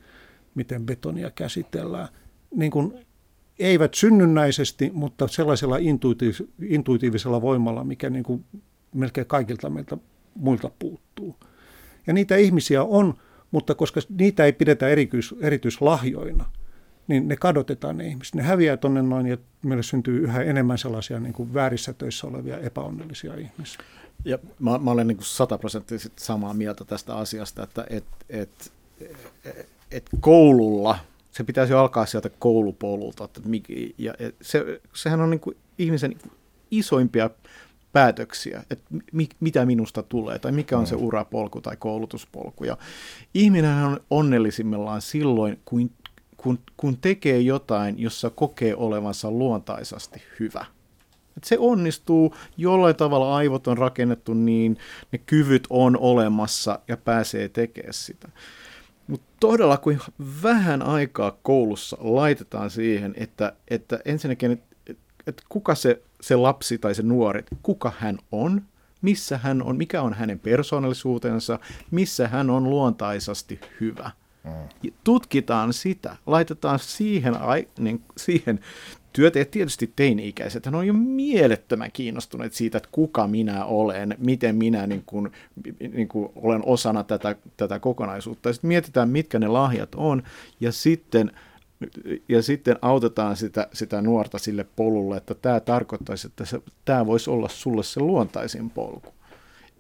miten 0.58 0.86
betonia 0.86 1.32
käsitellään. 1.32 2.08
Niin 2.56 2.72
kuin, 2.72 2.94
eivät 3.60 3.94
synnynnäisesti, 3.94 4.92
mutta 4.94 5.28
sellaisella 5.28 5.78
intuitiiv- 5.78 6.48
intuitiivisella 6.62 7.42
voimalla, 7.42 7.84
mikä 7.84 8.10
niin 8.10 8.24
kuin 8.24 8.46
melkein 8.94 9.28
kaikilta 9.28 9.70
meiltä 9.70 9.98
muilta 10.36 10.72
puuttuu. 10.80 11.36
Ja 12.08 12.14
niitä 12.14 12.36
ihmisiä 12.36 12.84
on, 12.84 13.14
mutta 13.52 13.76
koska 13.76 14.02
niitä 14.10 14.46
ei 14.46 14.54
pidetä 14.54 14.88
erityis, 14.88 15.36
erityislahjoina, 15.42 16.46
niin 17.08 17.28
ne 17.28 17.36
kadotetaan 17.36 17.98
ne 17.98 18.08
ihmiset. 18.08 18.36
Ne 18.36 18.44
häviää 18.44 18.78
tuonne 18.78 19.02
noin 19.02 19.28
ja 19.28 19.38
meille 19.64 19.84
syntyy 19.84 20.24
yhä 20.24 20.42
enemmän 20.42 20.78
sellaisia 20.78 21.20
niin 21.20 21.34
kuin 21.34 21.54
väärissä 21.54 21.94
töissä 21.94 22.28
olevia 22.28 22.60
epäonnellisia 22.60 23.34
ihmisiä. 23.36 23.84
Ja 24.26 24.40
mä, 24.60 24.78
mä 24.78 24.92
olen 24.92 25.08
niin 25.08 25.18
sataprosenttisesti 25.22 26.24
samaa 26.24 26.54
mieltä 26.54 26.86
tästä 26.86 27.16
asiasta, 27.16 27.64
että 27.64 27.86
et, 27.90 28.06
et, 28.30 28.72
et, 29.46 29.70
et 29.92 30.10
koululla, 30.20 31.00
se 31.32 31.44
pitäisi 31.44 31.74
jo 31.74 31.80
alkaa 31.80 32.06
sieltä 32.06 32.30
koulupolulta, 32.40 33.24
että 33.24 33.42
ja 33.98 34.14
se, 34.42 34.82
sehän 34.94 35.22
on 35.22 35.30
niin 35.30 35.40
kuin 35.40 35.58
ihmisen 35.78 36.16
isoimpia 36.72 37.30
päätöksiä, 37.94 38.64
että 38.70 38.86
mi, 39.12 39.30
mitä 39.40 39.66
minusta 39.66 40.04
tulee 40.04 40.40
tai 40.40 40.52
mikä 40.52 40.78
on 40.78 40.88
se 40.88 40.96
mm. 40.96 41.04
urapolku 41.04 41.62
tai 41.62 41.76
koulutuspolku. 41.80 42.64
Ja 42.64 42.78
ihminen 43.34 43.84
on 43.84 44.00
onnellisimmillaan 44.10 45.02
silloin, 45.02 45.60
kun, 45.66 45.92
kun, 46.38 46.60
kun 46.78 46.98
tekee 46.98 47.40
jotain, 47.40 48.00
jossa 48.00 48.30
kokee 48.30 48.76
olevansa 48.76 49.32
luontaisesti 49.32 50.22
hyvä. 50.40 50.66
Et 51.38 51.44
se 51.44 51.58
onnistuu, 51.60 52.36
jollain 52.58 52.96
tavalla 52.96 53.36
aivot 53.36 53.68
on 53.68 53.78
rakennettu 53.78 54.34
niin, 54.34 54.78
ne 55.12 55.18
kyvyt 55.18 55.68
on 55.70 55.98
olemassa 55.98 56.80
ja 56.88 56.98
pääsee 56.98 57.50
tekemään 57.50 57.94
sitä. 57.94 58.30
Mutta 59.08 59.28
todella 59.40 59.78
kuin 59.78 60.00
vähän 60.44 60.82
aikaa 60.82 61.38
koulussa 61.44 61.98
laitetaan 62.00 62.70
siihen, 62.70 63.14
että, 63.18 63.54
että 63.68 64.00
ensinnäkin, 64.06 64.52
että 64.52 64.68
että 65.28 65.44
kuka 65.50 65.76
se, 65.76 66.02
se 66.22 66.36
lapsi 66.36 66.78
tai 66.78 66.96
se 66.96 67.04
nuori, 67.04 67.44
kuka 67.62 67.92
hän 67.98 68.18
on, 68.32 68.62
missä 69.02 69.38
hän 69.38 69.64
on, 69.64 69.78
mikä 69.78 70.02
on 70.02 70.14
hänen 70.14 70.40
persoonallisuutensa, 70.40 71.60
missä 71.92 72.28
hän 72.28 72.50
on 72.50 72.70
luontaisesti 72.70 73.60
hyvä. 73.82 74.12
Mm. 74.44 74.90
Tutkitaan 75.04 75.74
sitä, 75.74 76.18
laitetaan 76.26 76.80
siihen, 76.80 77.36
niin, 77.80 78.04
siihen 78.18 78.60
työtä, 79.18 79.46
tietysti 79.46 79.94
teini-ikäiset, 79.96 80.66
hän 80.66 80.76
on 80.76 80.88
jo 80.88 80.94
mielettömän 80.94 81.92
kiinnostuneet 81.92 82.54
siitä, 82.54 82.78
että 82.78 82.90
kuka 82.92 83.28
minä 83.28 83.66
olen, 83.66 84.16
miten 84.18 84.56
minä 84.56 84.88
niin 84.88 85.04
kuin, 85.06 85.32
niin 85.94 86.08
kuin 86.08 86.30
olen 86.36 86.62
osana 86.66 87.04
tätä, 87.04 87.36
tätä 87.58 87.80
kokonaisuutta. 87.80 88.54
Sitten 88.54 88.68
mietitään, 88.68 89.10
mitkä 89.10 89.40
ne 89.40 89.48
lahjat 89.48 89.96
on, 89.96 90.24
ja 90.60 90.72
sitten– 90.72 91.32
ja 92.30 92.42
sitten 92.42 92.76
autetaan 92.82 93.36
sitä, 93.36 93.68
sitä 93.74 94.02
nuorta 94.02 94.38
sille 94.38 94.66
polulle, 94.76 95.18
että 95.18 95.34
tämä 95.34 95.60
tarkoittaisi, 95.60 96.28
että 96.28 96.46
se, 96.46 96.62
tämä 96.86 97.06
voisi 97.06 97.30
olla 97.30 97.50
sulle 97.50 97.84
se 97.84 98.00
luontaisin 98.00 98.70
polku. 98.70 99.14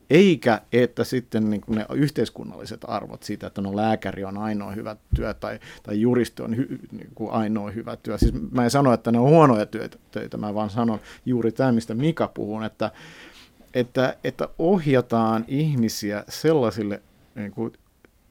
Eikä, 0.09 0.61
että 0.71 1.03
sitten 1.03 1.49
niin 1.49 1.61
ne 1.67 1.85
yhteiskunnalliset 1.93 2.81
arvot 2.87 3.23
siitä, 3.23 3.47
että 3.47 3.61
no 3.61 3.75
lääkäri 3.75 4.23
on 4.23 4.37
ainoa 4.37 4.71
hyvä 4.71 4.95
työ 5.15 5.33
tai, 5.33 5.59
tai 5.83 6.01
juristi 6.01 6.43
on 6.43 6.57
hy, 6.57 6.79
niin 6.91 7.09
kuin 7.15 7.31
ainoa 7.31 7.71
hyvä 7.71 7.95
työ. 7.95 8.17
Siis 8.17 8.33
mä 8.51 8.63
en 8.63 8.71
sano, 8.71 8.93
että 8.93 9.11
ne 9.11 9.19
on 9.19 9.29
huonoja 9.29 9.65
työtä, 9.65 10.37
mä 10.37 10.53
vaan 10.53 10.69
sanon 10.69 10.99
juuri 11.25 11.51
tämä, 11.51 11.71
mistä 11.71 11.93
Mika 11.93 12.27
puhuu, 12.27 12.61
että, 12.61 12.91
että, 13.73 14.17
että 14.23 14.49
ohjataan 14.59 15.45
ihmisiä 15.47 16.23
sellaisille 16.29 17.01
niin 17.35 17.51
kuin 17.51 17.73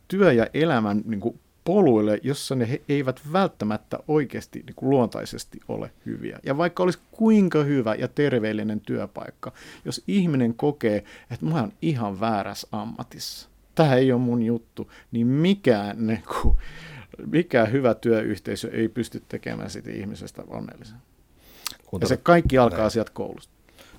työ- 0.09 0.33
ja 0.33 0.47
elämän 0.55 1.03
niin 1.05 1.21
kuin 1.21 1.41
poluille, 1.67 2.21
jossa 2.23 2.55
ne 2.55 2.81
eivät 2.89 3.21
välttämättä 3.33 3.99
oikeasti 4.09 4.63
niin 4.67 4.75
kuin 4.75 4.91
luontaisesti 4.91 5.61
ole 5.69 5.91
hyviä. 6.07 6.39
Ja 6.43 6.59
vaikka 6.59 6.83
olisi 6.83 6.99
kuinka 7.11 7.63
hyvä 7.63 7.95
ja 7.95 8.09
terveellinen 8.09 8.81
työpaikka, 8.81 9.53
jos 9.85 10.03
ihminen 10.07 10.55
kokee, 10.55 11.05
että 11.31 11.47
mä 11.47 11.61
oon 11.61 11.73
ihan 11.83 12.21
väärässä 12.21 12.69
ammatissa, 12.73 13.49
tämä 13.75 13.95
ei 13.95 14.13
ole 14.13 14.21
mun 14.21 14.43
juttu, 14.43 14.93
niin 15.13 15.27
mikään, 15.27 16.07
niin 16.07 16.23
kuin, 16.43 16.57
mikään 17.27 17.73
hyvä 17.73 17.95
työyhteisö 17.95 18.71
ei 18.73 18.89
pysty 18.89 19.23
tekemään 19.29 19.71
sitä 19.71 19.91
ihmisestä 19.91 20.43
onnellisen. 20.49 20.99
Ja 22.01 22.07
se 22.07 22.17
kaikki 22.17 22.59
alkaa 22.59 22.91
sieltä 22.91 23.11
koulusta. 23.15 23.53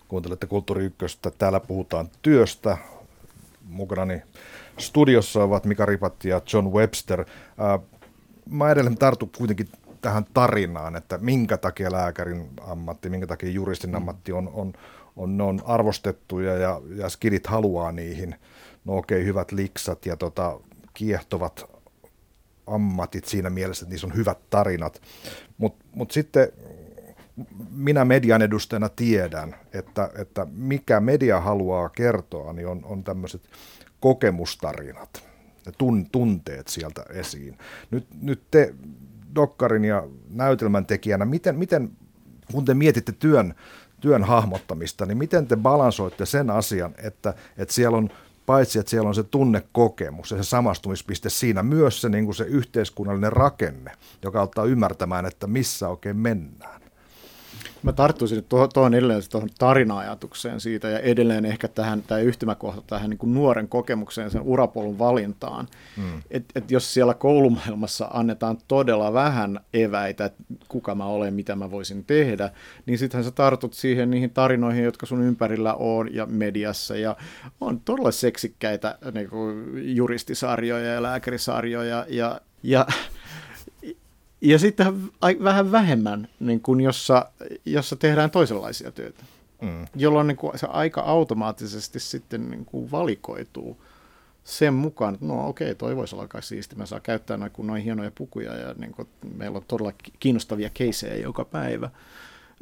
Kuuntelette 0.07 0.47
Kulttuuri 0.47 0.85
Ykköstä. 0.85 1.31
Täällä 1.31 1.59
puhutaan 1.59 2.09
työstä. 2.21 2.77
Mukanani 3.69 4.21
Studiossa 4.77 5.43
ovat 5.43 5.65
Mika 5.65 5.85
Ripatti 5.85 6.29
ja 6.29 6.41
John 6.53 6.67
Webster. 6.67 7.25
Mä 8.49 8.71
edelleen 8.71 8.97
tartun 8.97 9.29
kuitenkin 9.37 9.69
tähän 10.01 10.25
tarinaan, 10.33 10.95
että 10.95 11.17
minkä 11.17 11.57
takia 11.57 11.91
lääkärin 11.91 12.49
ammatti, 12.61 13.09
minkä 13.09 13.27
takia 13.27 13.49
juristin 13.49 13.89
mm. 13.89 13.95
ammatti 13.95 14.31
on, 14.31 14.49
on, 14.53 14.73
on, 15.15 15.37
ne 15.37 15.43
on 15.43 15.61
arvostettuja 15.65 16.53
ja, 16.53 16.81
ja 16.95 17.09
skidit 17.09 17.47
haluaa 17.47 17.91
niihin. 17.91 18.35
No 18.85 18.97
okei, 18.97 19.17
okay, 19.17 19.25
hyvät 19.25 19.51
liksat 19.51 20.05
ja 20.05 20.17
tota, 20.17 20.59
kiehtovat 20.93 21.77
ammatit 22.67 23.25
siinä 23.25 23.49
mielessä, 23.49 23.83
että 23.83 23.91
niissä 23.91 24.07
on 24.07 24.15
hyvät 24.15 24.37
tarinat. 24.49 25.01
Mutta 25.57 25.85
mut 25.91 26.11
sitten 26.11 26.51
minä 27.71 28.05
median 28.05 28.41
edustajana 28.41 28.89
tiedän, 28.89 29.55
että, 29.73 30.09
että 30.17 30.47
mikä 30.51 30.99
media 30.99 31.41
haluaa 31.41 31.89
kertoa, 31.89 32.53
niin 32.53 32.67
on, 32.67 32.85
on 32.85 33.03
tämmöiset 33.03 33.41
kokemustarinat, 33.99 35.23
ne 35.65 35.71
tun, 35.77 36.09
tunteet 36.11 36.67
sieltä 36.67 37.05
esiin. 37.09 37.57
Nyt, 37.91 38.07
nyt 38.21 38.41
te 38.51 38.75
dokkarin 39.35 39.85
ja 39.85 40.07
näytelmän 40.29 40.85
tekijänä, 40.85 41.25
miten, 41.25 41.55
miten 41.55 41.91
kun 42.51 42.65
te 42.65 42.73
mietitte 42.73 43.11
työn, 43.11 43.55
työn 44.01 44.23
hahmottamista, 44.23 45.05
niin 45.05 45.17
miten 45.17 45.47
te 45.47 45.55
balansoitte 45.55 46.25
sen 46.25 46.49
asian, 46.49 46.95
että, 46.97 47.33
että 47.57 47.73
siellä 47.73 47.97
on 47.97 48.09
paitsi 48.45 48.79
että 48.79 48.89
siellä 48.89 49.07
on 49.07 49.15
se 49.15 49.23
tunnekokemus 49.23 50.31
ja 50.31 50.37
se 50.37 50.43
samastumispiste 50.43 51.29
siinä, 51.29 51.63
myös 51.63 52.01
se, 52.01 52.09
niin 52.09 52.25
kuin 52.25 52.35
se 52.35 52.43
yhteiskunnallinen 52.43 53.33
rakenne, 53.33 53.91
joka 54.23 54.39
auttaa 54.39 54.65
ymmärtämään, 54.65 55.25
että 55.25 55.47
missä 55.47 55.89
oikein 55.89 56.17
mennään. 56.17 56.81
Mä 57.83 57.93
tarttuisin 57.93 58.43
tuohon, 58.43 58.69
tuohon 58.73 58.93
edelleen 58.93 59.21
tuohon 59.31 59.49
tarina-ajatukseen 59.59 60.59
siitä 60.59 60.87
ja 60.89 60.99
edelleen 60.99 61.45
ehkä 61.45 61.67
tähän 61.67 62.01
tämä 62.01 62.19
yhtymäkohta 62.19 62.81
tähän 62.87 63.09
niin 63.09 63.17
kuin 63.17 63.33
nuoren 63.33 63.67
kokemukseen, 63.67 64.31
sen 64.31 64.41
urapolun 64.41 64.99
valintaan. 64.99 65.67
Mm. 65.97 66.21
Et, 66.31 66.45
et 66.55 66.71
jos 66.71 66.93
siellä 66.93 67.13
koulumaailmassa 67.13 68.09
annetaan 68.13 68.57
todella 68.67 69.13
vähän 69.13 69.59
eväitä, 69.73 70.25
että 70.25 70.43
kuka 70.67 70.95
mä 70.95 71.05
olen, 71.05 71.33
mitä 71.33 71.55
mä 71.55 71.71
voisin 71.71 72.03
tehdä, 72.05 72.49
niin 72.85 72.97
sittenhän 72.97 73.23
sä 73.23 73.31
tartut 73.31 73.73
siihen 73.73 74.09
niihin 74.09 74.29
tarinoihin, 74.29 74.83
jotka 74.83 75.05
sun 75.05 75.21
ympärillä 75.21 75.73
on 75.73 76.15
ja 76.15 76.25
mediassa 76.25 76.97
ja 76.97 77.15
on 77.61 77.79
todella 77.79 78.11
seksikkäitä 78.11 78.97
niin 79.13 79.29
kuin 79.29 79.65
juristisarjoja 79.95 80.93
ja 80.93 81.03
lääkärisarjoja 81.03 82.05
ja, 82.09 82.41
ja 82.63 82.87
ja 84.41 84.59
sitten 84.59 85.09
vähän 85.43 85.71
vähemmän, 85.71 86.27
niin 86.39 86.61
kuin 86.61 86.81
jossa, 86.81 87.31
jossa 87.65 87.95
tehdään 87.95 88.31
toisenlaisia 88.31 88.91
töitä, 88.91 89.23
mm. 89.61 89.85
jolloin 89.95 90.27
niin 90.27 90.37
kuin 90.37 90.59
se 90.59 90.67
aika 90.69 91.01
automaattisesti 91.01 91.99
sitten 91.99 92.49
niin 92.49 92.65
kuin 92.65 92.91
valikoituu 92.91 93.77
sen 94.43 94.73
mukaan, 94.73 95.13
että 95.13 95.25
no 95.25 95.47
okei, 95.47 95.75
toi 95.75 95.95
voisi 95.95 96.15
olla 96.15 96.23
aika 96.23 96.41
siisti, 96.41 96.75
mä 96.75 96.85
saan 96.85 97.01
käyttää 97.01 97.37
noin, 97.37 97.51
noin 97.57 97.83
hienoja 97.83 98.11
pukuja 98.15 98.55
ja 98.55 98.75
niin 98.77 98.91
kuin, 98.91 99.07
meillä 99.35 99.57
on 99.57 99.63
todella 99.67 99.93
kiinnostavia 100.19 100.69
keisejä 100.73 101.15
joka 101.15 101.45
päivä. 101.45 101.89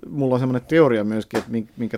Mulla 0.10 0.36
on 0.36 0.40
semmoinen 0.40 0.68
teoria 0.68 1.04
myöskin, 1.04 1.38
että 1.38 1.52
minkä 1.78 1.98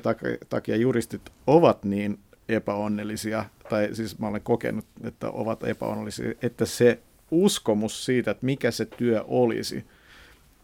takia 0.49 0.75
juristit 0.75 1.21
ovat 1.47 1.85
niin 1.85 2.19
epäonnellisia, 2.49 3.45
tai 3.69 3.89
siis 3.93 4.19
mä 4.19 4.27
olen 4.27 4.41
kokenut, 4.41 4.85
että 5.03 5.29
ovat 5.29 5.63
epäonnellisia, 5.63 6.33
että 6.41 6.65
se 6.65 6.99
uskomus 7.31 8.05
siitä, 8.05 8.31
että 8.31 8.45
mikä 8.45 8.71
se 8.71 8.85
työ 8.85 9.23
olisi, 9.27 9.85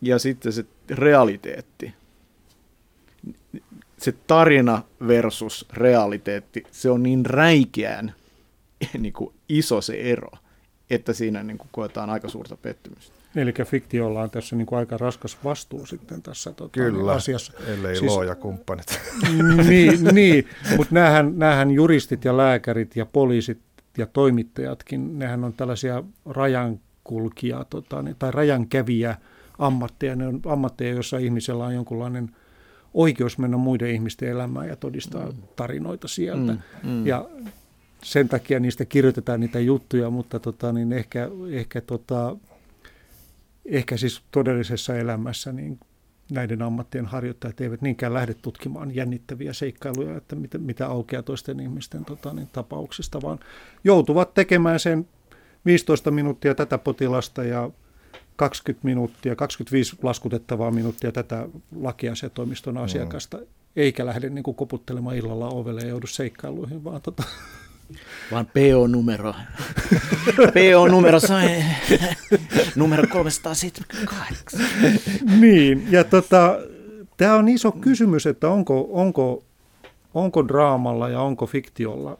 ja 0.01 0.19
sitten 0.19 0.53
se 0.53 0.65
realiteetti. 0.89 1.93
Se 3.97 4.11
tarina 4.27 4.81
versus 5.07 5.65
realiteetti, 5.73 6.63
se 6.71 6.89
on 6.89 7.03
niin 7.03 7.25
räikeän 7.25 8.13
niin 8.99 9.13
kuin 9.13 9.33
iso 9.49 9.81
se 9.81 9.93
ero, 9.93 10.31
että 10.89 11.13
siinä 11.13 11.43
niin 11.43 11.57
kuin 11.57 11.69
koetaan 11.71 12.09
aika 12.09 12.29
suurta 12.29 12.57
pettymystä. 12.57 13.23
Eli 13.35 13.53
fiktiolla 13.65 14.21
on 14.21 14.29
tässä 14.29 14.55
niin 14.55 14.65
kuin 14.65 14.79
aika 14.79 14.97
raskas 14.97 15.37
vastuu 15.43 15.85
sitten 15.85 16.21
tässä 16.21 16.51
tota, 16.51 16.69
Kyllä, 16.71 17.11
asiassa. 17.11 17.53
ellei 17.67 17.95
siis, 17.95 18.11
ja 18.27 18.35
kumppanit. 18.35 18.99
niin, 19.67 20.03
niin 20.03 20.47
mutta 20.77 20.95
näähän, 20.95 21.33
näähän 21.39 21.71
juristit 21.71 22.25
ja 22.25 22.37
lääkärit 22.37 22.95
ja 22.95 23.05
poliisit 23.05 23.59
ja 23.97 24.05
toimittajatkin, 24.05 25.19
nehän 25.19 25.43
on 25.43 25.53
tällaisia 25.53 26.03
rajankulkia 26.25 27.65
tota, 27.69 28.03
tai 28.19 28.31
rajankäviä 28.31 29.17
ammatteja. 29.59 30.15
Ne 30.15 30.27
on 30.27 30.41
ammatteja, 30.45 30.93
joissa 30.93 31.17
ihmisellä 31.17 31.65
on 31.65 31.73
jonkunlainen 31.73 32.31
oikeus 32.93 33.37
mennä 33.37 33.57
muiden 33.57 33.89
ihmisten 33.89 34.29
elämään 34.29 34.67
ja 34.67 34.75
todistaa 34.75 35.25
mm. 35.25 35.37
tarinoita 35.55 36.07
sieltä. 36.07 36.51
Mm, 36.51 36.89
mm. 36.89 37.07
Ja 37.07 37.29
sen 38.03 38.29
takia 38.29 38.59
niistä 38.59 38.85
kirjoitetaan 38.85 39.39
niitä 39.39 39.59
juttuja, 39.59 40.09
mutta 40.09 40.39
tota, 40.39 40.73
niin 40.73 40.93
ehkä, 40.93 41.29
ehkä, 41.51 41.81
tota, 41.81 42.37
ehkä 43.65 43.97
siis 43.97 44.21
todellisessa 44.31 44.95
elämässä 44.95 45.51
niin 45.51 45.79
näiden 46.33 46.61
ammattien 46.61 47.05
harjoittajat 47.05 47.61
eivät 47.61 47.81
niinkään 47.81 48.13
lähde 48.13 48.33
tutkimaan 48.33 48.95
jännittäviä 48.95 49.53
seikkailuja, 49.53 50.17
että 50.17 50.35
mitä, 50.35 50.57
mitä 50.57 50.87
aukeaa 50.87 51.23
toisten 51.23 51.59
ihmisten 51.59 52.05
tota, 52.05 52.33
niin, 52.33 52.49
tapauksista, 52.53 53.21
vaan 53.21 53.39
joutuvat 53.83 54.33
tekemään 54.33 54.79
sen 54.79 55.07
15 55.65 56.11
minuuttia 56.11 56.55
tätä 56.55 56.77
potilasta 56.77 57.43
ja 57.43 57.69
20 58.35 58.85
minuuttia, 58.85 59.35
25 59.35 59.95
laskutettavaa 60.03 60.71
minuuttia 60.71 61.11
tätä 61.11 61.47
lakiasiatoimiston 61.75 62.77
asiakasta, 62.77 63.37
mm. 63.37 63.45
eikä 63.75 64.05
lähde 64.05 64.29
niin 64.29 64.43
kuin 64.43 64.55
koputtelemaan 64.55 65.15
illalla 65.15 65.49
ovelle 65.49 65.81
ja 65.81 65.87
joudu 65.87 66.07
seikkailuihin, 66.07 66.83
vaan 66.83 67.01
tota, 67.01 67.23
vaan 68.31 68.45
PO-numero. 68.45 69.33
PO-numero 70.35 71.19
sai 71.19 71.63
numero 72.75 73.07
378. 73.13 74.59
niin, 75.39 75.87
ja 75.91 76.03
tota, 76.03 76.59
tämä 77.17 77.35
on 77.35 77.49
iso 77.49 77.71
kysymys, 77.71 78.25
että 78.25 78.49
onko, 78.49 78.89
onko, 78.91 79.43
onko 80.13 80.47
draamalla 80.47 81.09
ja 81.09 81.21
onko 81.21 81.45
fiktiolla 81.45 82.17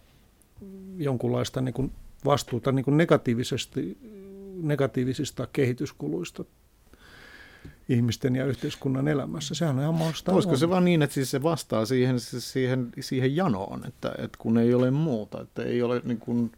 jonkunlaista 0.98 1.62
niin 1.62 1.74
kuin 1.74 1.92
vastuuta 2.26 2.72
niin 2.72 2.86
kuin 2.86 2.98
negatiivisesti, 2.98 3.98
negatiivisista 4.62 5.48
kehityskuluista 5.54 6.46
ihmisten 7.90 8.36
ja 8.36 8.46
yhteiskunnan 8.46 9.08
elämässä. 9.08 9.56
Sehän 9.56 9.76
on 9.76 9.82
ihan 9.82 9.94
mahdollista. 9.94 10.32
Olisiko 10.32 10.58
se 10.58 10.70
vaan 10.70 10.86
niin, 10.86 11.02
että 11.02 11.14
siis 11.14 11.32
se 11.32 11.44
vastaa 11.44 11.86
siihen, 11.86 12.20
siihen, 12.20 12.92
siihen 13.00 13.36
janoon, 13.36 13.88
että, 13.88 14.16
että 14.18 14.38
kun 14.38 14.58
ei 14.58 14.74
ole 14.74 14.92
muuta, 14.92 15.42
että 15.42 15.64
ei 15.64 15.82
ole 15.82 16.02
niin 16.06 16.20
kuin, 16.20 16.52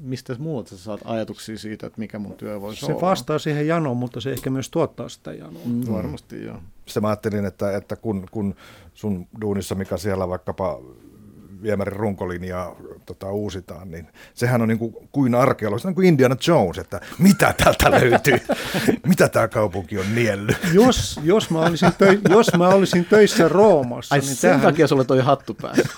mistä 0.00 0.36
muuta 0.38 0.70
sä 0.70 0.76
saat 0.76 1.00
ajatuksia 1.04 1.58
siitä, 1.58 1.86
että 1.86 1.98
mikä 1.98 2.18
mun 2.18 2.34
työ 2.34 2.60
voisi 2.60 2.80
se 2.80 2.86
olla? 2.86 3.00
Se 3.00 3.06
vastaa 3.06 3.38
siihen 3.38 3.66
janoon, 3.66 3.96
mutta 3.96 4.20
se 4.20 4.30
ehkä 4.30 4.50
myös 4.50 4.70
tuottaa 4.70 5.08
sitä 5.08 5.32
janoa. 5.32 5.62
Mm, 5.64 5.92
varmasti 5.92 6.44
joo. 6.44 6.58
Sitten 6.86 7.02
mä 7.02 7.08
ajattelin, 7.08 7.44
että, 7.44 7.76
että 7.76 7.96
kun, 7.96 8.26
kun 8.30 8.54
sun 8.94 9.26
duunissa, 9.40 9.74
mikä 9.74 9.96
siellä 9.96 10.28
vaikkapa 10.28 10.80
viemärin 11.62 11.96
runkolinjaa 11.96 12.76
tota, 13.06 13.30
uusitaan, 13.32 13.90
niin 13.90 14.06
sehän 14.34 14.62
on 14.62 14.68
niin 14.68 14.78
kuin, 14.78 14.94
kuin 15.12 15.34
arkeologista, 15.34 15.88
niin 15.88 15.94
kuin 15.94 16.08
Indiana 16.08 16.36
Jones, 16.46 16.78
että 16.78 17.00
mitä 17.18 17.54
täältä 17.64 17.90
löytyy, 17.90 18.38
mitä 19.08 19.28
tämä 19.28 19.48
kaupunki 19.48 19.98
on 19.98 20.14
niellyt. 20.14 20.56
Jos, 20.72 21.20
jos, 21.22 21.50
mä, 21.50 21.60
olisin 21.60 21.92
töi, 21.98 22.20
jos 22.28 22.50
mä 22.58 22.68
olisin 22.68 23.04
töissä 23.04 23.48
Roomassa, 23.48 24.14
Ai 24.14 24.20
niin 24.20 24.34
sen 24.34 24.50
tähän, 24.50 24.66
takia 24.66 24.86
sulle 24.86 25.04
toi 25.04 25.20
hattu 25.20 25.54
päässä. 25.54 25.88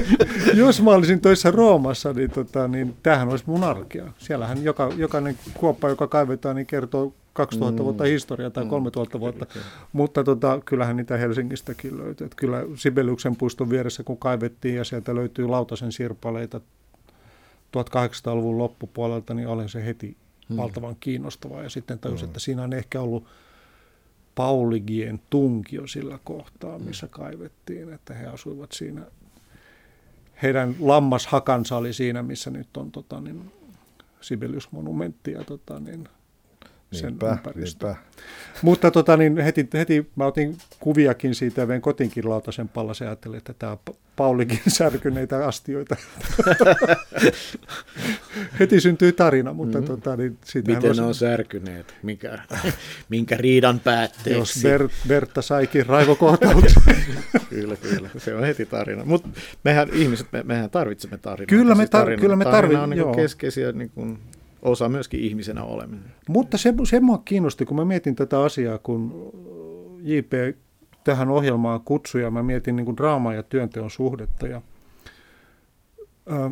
jos 0.54 0.82
mä 0.82 0.90
olisin 0.90 1.20
töissä 1.20 1.50
Roomassa, 1.50 2.12
niin, 2.12 2.30
tota, 2.30 2.68
niin 2.68 2.96
tämähän 3.02 3.28
olisi 3.28 3.44
mun 3.46 3.64
arkea. 3.64 4.12
Siellähän 4.18 4.64
joka, 4.64 4.92
jokainen 4.96 5.38
kuoppa, 5.54 5.88
joka 5.88 6.06
kaivetaan, 6.06 6.56
niin 6.56 6.66
kertoo 6.66 7.14
2000 7.32 7.82
mm. 7.82 7.84
vuotta 7.84 8.04
historiaa 8.04 8.50
tai 8.50 8.66
3000 8.66 9.18
mm. 9.18 9.20
vuotta, 9.20 9.46
kyllä, 9.46 9.64
kyllä. 9.64 9.86
mutta 9.92 10.24
tota, 10.24 10.60
kyllähän 10.64 10.96
niitä 10.96 11.16
Helsingistäkin 11.16 11.98
löytyy. 11.98 12.24
Että 12.24 12.36
kyllä 12.36 12.62
Sibeliuksen 12.74 13.36
puiston 13.36 13.70
vieressä 13.70 14.02
kun 14.02 14.18
kaivettiin 14.18 14.76
ja 14.76 14.84
sieltä 14.84 15.14
löytyy 15.14 15.46
lautasen 15.46 15.92
sirpaleita 15.92 16.60
1800-luvun 17.76 18.58
loppupuolelta, 18.58 19.34
niin 19.34 19.48
olen 19.48 19.68
se 19.68 19.84
heti 19.84 20.16
mm. 20.48 20.56
valtavan 20.56 20.96
kiinnostava. 21.00 21.62
Ja 21.62 21.70
sitten 21.70 21.98
tajusin, 21.98 22.26
mm. 22.26 22.30
että 22.30 22.40
siinä 22.40 22.62
on 22.62 22.72
ehkä 22.72 23.00
ollut 23.00 23.24
Pauligien 24.34 25.20
tunkio 25.30 25.86
sillä 25.86 26.18
kohtaa, 26.24 26.78
mm. 26.78 26.84
missä 26.84 27.06
mm. 27.06 27.10
kaivettiin, 27.10 27.92
että 27.92 28.14
he 28.14 28.26
asuivat 28.26 28.72
siinä. 28.72 29.02
Heidän 30.42 30.76
lammashakansa 30.80 31.76
oli 31.76 31.92
siinä, 31.92 32.22
missä 32.22 32.50
nyt 32.50 32.76
on 32.76 32.92
tota, 32.92 33.20
niin, 33.20 33.52
Sibelius-monumentti 34.20 35.32
ja 35.32 35.44
tota, 35.44 35.80
niin, 35.80 36.08
sen 36.92 37.08
niinpä, 37.08 37.32
ympäristö. 37.32 37.86
Niinpä. 37.86 38.02
Mutta 38.62 38.90
tota, 38.90 39.16
niin 39.16 39.38
heti, 39.38 39.68
heti 39.74 40.10
mä 40.16 40.26
otin 40.26 40.58
kuviakin 40.80 41.34
siitä 41.34 41.60
ja 41.60 41.68
vein 41.68 41.82
kotinkin 41.82 42.30
lautasen 42.30 42.68
pallas 42.68 43.00
ja 43.00 43.06
ajattelin, 43.06 43.38
että 43.38 43.54
tämä 43.54 43.72
on 43.72 43.78
Paulikin 44.16 44.60
särkyneitä 44.78 45.46
astioita. 45.46 45.96
heti 48.60 48.80
syntyi 48.80 49.12
tarina, 49.12 49.52
mutta 49.52 49.78
mm-hmm. 49.78 49.94
tota, 49.94 50.16
niin 50.16 50.38
Miten 50.54 50.82
voisi... 50.82 51.00
ne 51.00 51.06
on 51.06 51.14
särkyneet? 51.14 51.94
Mikä, 52.02 52.38
minkä 53.08 53.36
riidan 53.36 53.80
päätteeksi? 53.80 54.30
Jos 54.30 54.58
Ber, 54.62 54.88
Bertta 55.08 55.42
saikin 55.42 55.86
raivokohtauksen. 55.86 56.82
kyllä, 57.50 57.76
kyllä. 57.76 58.08
Se 58.18 58.34
on 58.34 58.44
heti 58.44 58.66
tarina. 58.66 59.04
Mutta 59.04 59.28
mehän 59.64 59.88
ihmiset, 59.92 60.26
me, 60.32 60.42
mehän 60.42 60.70
tarvitsemme 60.70 61.18
tarinaa. 61.18 61.46
Kyllä 61.46 61.74
me, 61.74 61.84
tar- 61.84 61.88
tarina, 61.88 62.20
kyllä 62.20 62.36
me 62.36 62.44
tarvitsemme. 62.44 62.86
Tarina 62.86 63.04
on 63.04 63.14
niin 63.14 63.24
keskeisiä 63.24 63.72
niin 63.72 63.90
kuin 63.90 64.18
osa 64.62 64.88
myöskin 64.88 65.20
ihmisenä 65.20 65.64
oleminen. 65.64 66.12
Mutta 66.28 66.58
se, 66.58 66.74
se 66.84 67.00
mua 67.00 67.18
kiinnosti, 67.24 67.66
kun 67.66 67.76
mä 67.76 67.84
mietin 67.84 68.16
tätä 68.16 68.42
asiaa, 68.42 68.78
kun 68.78 69.30
JP 70.02 70.32
tähän 71.04 71.28
ohjelmaan 71.28 71.80
kutsuja, 71.80 72.30
mä 72.30 72.42
mietin 72.42 72.76
niin 72.76 72.96
draamaa 72.96 73.34
ja 73.34 73.42
työnteon 73.42 73.90
suhdetta. 73.90 74.46
Ja, 74.46 74.62
ö, 76.32 76.50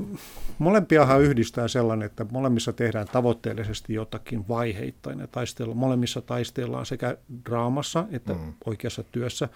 molempiahan 0.59 1.23
yhdistää 1.23 1.69
sellainen, 1.69 2.07
että 2.07 2.27
molemmissa 2.31 2.73
tehdään 2.73 3.07
tavoitteellisesti 3.13 3.95
jotakin 3.95 4.49
vaiheittain. 4.49 5.19
Ja 5.19 5.27
taistella, 5.27 5.75
molemmissa 5.75 6.21
taistellaan 6.21 6.87
sekä 6.87 7.17
draamassa 7.47 8.07
että 8.11 8.33
mm. 8.33 8.55
oikeassa 8.67 9.05
työssä. 9.13 9.49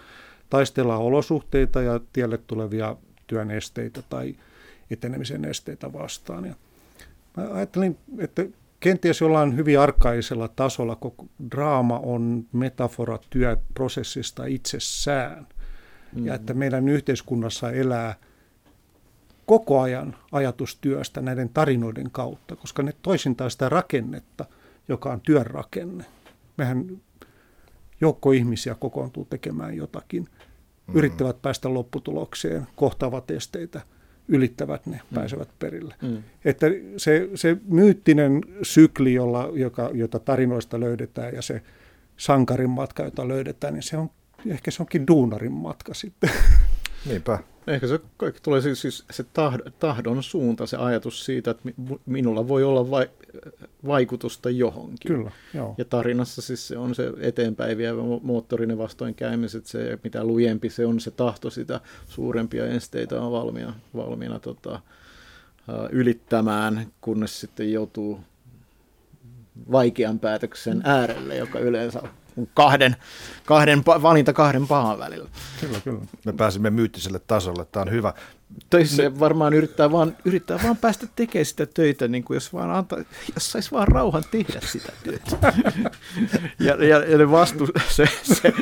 Taistellaan 0.50 1.02
olosuhteita 1.02 1.82
ja 1.82 2.00
tielle 2.12 2.38
tulevia 2.38 2.96
työn 3.26 3.50
esteitä 3.50 4.02
tai 4.08 4.34
etenemisen 4.90 5.44
esteitä 5.44 5.92
vastaan. 5.92 6.44
Ja 6.44 6.54
Mä 7.36 7.48
ajattelin, 7.52 7.98
että 8.18 8.44
kenties 8.80 9.20
jollain 9.20 9.56
hyvin 9.56 9.80
arkaisella 9.80 10.48
tasolla 10.48 10.96
koko 10.96 11.26
draama 11.50 11.98
on 11.98 12.46
metafora 12.52 13.18
työprosessista 13.30 14.46
itsessään. 14.46 15.38
Mm-hmm. 15.38 16.26
Ja 16.26 16.34
että 16.34 16.54
meidän 16.54 16.88
yhteiskunnassa 16.88 17.70
elää 17.70 18.14
koko 19.46 19.80
ajan 19.80 20.16
ajatustyöstä 20.32 21.20
näiden 21.20 21.48
tarinoiden 21.48 22.10
kautta, 22.10 22.56
koska 22.56 22.82
ne 22.82 22.92
toisintaa 23.02 23.50
sitä 23.50 23.68
rakennetta, 23.68 24.44
joka 24.88 25.12
on 25.12 25.20
työn 25.20 25.46
rakenne. 25.46 26.04
Mehän 26.56 27.00
joukko 28.00 28.32
ihmisiä 28.32 28.74
kokoontuu 28.74 29.24
tekemään 29.24 29.76
jotakin, 29.76 30.22
mm-hmm. 30.22 30.96
yrittävät 30.96 31.42
päästä 31.42 31.74
lopputulokseen, 31.74 32.66
kohtaavat 32.76 33.30
esteitä– 33.30 33.80
ylittävät 34.28 34.86
ne, 34.86 35.00
mm. 35.10 35.14
pääsevät 35.14 35.48
perille. 35.58 35.94
Mm. 36.02 36.22
Että 36.44 36.66
se, 36.96 37.28
se 37.34 37.56
myyttinen 37.68 38.40
sykli, 38.62 39.14
jolla, 39.14 39.50
joka, 39.52 39.90
jota 39.92 40.18
tarinoista 40.18 40.80
löydetään 40.80 41.34
ja 41.34 41.42
se 41.42 41.62
sankarin 42.16 42.70
matka, 42.70 43.02
jota 43.02 43.28
löydetään, 43.28 43.74
niin 43.74 43.82
se 43.82 43.96
on, 43.96 44.10
ehkä 44.46 44.70
se 44.70 44.82
onkin 44.82 45.06
duunarin 45.06 45.52
matka 45.52 45.94
sitten. 45.94 46.30
Niinpä. 47.06 47.38
Ehkä 47.66 47.86
se 47.86 48.00
kaikki 48.16 48.40
tulee 48.42 48.60
siis, 48.60 48.80
siis 48.80 49.04
se 49.10 49.24
tahdon 49.78 50.22
suunta, 50.22 50.66
se 50.66 50.76
ajatus 50.76 51.24
siitä, 51.24 51.50
että 51.50 51.68
minulla 52.06 52.48
voi 52.48 52.64
olla 52.64 52.90
vai, 52.90 53.10
vaikutusta 53.86 54.50
johonkin. 54.50 55.12
Kyllä, 55.12 55.30
joo. 55.54 55.74
Ja 55.78 55.84
tarinassa 55.84 56.42
siis 56.42 56.68
se 56.68 56.78
on 56.78 56.94
se 56.94 57.12
eteenpäin 57.20 57.78
vievä 57.78 58.02
moottorinen 58.22 58.78
vastoinkäymiset, 58.78 59.66
se 59.66 59.98
mitä 60.04 60.24
lujempi 60.24 60.70
se 60.70 60.86
on 60.86 61.00
se 61.00 61.10
tahto, 61.10 61.50
sitä 61.50 61.80
suurempia 62.08 62.66
esteitä 62.66 63.20
on 63.20 63.32
valmiina, 63.32 63.74
valmiina 63.96 64.38
tota, 64.38 64.80
ylittämään, 65.90 66.86
kunnes 67.00 67.40
sitten 67.40 67.72
joutuu 67.72 68.20
vaikean 69.72 70.18
päätöksen 70.18 70.80
äärelle, 70.84 71.36
joka 71.36 71.58
yleensä 71.58 72.02
kahden, 72.54 72.96
kahden, 73.44 73.82
valinta 73.86 74.32
kahden 74.32 74.66
pahan 74.66 74.98
välillä. 74.98 75.28
Kyllä, 75.60 75.80
kyllä. 75.84 76.00
Me 76.24 76.32
pääsimme 76.32 76.70
myyttiselle 76.70 77.20
tasolle, 77.26 77.64
tämä 77.64 77.82
on 77.82 77.90
hyvä. 77.90 78.14
Töissä 78.70 79.18
varmaan 79.20 79.52
yrittää 79.52 79.92
vaan, 79.92 80.16
yrittää 80.24 80.58
vaan 80.62 80.76
päästä 80.76 81.06
tekemään 81.16 81.46
sitä 81.46 81.66
töitä, 81.66 82.08
niin 82.08 82.24
kuin 82.24 82.34
jos, 82.34 82.52
vaan 82.52 82.70
anta, 82.70 82.96
jos 83.34 83.52
saisi 83.52 83.70
vaan 83.70 83.88
rauhan 83.88 84.22
tehdä 84.30 84.60
sitä 84.60 84.92
työtä. 85.04 85.52
ja, 86.66 86.84
ja, 86.84 86.98
ja 86.98 87.18
ne 87.18 87.30
vastu, 87.30 87.68
se, 87.88 88.04
se, 88.22 88.52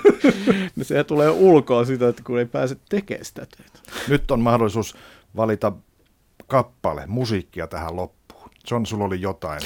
se 0.83 1.05
tulee 1.05 1.31
ulkoa 1.31 1.85
sitä, 1.85 2.09
että 2.09 2.23
kun 2.23 2.39
ei 2.39 2.47
pääse 2.47 2.77
tekemään 2.89 3.25
sitä 3.25 3.47
työtä. 3.57 3.79
Nyt 4.09 4.31
on 4.31 4.41
mahdollisuus 4.41 4.97
valita 5.37 5.73
kappale, 6.47 7.07
musiikkia 7.07 7.67
tähän 7.67 7.97
loppuun. 7.97 8.20
John, 8.71 8.87
sulla 8.87 9.05
oli 9.05 9.21
jotain. 9.21 9.61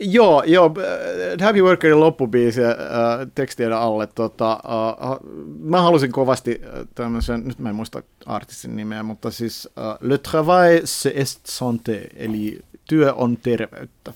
Joo, 0.00 0.42
joo 0.46 0.74
Happy 1.40 1.62
Workerin 1.62 2.00
loppubiisi 2.00 2.64
äh, 2.64 2.74
tekstien 3.34 3.72
alle. 3.72 4.06
Tota, 4.06 4.52
äh, 4.52 5.18
mä 5.58 5.82
halusin 5.82 6.12
kovasti 6.12 6.60
tämmöisen, 6.94 7.42
nyt 7.44 7.58
mä 7.58 7.68
en 7.68 7.76
muista 7.76 8.02
artistin 8.26 8.76
nimeä, 8.76 9.02
mutta 9.02 9.30
siis 9.30 9.68
äh, 9.78 9.98
Le 10.00 10.18
travail 10.18 10.80
c'est 10.80 11.16
est 11.20 11.40
santé, 11.46 12.06
eli 12.16 12.60
työ 12.88 13.14
on 13.14 13.36
terveyttä. 13.36 14.12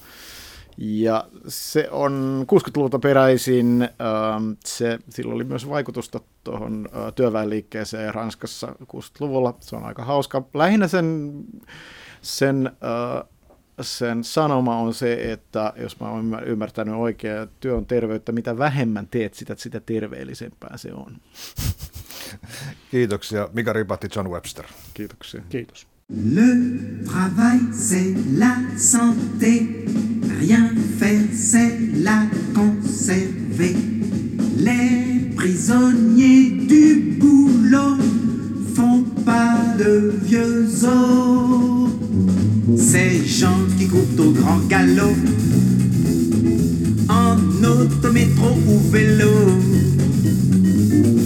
Ja 0.79 1.29
se 1.49 1.89
on 1.91 2.47
60-luvulta 2.53 2.99
peräisin, 2.99 3.83
ähm, 3.83 4.51
se, 4.65 4.99
sillä 5.09 5.35
oli 5.35 5.45
myös 5.45 5.69
vaikutusta 5.69 6.21
tuohon 6.45 6.89
äh, 6.97 7.13
työväenliikkeeseen 7.15 8.15
Ranskassa 8.15 8.67
60-luvulla. 8.67 9.55
Se 9.61 9.77
on 9.77 9.85
aika 9.85 10.05
hauska. 10.05 10.43
Lähinnä 10.55 10.89
sen, 10.89 11.33
sen, 12.23 12.67
äh, 12.67 13.29
sen 13.83 14.25
sanoma 14.25 14.77
on 14.77 14.95
se, 14.95 15.33
että 15.33 15.73
jos 15.77 16.01
mä 16.01 16.11
oon 16.11 16.43
ymmärtänyt 16.47 16.95
oikein, 16.95 17.49
työ 17.61 17.77
on 17.77 17.87
terveyttä, 17.87 18.33
mitä 18.33 18.59
vähemmän 18.59 19.09
teet 19.11 19.35
sitä, 19.35 19.55
sitä 19.59 19.81
terveellisempää 19.81 20.77
se 20.77 20.93
on. 20.93 21.17
Kiitoksia. 22.91 23.49
Mika 23.53 23.73
Ripatti, 23.73 24.09
John 24.17 24.29
Webster. 24.29 24.65
Kiitoksia. 24.95 25.43
Kiitos. 25.49 25.87
Le 26.09 27.05
travail, 27.05 27.61
c'est 27.73 28.15
la 28.39 28.55
santé. 28.77 29.85
Rien 30.39 30.71
faire, 30.99 31.29
c'est 31.33 31.79
la 32.05 32.27
conserver. 32.55 33.75
Les 34.57 35.35
prisonniers 35.35 36.51
du 36.69 37.19
boulot 37.19 37.99
font 38.77 39.05
pas 39.25 39.59
de 39.79 40.13
vieux 40.23 40.85
os. 40.85 42.36
Ces 42.75 43.25
gens 43.25 43.61
qui 43.79 43.87
courent 43.87 44.27
au 44.27 44.31
grand 44.33 44.59
galop, 44.69 45.15
en 47.09 47.37
autométro 47.65 48.59
ou 48.67 48.91
vélo, 48.91 49.31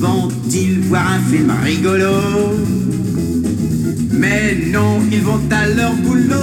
vont-ils 0.01 0.81
voir 0.81 1.13
un 1.15 1.21
film 1.31 1.51
rigolo? 1.65 2.13
Mais 4.13 4.55
non, 4.71 5.01
ils 5.11 5.23
vont 5.23 5.41
à 5.51 5.67
leur 5.67 5.95
boulot. 5.95 6.37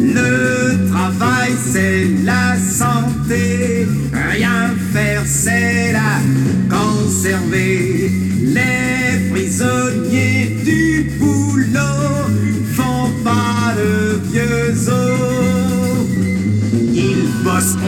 Le 0.00 0.90
travail, 0.90 1.52
c'est 1.72 2.08
la 2.24 2.56
santé. 2.58 3.86
Rien 4.12 4.74
faire, 4.92 5.22
c'est 5.24 5.92
la 5.92 6.18
conserver. 6.68 8.21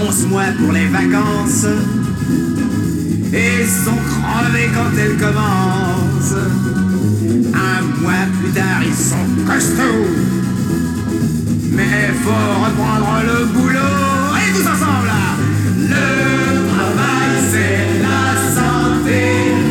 11 0.03 0.27
mois 0.27 0.45
pour 0.59 0.73
les 0.73 0.87
vacances 0.87 1.67
et 3.33 3.65
sont 3.65 3.99
crevés 4.11 4.69
quand 4.75 4.97
elles 4.99 5.17
commencent. 5.17 6.39
Un 7.55 8.03
mois 8.03 8.27
plus 8.41 8.51
tard, 8.53 8.83
ils 8.85 8.95
sont 8.95 9.27
costauds. 9.47 10.09
Mais 11.71 12.13
faut 12.23 12.65
reprendre 12.65 13.23
le 13.27 13.45
boulot. 13.47 13.79
Et 14.37 14.53
tous 14.53 14.69
ensemble. 14.69 15.11
Le 15.79 16.69
travail, 16.75 17.31
c'est 17.51 18.03
la 18.03 18.25
santé. 18.55 19.64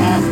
planet. 0.00 0.29